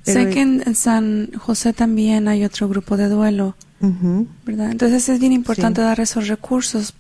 sé 0.03 0.31
que 0.31 0.43
en, 0.43 0.75
San 0.77 1.33
José 1.39 1.73
también 1.73 2.29
hay 2.29 2.45
otro 2.45 2.69
grupo 2.69 2.97
de 2.97 3.09
duelo, 3.09 3.57
¿verdad? 4.47 4.71
Entonces 4.71 5.09
es 5.09 5.19
bien 5.19 5.33
importante 5.33 5.81
dar 5.81 5.99
esos 5.99 6.29
recursos 6.29 6.95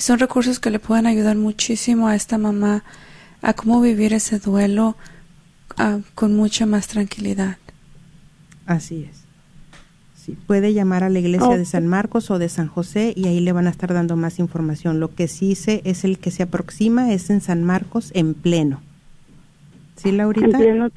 son 0.00 0.18
recursos 0.18 0.58
que 0.60 0.70
le 0.70 0.78
pueden 0.78 1.06
ayudar 1.06 1.36
muchísimo 1.36 2.08
a 2.08 2.14
esta 2.14 2.38
mamá 2.38 2.84
a 3.42 3.52
cómo 3.54 3.80
vivir 3.80 4.12
ese 4.12 4.38
duelo 4.38 4.96
con 6.14 6.36
mucha 6.36 6.66
más 6.66 6.88
tranquilidad. 6.88 7.56
Así 8.66 9.06
es. 9.10 9.20
Sí, 10.14 10.36
puede 10.46 10.74
llamar 10.74 11.02
a 11.02 11.08
la 11.08 11.18
iglesia 11.18 11.56
de 11.56 11.64
San 11.64 11.86
Marcos 11.86 12.30
o 12.30 12.38
de 12.38 12.50
San 12.50 12.68
José 12.68 13.14
y 13.16 13.26
ahí 13.26 13.40
le 13.40 13.52
van 13.52 13.66
a 13.66 13.70
estar 13.70 13.94
dando 13.94 14.16
más 14.16 14.38
información. 14.38 15.00
Lo 15.00 15.14
que 15.14 15.28
sí 15.28 15.54
sé 15.54 15.80
es 15.84 16.04
el 16.04 16.18
que 16.18 16.30
se 16.30 16.42
aproxima 16.42 17.12
es 17.12 17.30
en 17.30 17.40
San 17.40 17.64
Marcos 17.64 18.10
en 18.14 18.34
pleno. 18.34 18.82
¿Sí, 19.96 20.12
Laurita? 20.12 20.46
En 20.46 20.52
pleno 20.52 20.90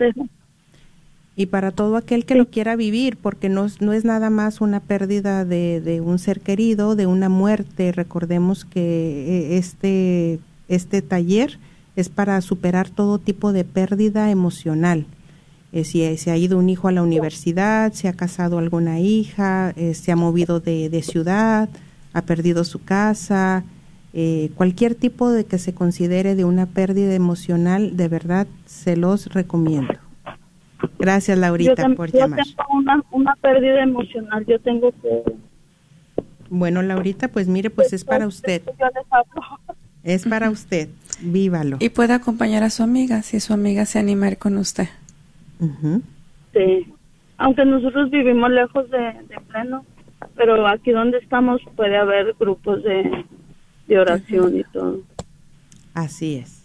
y 1.36 1.47
para 1.47 1.71
todo 1.71 1.97
aquel 1.97 2.25
que 2.25 2.36
lo 2.36 2.49
quiera 2.49 2.75
vivir, 2.75 3.17
porque 3.17 3.49
no, 3.49 3.67
no 3.79 3.93
es 3.93 4.05
nada 4.05 4.29
más 4.29 4.61
una 4.61 4.79
pérdida 4.79 5.45
de, 5.45 5.81
de, 5.81 5.99
un 5.99 6.19
ser 6.19 6.41
querido, 6.41 6.95
de 6.95 7.07
una 7.07 7.27
muerte. 7.27 7.91
Recordemos 7.91 8.65
que 8.65 8.81
eh, 8.81 9.57
este, 9.57 10.39
este 10.67 11.01
taller 11.01 11.57
es 11.95 12.09
para 12.09 12.39
superar 12.41 12.89
todo 12.89 13.17
tipo 13.17 13.51
de 13.51 13.63
pérdida 13.63 14.29
emocional. 14.29 15.07
Eh, 15.71 15.86
si 15.86 16.17
se 16.17 16.29
ha 16.29 16.38
ido 16.38 16.59
un 16.59 16.69
hijo 16.69 16.88
a 16.88 16.91
la 16.91 17.01
universidad, 17.01 17.93
se 17.93 18.07
ha 18.07 18.13
casado 18.13 18.59
alguna 18.59 18.99
hija, 18.99 19.73
eh, 19.75 19.95
se 19.95 20.11
ha 20.11 20.15
movido 20.15 20.59
de, 20.59 20.89
de, 20.89 21.01
ciudad, 21.01 21.67
ha 22.13 22.21
perdido 22.21 22.63
su 22.63 22.84
casa, 22.84 23.63
cualquier 24.53 24.93
tipo 24.93 25.31
de 25.31 25.45
que 25.45 25.57
se 25.57 25.73
considere 25.73 26.36
de 26.36 26.45
una 26.45 26.67
pérdida 26.67 27.15
emocional, 27.15 27.97
de 27.97 28.07
verdad 28.07 28.45
se 28.67 28.95
los 28.95 29.25
recomiendo. 29.34 29.95
Gracias, 30.99 31.38
Laurita, 31.38 31.89
por 31.95 32.11
llamar. 32.11 32.39
Yo 32.45 32.55
tengo 32.55 33.03
una, 33.11 33.36
pérdida 33.36 33.84
emocional, 33.84 34.45
yo 34.45 34.59
tengo 34.59 34.91
que... 35.01 35.23
Bueno, 36.49 36.81
Laurita, 36.81 37.27
pues 37.27 37.47
mire, 37.47 37.69
pues 37.69 37.93
es 37.93 38.05
para 38.05 38.27
usted. 38.27 38.61
Es 40.03 40.25
para 40.27 40.49
usted, 40.49 40.89
vívalo. 41.21 41.77
Y 41.79 41.89
puede 41.89 42.13
acompañar 42.13 42.63
a 42.63 42.69
su 42.69 42.84
amiga, 42.84 43.21
si 43.21 43.39
su 43.39 43.53
amiga 43.53 43.86
se 43.86 43.99
anima 43.99 44.27
a 44.27 44.31
ir 44.31 44.38
con 44.38 44.57
usted. 44.57 44.88
Sí, 46.53 46.93
aunque 47.38 47.65
nosotros 47.65 48.09
vivimos 48.11 48.51
lejos 48.51 48.89
de, 48.89 48.97
de, 48.97 49.39
pleno, 49.47 49.86
pero 50.36 50.67
aquí 50.67 50.91
donde 50.91 51.17
estamos 51.17 51.61
puede 51.75 51.97
haber 51.97 52.36
grupos 52.39 52.84
de, 52.84 53.25
de 53.88 53.99
oración 53.99 54.57
y 54.57 54.63
todo. 54.65 54.99
Así 55.93 56.36
es, 56.36 56.63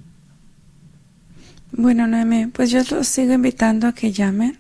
Bueno, 1.74 2.06
Noemi, 2.08 2.48
pues 2.48 2.70
yo 2.70 2.82
los 2.92 3.08
sigo 3.08 3.32
invitando 3.34 3.88
a 3.88 3.94
que 3.94 4.12
llamen, 4.12 4.60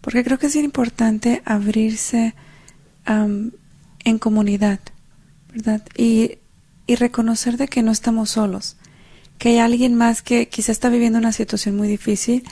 porque 0.00 0.22
creo 0.24 0.38
que 0.38 0.48
es 0.48 0.56
importante 0.56 1.40
abrirse 1.44 2.34
en 3.06 4.18
comunidad, 4.18 4.80
¿verdad? 5.52 5.82
Y 5.96 6.38
y 6.92 6.96
reconocer 6.96 7.56
de 7.56 7.68
que 7.68 7.82
no 7.82 7.90
estamos 7.90 8.30
solos, 8.30 8.76
que 9.38 9.50
hay 9.50 9.58
alguien 9.58 9.94
más 9.94 10.22
que 10.22 10.48
quizá 10.48 10.72
está 10.72 10.88
viviendo 10.88 11.18
una 11.18 11.32
situación 11.32 11.76
muy 11.76 11.88
difícil, 11.88 12.44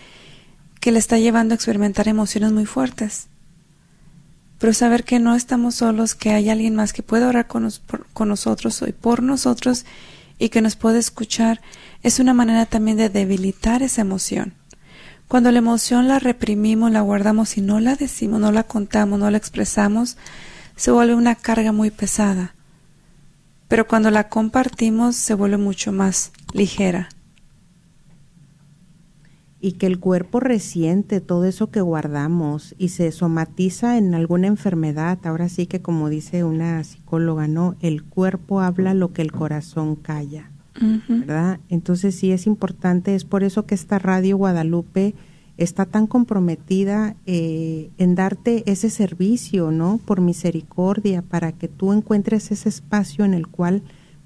que 0.81 0.93
le 0.93 0.99
está 0.99 1.19
llevando 1.19 1.53
a 1.53 1.57
experimentar 1.57 2.09
emociones 2.09 2.53
muy 2.53 2.65
fuertes. 2.65 3.29
Pero 4.59 4.73
saber 4.73 5.05
que 5.05 5.19
no 5.19 5.37
estamos 5.37 5.77
solos, 5.77 6.15
que 6.15 6.31
hay 6.31 6.49
alguien 6.49 6.75
más 6.75 6.93
que 6.93 7.03
puede 7.03 7.27
orar 7.27 7.47
con, 7.47 7.69
con 8.13 8.29
nosotros 8.29 8.83
y 8.87 8.93
por 8.93 9.23
nosotros 9.23 9.85
y 10.39 10.49
que 10.49 10.63
nos 10.63 10.75
puede 10.75 10.99
escuchar, 10.99 11.61
es 12.03 12.19
una 12.19 12.33
manera 12.33 12.65
también 12.65 12.97
de 12.97 13.11
debilitar 13.11 13.83
esa 13.83 14.01
emoción. 14.01 14.55
Cuando 15.29 15.53
la 15.53 15.59
emoción 15.59 16.09
la 16.09 16.19
reprimimos, 16.19 16.91
la 16.91 17.03
guardamos 17.03 17.57
y 17.59 17.61
no 17.61 17.79
la 17.79 17.95
decimos, 17.95 18.41
no 18.41 18.53
la 18.53 18.63
contamos, 18.63 19.19
no 19.19 19.31
la 19.31 19.37
expresamos, 19.37 20.17
se 20.77 20.91
vuelve 20.91 21.15
una 21.15 21.35
carga 21.35 21.73
muy 21.73 21.91
pesada. 21.91 22.55
Pero 23.71 23.87
cuando 23.87 24.11
la 24.11 24.29
compartimos 24.29 25.15
se 25.15 25.33
vuelve 25.33 25.57
mucho 25.57 25.93
más 25.93 26.33
ligera. 26.53 27.09
Y 29.61 29.73
que 29.73 29.87
el 29.87 30.01
cuerpo 30.01 30.41
resiente 30.41 31.21
todo 31.21 31.45
eso 31.45 31.71
que 31.71 31.81
guardamos 31.81 32.75
y 32.79 32.89
se 32.89 33.13
somatiza 33.13 33.97
en 33.97 34.13
alguna 34.17 34.49
enfermedad. 34.49 35.21
Ahora 35.23 35.49
sí 35.49 35.67
que 35.67 35.81
como 35.81 36.09
dice 36.09 36.43
una 36.43 36.83
psicóloga, 36.83 37.47
¿no? 37.47 37.77
El 37.81 38.03
cuerpo 38.03 38.61
habla 38.61 38.93
lo 38.93 39.13
que 39.13 39.23
el 39.23 39.31
corazón 39.31 39.95
calla. 39.95 40.51
¿verdad? 41.09 41.61
Entonces 41.69 42.17
sí 42.17 42.33
es 42.33 42.49
importante, 42.49 43.15
es 43.15 43.25
por 43.25 43.45
eso 43.45 43.67
que 43.67 43.77
esta 43.77 44.01
radio 44.01 44.37
Guadalupe 44.37 45.15
está 45.61 45.85
tan 45.85 46.07
comprometida 46.07 47.15
eh, 47.27 47.91
en 47.99 48.15
darte 48.15 48.63
ese 48.65 48.89
servicio, 48.89 49.71
¿no? 49.71 50.01
Por 50.05 50.23
misericordia, 50.23 51.21
para 51.21 51.53
que 51.53 51.69
tú 51.69 51.93
encuentres 51.93 52.51
ese 52.51 52.71
espacio 52.71 53.27
en 53.27 53.35
el 53.35 53.47
cual 53.47 53.83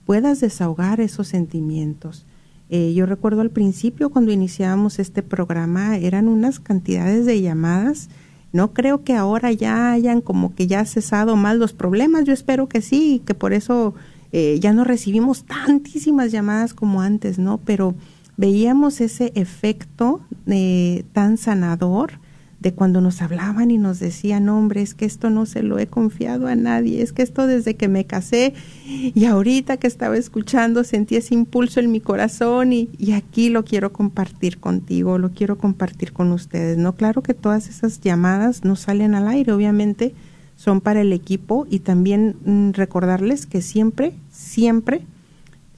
puedas 0.07 0.41
desahogar 0.41 1.01
esos 1.01 1.27
sentimientos. 1.27 2.25
Eh, 2.71 2.95
yo 2.95 3.05
recuerdo 3.05 3.41
al 3.41 3.51
principio 3.51 4.11
cuando 4.11 4.31
iniciábamos 4.31 5.01
este 5.01 5.23
programa 5.23 5.97
eran 5.97 6.29
unas 6.29 6.61
cantidades 6.61 7.27
de 7.27 7.43
llamadas. 7.43 8.11
No 8.53 8.73
creo 8.73 9.03
que 9.03 9.15
ahora 9.15 9.51
ya 9.51 9.91
hayan 9.91 10.21
como 10.21 10.55
que 10.55 10.69
ya 10.69 10.85
cesado 10.85 11.35
más 11.35 11.57
los 11.57 11.73
problemas. 11.73 12.25
Yo 12.25 12.33
espero 12.33 12.69
que 12.69 12.81
sí, 12.81 13.23
que 13.27 13.35
por 13.35 13.53
eso 13.53 13.95
eh, 14.31 14.61
ya 14.61 14.73
no 14.73 14.85
recibimos 14.85 15.45
tantísimas 15.45 16.31
llamadas 16.31 16.75
como 16.75 17.01
antes, 17.01 17.41
¿no? 17.41 17.59
Pero 17.59 17.97
veíamos 18.37 19.01
ese 19.01 19.33
efecto 19.35 20.21
eh, 20.47 21.05
tan 21.13 21.37
sanador 21.37 22.13
de 22.61 22.73
cuando 22.73 23.03
nos 23.03 23.21
hablaban 23.21 23.71
y 23.71 23.77
nos 23.77 23.99
decían, 23.99 24.49
hombre, 24.49 24.81
es 24.81 24.95
que 24.95 25.05
esto 25.05 25.29
no 25.29 25.45
se 25.45 25.63
lo 25.63 25.79
he 25.79 25.87
confiado 25.87 26.47
a 26.47 26.55
nadie, 26.57 27.03
es 27.03 27.13
que 27.13 27.21
esto 27.21 27.47
desde 27.47 27.75
que 27.75 27.89
me 27.89 28.07
casé 28.07 28.55
y 28.87 29.27
ahorita 29.27 29.77
que 29.77 29.87
estaba 29.87 30.17
escuchando 30.17 30.83
sentí 30.83 31.17
ese 31.17 31.35
impulso 31.35 31.81
en 31.81 31.93
mi 31.93 32.01
corazón 32.01 32.73
y, 32.73 32.89
y 32.97 33.13
aquí 33.13 33.51
lo 33.51 33.65
quiero 33.65 33.93
compartir 33.93 34.61
contigo, 34.61 35.19
lo 35.19 35.33
quiero 35.33 35.59
compartir 35.59 36.15
con 36.15 36.33
ustedes, 36.33 36.79
¿no? 36.79 36.95
Claro 36.95 37.23
que 37.23 37.35
todas 37.35 37.69
esas 37.69 38.01
llamadas 38.01 38.65
no 38.65 38.77
salen 38.77 39.15
al 39.15 39.29
aire, 39.29 39.53
obviamente 39.53 40.15
son 40.57 40.81
para 40.81 41.03
el 41.03 41.13
equipo 41.13 41.67
y 41.69 41.81
también 41.81 42.37
mm, 42.47 42.71
recordarles 42.71 43.45
que 43.45 43.61
siempre 43.61 44.15
siempre, 44.35 45.03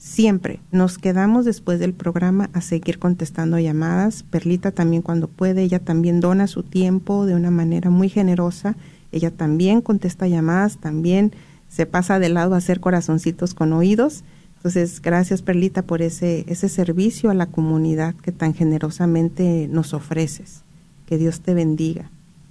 siempre 0.07 0.59
nos 0.71 0.97
quedamos 0.97 1.45
después 1.45 1.79
del 1.79 1.93
programa 1.93 2.49
a 2.53 2.61
seguir 2.61 2.97
contestando 2.97 3.59
llamadas. 3.59 4.23
Perlita 4.23 4.71
también 4.71 5.01
cuando 5.01 5.27
puede, 5.27 5.63
ella 5.63 5.79
también 5.79 6.21
dona 6.21 6.47
su 6.47 6.63
tiempo 6.63 7.25
de 7.25 7.35
una 7.35 7.51
manera 7.51 7.89
muy 7.89 8.09
generosa. 8.09 8.75
Ella 9.11 9.31
también 9.31 9.81
contesta 9.81 10.27
llamadas, 10.27 10.77
también 10.77 11.33
se 11.69 11.85
pasa 11.85 12.19
de 12.19 12.29
lado 12.29 12.55
a 12.55 12.57
hacer 12.57 12.79
corazoncitos 12.79 13.53
con 13.53 13.73
oídos. 13.73 14.23
Entonces, 14.55 15.01
gracias 15.01 15.41
Perlita 15.41 15.81
por 15.81 16.01
ese, 16.01 16.45
ese 16.47 16.69
servicio 16.69 17.29
a 17.29 17.33
la 17.33 17.47
comunidad 17.47 18.15
que 18.15 18.31
tan 18.31 18.53
generosamente 18.53 19.67
nos 19.69 19.93
ofreces. 19.93 20.63
Que 21.05 21.17
Dios 21.17 21.41
te 21.41 21.53
bendiga. 21.53 22.09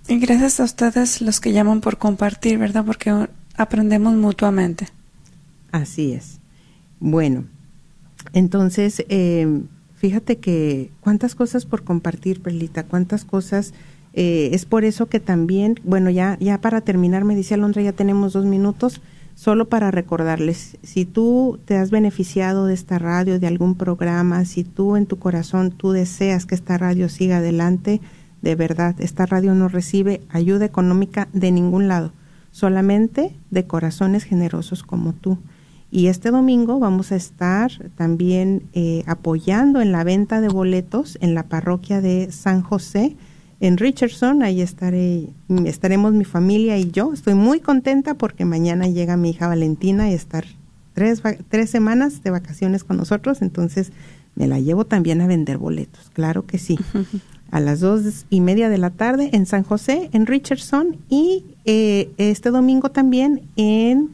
Y 0.08 0.18
gracias 0.18 0.60
a 0.60 0.64
ustedes 0.64 1.20
los 1.20 1.40
que 1.40 1.52
llaman 1.52 1.80
por 1.80 1.98
compartir, 1.98 2.58
¿verdad? 2.58 2.84
Porque 2.84 3.28
aprendemos 3.56 4.14
mutuamente. 4.14 4.88
Así 5.72 6.12
es. 6.12 6.35
Bueno, 7.00 7.44
entonces, 8.32 9.04
eh, 9.08 9.62
fíjate 9.94 10.38
que 10.38 10.90
cuántas 11.00 11.34
cosas 11.34 11.66
por 11.66 11.84
compartir, 11.84 12.42
Perlita, 12.42 12.84
cuántas 12.84 13.24
cosas. 13.24 13.74
Eh, 14.14 14.50
es 14.52 14.64
por 14.64 14.84
eso 14.84 15.06
que 15.06 15.20
también, 15.20 15.78
bueno, 15.84 16.08
ya, 16.10 16.38
ya 16.40 16.60
para 16.60 16.80
terminar, 16.80 17.24
me 17.24 17.36
dice 17.36 17.54
Alondra, 17.54 17.82
ya 17.82 17.92
tenemos 17.92 18.32
dos 18.32 18.46
minutos, 18.46 19.02
solo 19.34 19.68
para 19.68 19.90
recordarles, 19.90 20.78
si 20.82 21.04
tú 21.04 21.60
te 21.66 21.76
has 21.76 21.90
beneficiado 21.90 22.64
de 22.64 22.72
esta 22.72 22.98
radio, 22.98 23.38
de 23.38 23.46
algún 23.46 23.74
programa, 23.74 24.46
si 24.46 24.64
tú 24.64 24.96
en 24.96 25.04
tu 25.04 25.18
corazón 25.18 25.70
tú 25.70 25.92
deseas 25.92 26.46
que 26.46 26.54
esta 26.54 26.78
radio 26.78 27.10
siga 27.10 27.36
adelante, 27.38 28.00
de 28.40 28.54
verdad, 28.54 28.94
esta 28.98 29.26
radio 29.26 29.54
no 29.54 29.68
recibe 29.68 30.22
ayuda 30.30 30.64
económica 30.64 31.28
de 31.34 31.52
ningún 31.52 31.86
lado, 31.86 32.12
solamente 32.50 33.36
de 33.50 33.66
corazones 33.66 34.24
generosos 34.24 34.82
como 34.82 35.12
tú. 35.12 35.38
Y 35.96 36.08
este 36.08 36.30
domingo 36.30 36.78
vamos 36.78 37.10
a 37.10 37.16
estar 37.16 37.72
también 37.94 38.64
eh, 38.74 39.02
apoyando 39.06 39.80
en 39.80 39.92
la 39.92 40.04
venta 40.04 40.42
de 40.42 40.48
boletos 40.48 41.16
en 41.22 41.32
la 41.32 41.44
parroquia 41.44 42.02
de 42.02 42.30
San 42.32 42.60
José 42.60 43.16
en 43.60 43.78
Richardson. 43.78 44.42
Ahí 44.42 44.60
estaré, 44.60 45.30
estaremos 45.64 46.12
mi 46.12 46.26
familia 46.26 46.76
y 46.76 46.90
yo. 46.90 47.14
Estoy 47.14 47.32
muy 47.32 47.60
contenta 47.60 48.12
porque 48.12 48.44
mañana 48.44 48.88
llega 48.88 49.16
mi 49.16 49.30
hija 49.30 49.48
Valentina 49.48 50.10
y 50.10 50.12
estar 50.12 50.44
tres, 50.92 51.22
tres 51.48 51.70
semanas 51.70 52.22
de 52.22 52.28
vacaciones 52.28 52.84
con 52.84 52.98
nosotros. 52.98 53.40
Entonces 53.40 53.90
me 54.34 54.46
la 54.46 54.60
llevo 54.60 54.84
también 54.84 55.22
a 55.22 55.26
vender 55.26 55.56
boletos. 55.56 56.10
Claro 56.12 56.44
que 56.44 56.58
sí. 56.58 56.78
A 57.50 57.60
las 57.60 57.80
dos 57.80 58.26
y 58.28 58.42
media 58.42 58.68
de 58.68 58.76
la 58.76 58.90
tarde 58.90 59.30
en 59.32 59.46
San 59.46 59.62
José, 59.62 60.10
en 60.12 60.26
Richardson. 60.26 60.98
Y 61.08 61.44
eh, 61.64 62.10
este 62.18 62.50
domingo 62.50 62.90
también 62.90 63.48
en 63.56 64.10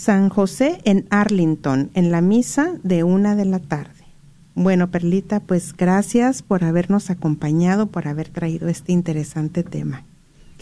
San 0.00 0.30
José 0.30 0.78
en 0.84 1.06
Arlington, 1.10 1.90
en 1.92 2.10
la 2.10 2.22
misa 2.22 2.72
de 2.82 3.04
una 3.04 3.36
de 3.36 3.44
la 3.44 3.58
tarde. 3.58 4.06
Bueno, 4.54 4.90
Perlita, 4.90 5.40
pues 5.40 5.76
gracias 5.76 6.40
por 6.40 6.64
habernos 6.64 7.10
acompañado, 7.10 7.88
por 7.88 8.08
haber 8.08 8.30
traído 8.30 8.68
este 8.68 8.92
interesante 8.92 9.62
tema. 9.62 10.06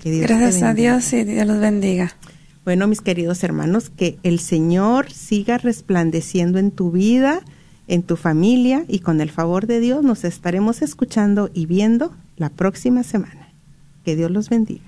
gracias 0.03 0.61
a 0.64 0.74
Dios 0.74 1.12
y 1.12 1.22
Dios 1.22 1.47
los 1.47 1.61
bendiga. 1.61 2.16
Bueno, 2.64 2.89
mis 2.89 3.01
queridos 3.01 3.45
hermanos, 3.45 3.91
que 3.91 4.18
el 4.24 4.41
Señor 4.41 5.12
siga 5.12 5.57
resplandeciendo 5.57 6.59
en 6.59 6.72
tu 6.72 6.91
vida, 6.91 7.41
en 7.86 8.03
tu 8.03 8.16
familia 8.16 8.84
y 8.89 8.99
con 8.99 9.20
el 9.20 9.30
favor 9.30 9.68
de 9.68 9.78
Dios 9.78 10.03
nos 10.03 10.24
estaremos 10.24 10.82
escuchando 10.82 11.49
y 11.55 11.66
viendo 11.66 12.12
la 12.36 12.49
próxima 12.51 13.05
semana. 13.05 13.53
Que 14.05 14.16
Dios 14.16 14.32
los 14.32 14.49
bendiga. 14.49 14.88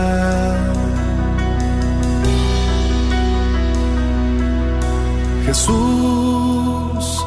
Jesús, 5.51 7.25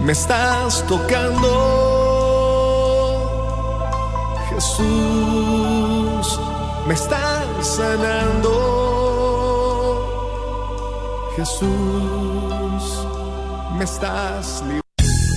me 0.00 0.12
estás 0.12 0.82
tocando. 0.86 1.50
Jesús, 4.48 6.40
me 6.88 6.94
estás 6.94 7.66
sanando. 7.76 8.50
Jesús, 11.36 13.06
me 13.76 13.84
estás 13.84 14.64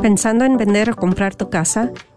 ¿Pensando 0.00 0.44
en 0.44 0.56
vender 0.58 0.90
o 0.90 0.96
comprar 0.96 1.34
tu 1.34 1.50
casa? 1.50 1.90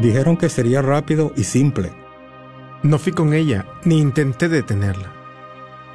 Dijeron 0.00 0.36
que 0.36 0.48
sería 0.48 0.80
rápido 0.80 1.32
y 1.36 1.44
simple. 1.44 1.92
No 2.82 2.98
fui 2.98 3.12
con 3.12 3.34
ella, 3.34 3.66
ni 3.84 3.98
intenté 3.98 4.48
detenerla. 4.48 5.12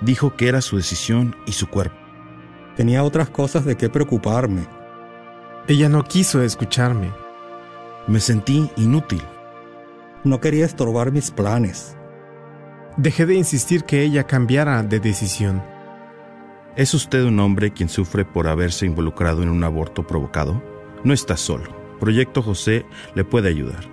Dijo 0.02 0.36
que 0.36 0.50
era 0.50 0.60
su 0.60 0.76
decisión 0.76 1.36
y 1.46 1.54
su 1.54 1.68
cuerpo. 1.68 1.96
Tenía 2.76 3.04
otras 3.04 3.30
cosas 3.30 3.64
de 3.64 3.78
qué 3.78 3.90
preocuparme. 3.90 4.68
Ella 5.68 5.88
no 5.88 6.04
quiso 6.04 6.42
escucharme. 6.42 7.12
Me 8.08 8.20
sentí 8.20 8.70
inútil. 8.76 9.22
No 10.26 10.42
quería 10.42 10.66
estorbar 10.66 11.14
mis 11.14 11.32
planes. 11.32 11.96
Dejé 12.98 13.26
de 13.26 13.36
insistir 13.36 13.86
que 13.86 14.04
ella 14.04 14.26
cambiara 14.26 14.84
de 14.84 15.00
decisión. 15.00 15.64
¿Es 16.76 16.94
usted 16.94 17.24
un 17.24 17.40
hombre 17.40 17.72
quien 17.72 17.88
sufre 17.88 18.26
por 18.26 18.48
haberse 18.48 18.86
involucrado 18.86 19.44
en 19.44 19.50
un 19.50 19.64
aborto 19.64 20.06
provocado? 20.06 20.62
No 21.06 21.14
está 21.14 21.38
solo. 21.38 21.70
Proyecto 22.00 22.42
José 22.42 22.86
le 23.16 23.24
puede 23.24 23.48
ayudar. 23.48 23.93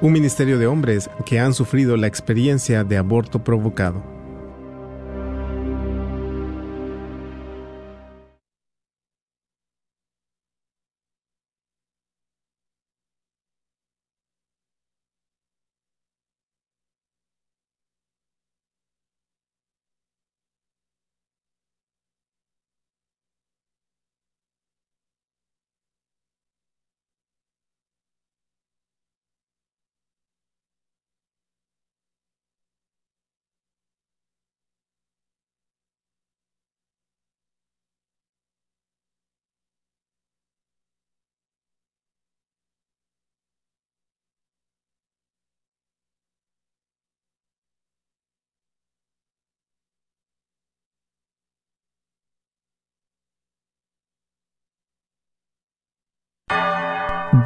un 0.00 0.12
ministerio 0.12 0.58
de 0.58 0.68
hombres 0.68 1.10
que 1.26 1.40
han 1.40 1.54
sufrido 1.54 1.96
la 1.96 2.06
experiencia 2.06 2.84
de 2.84 2.96
aborto 2.96 3.42
provocado. 3.42 4.17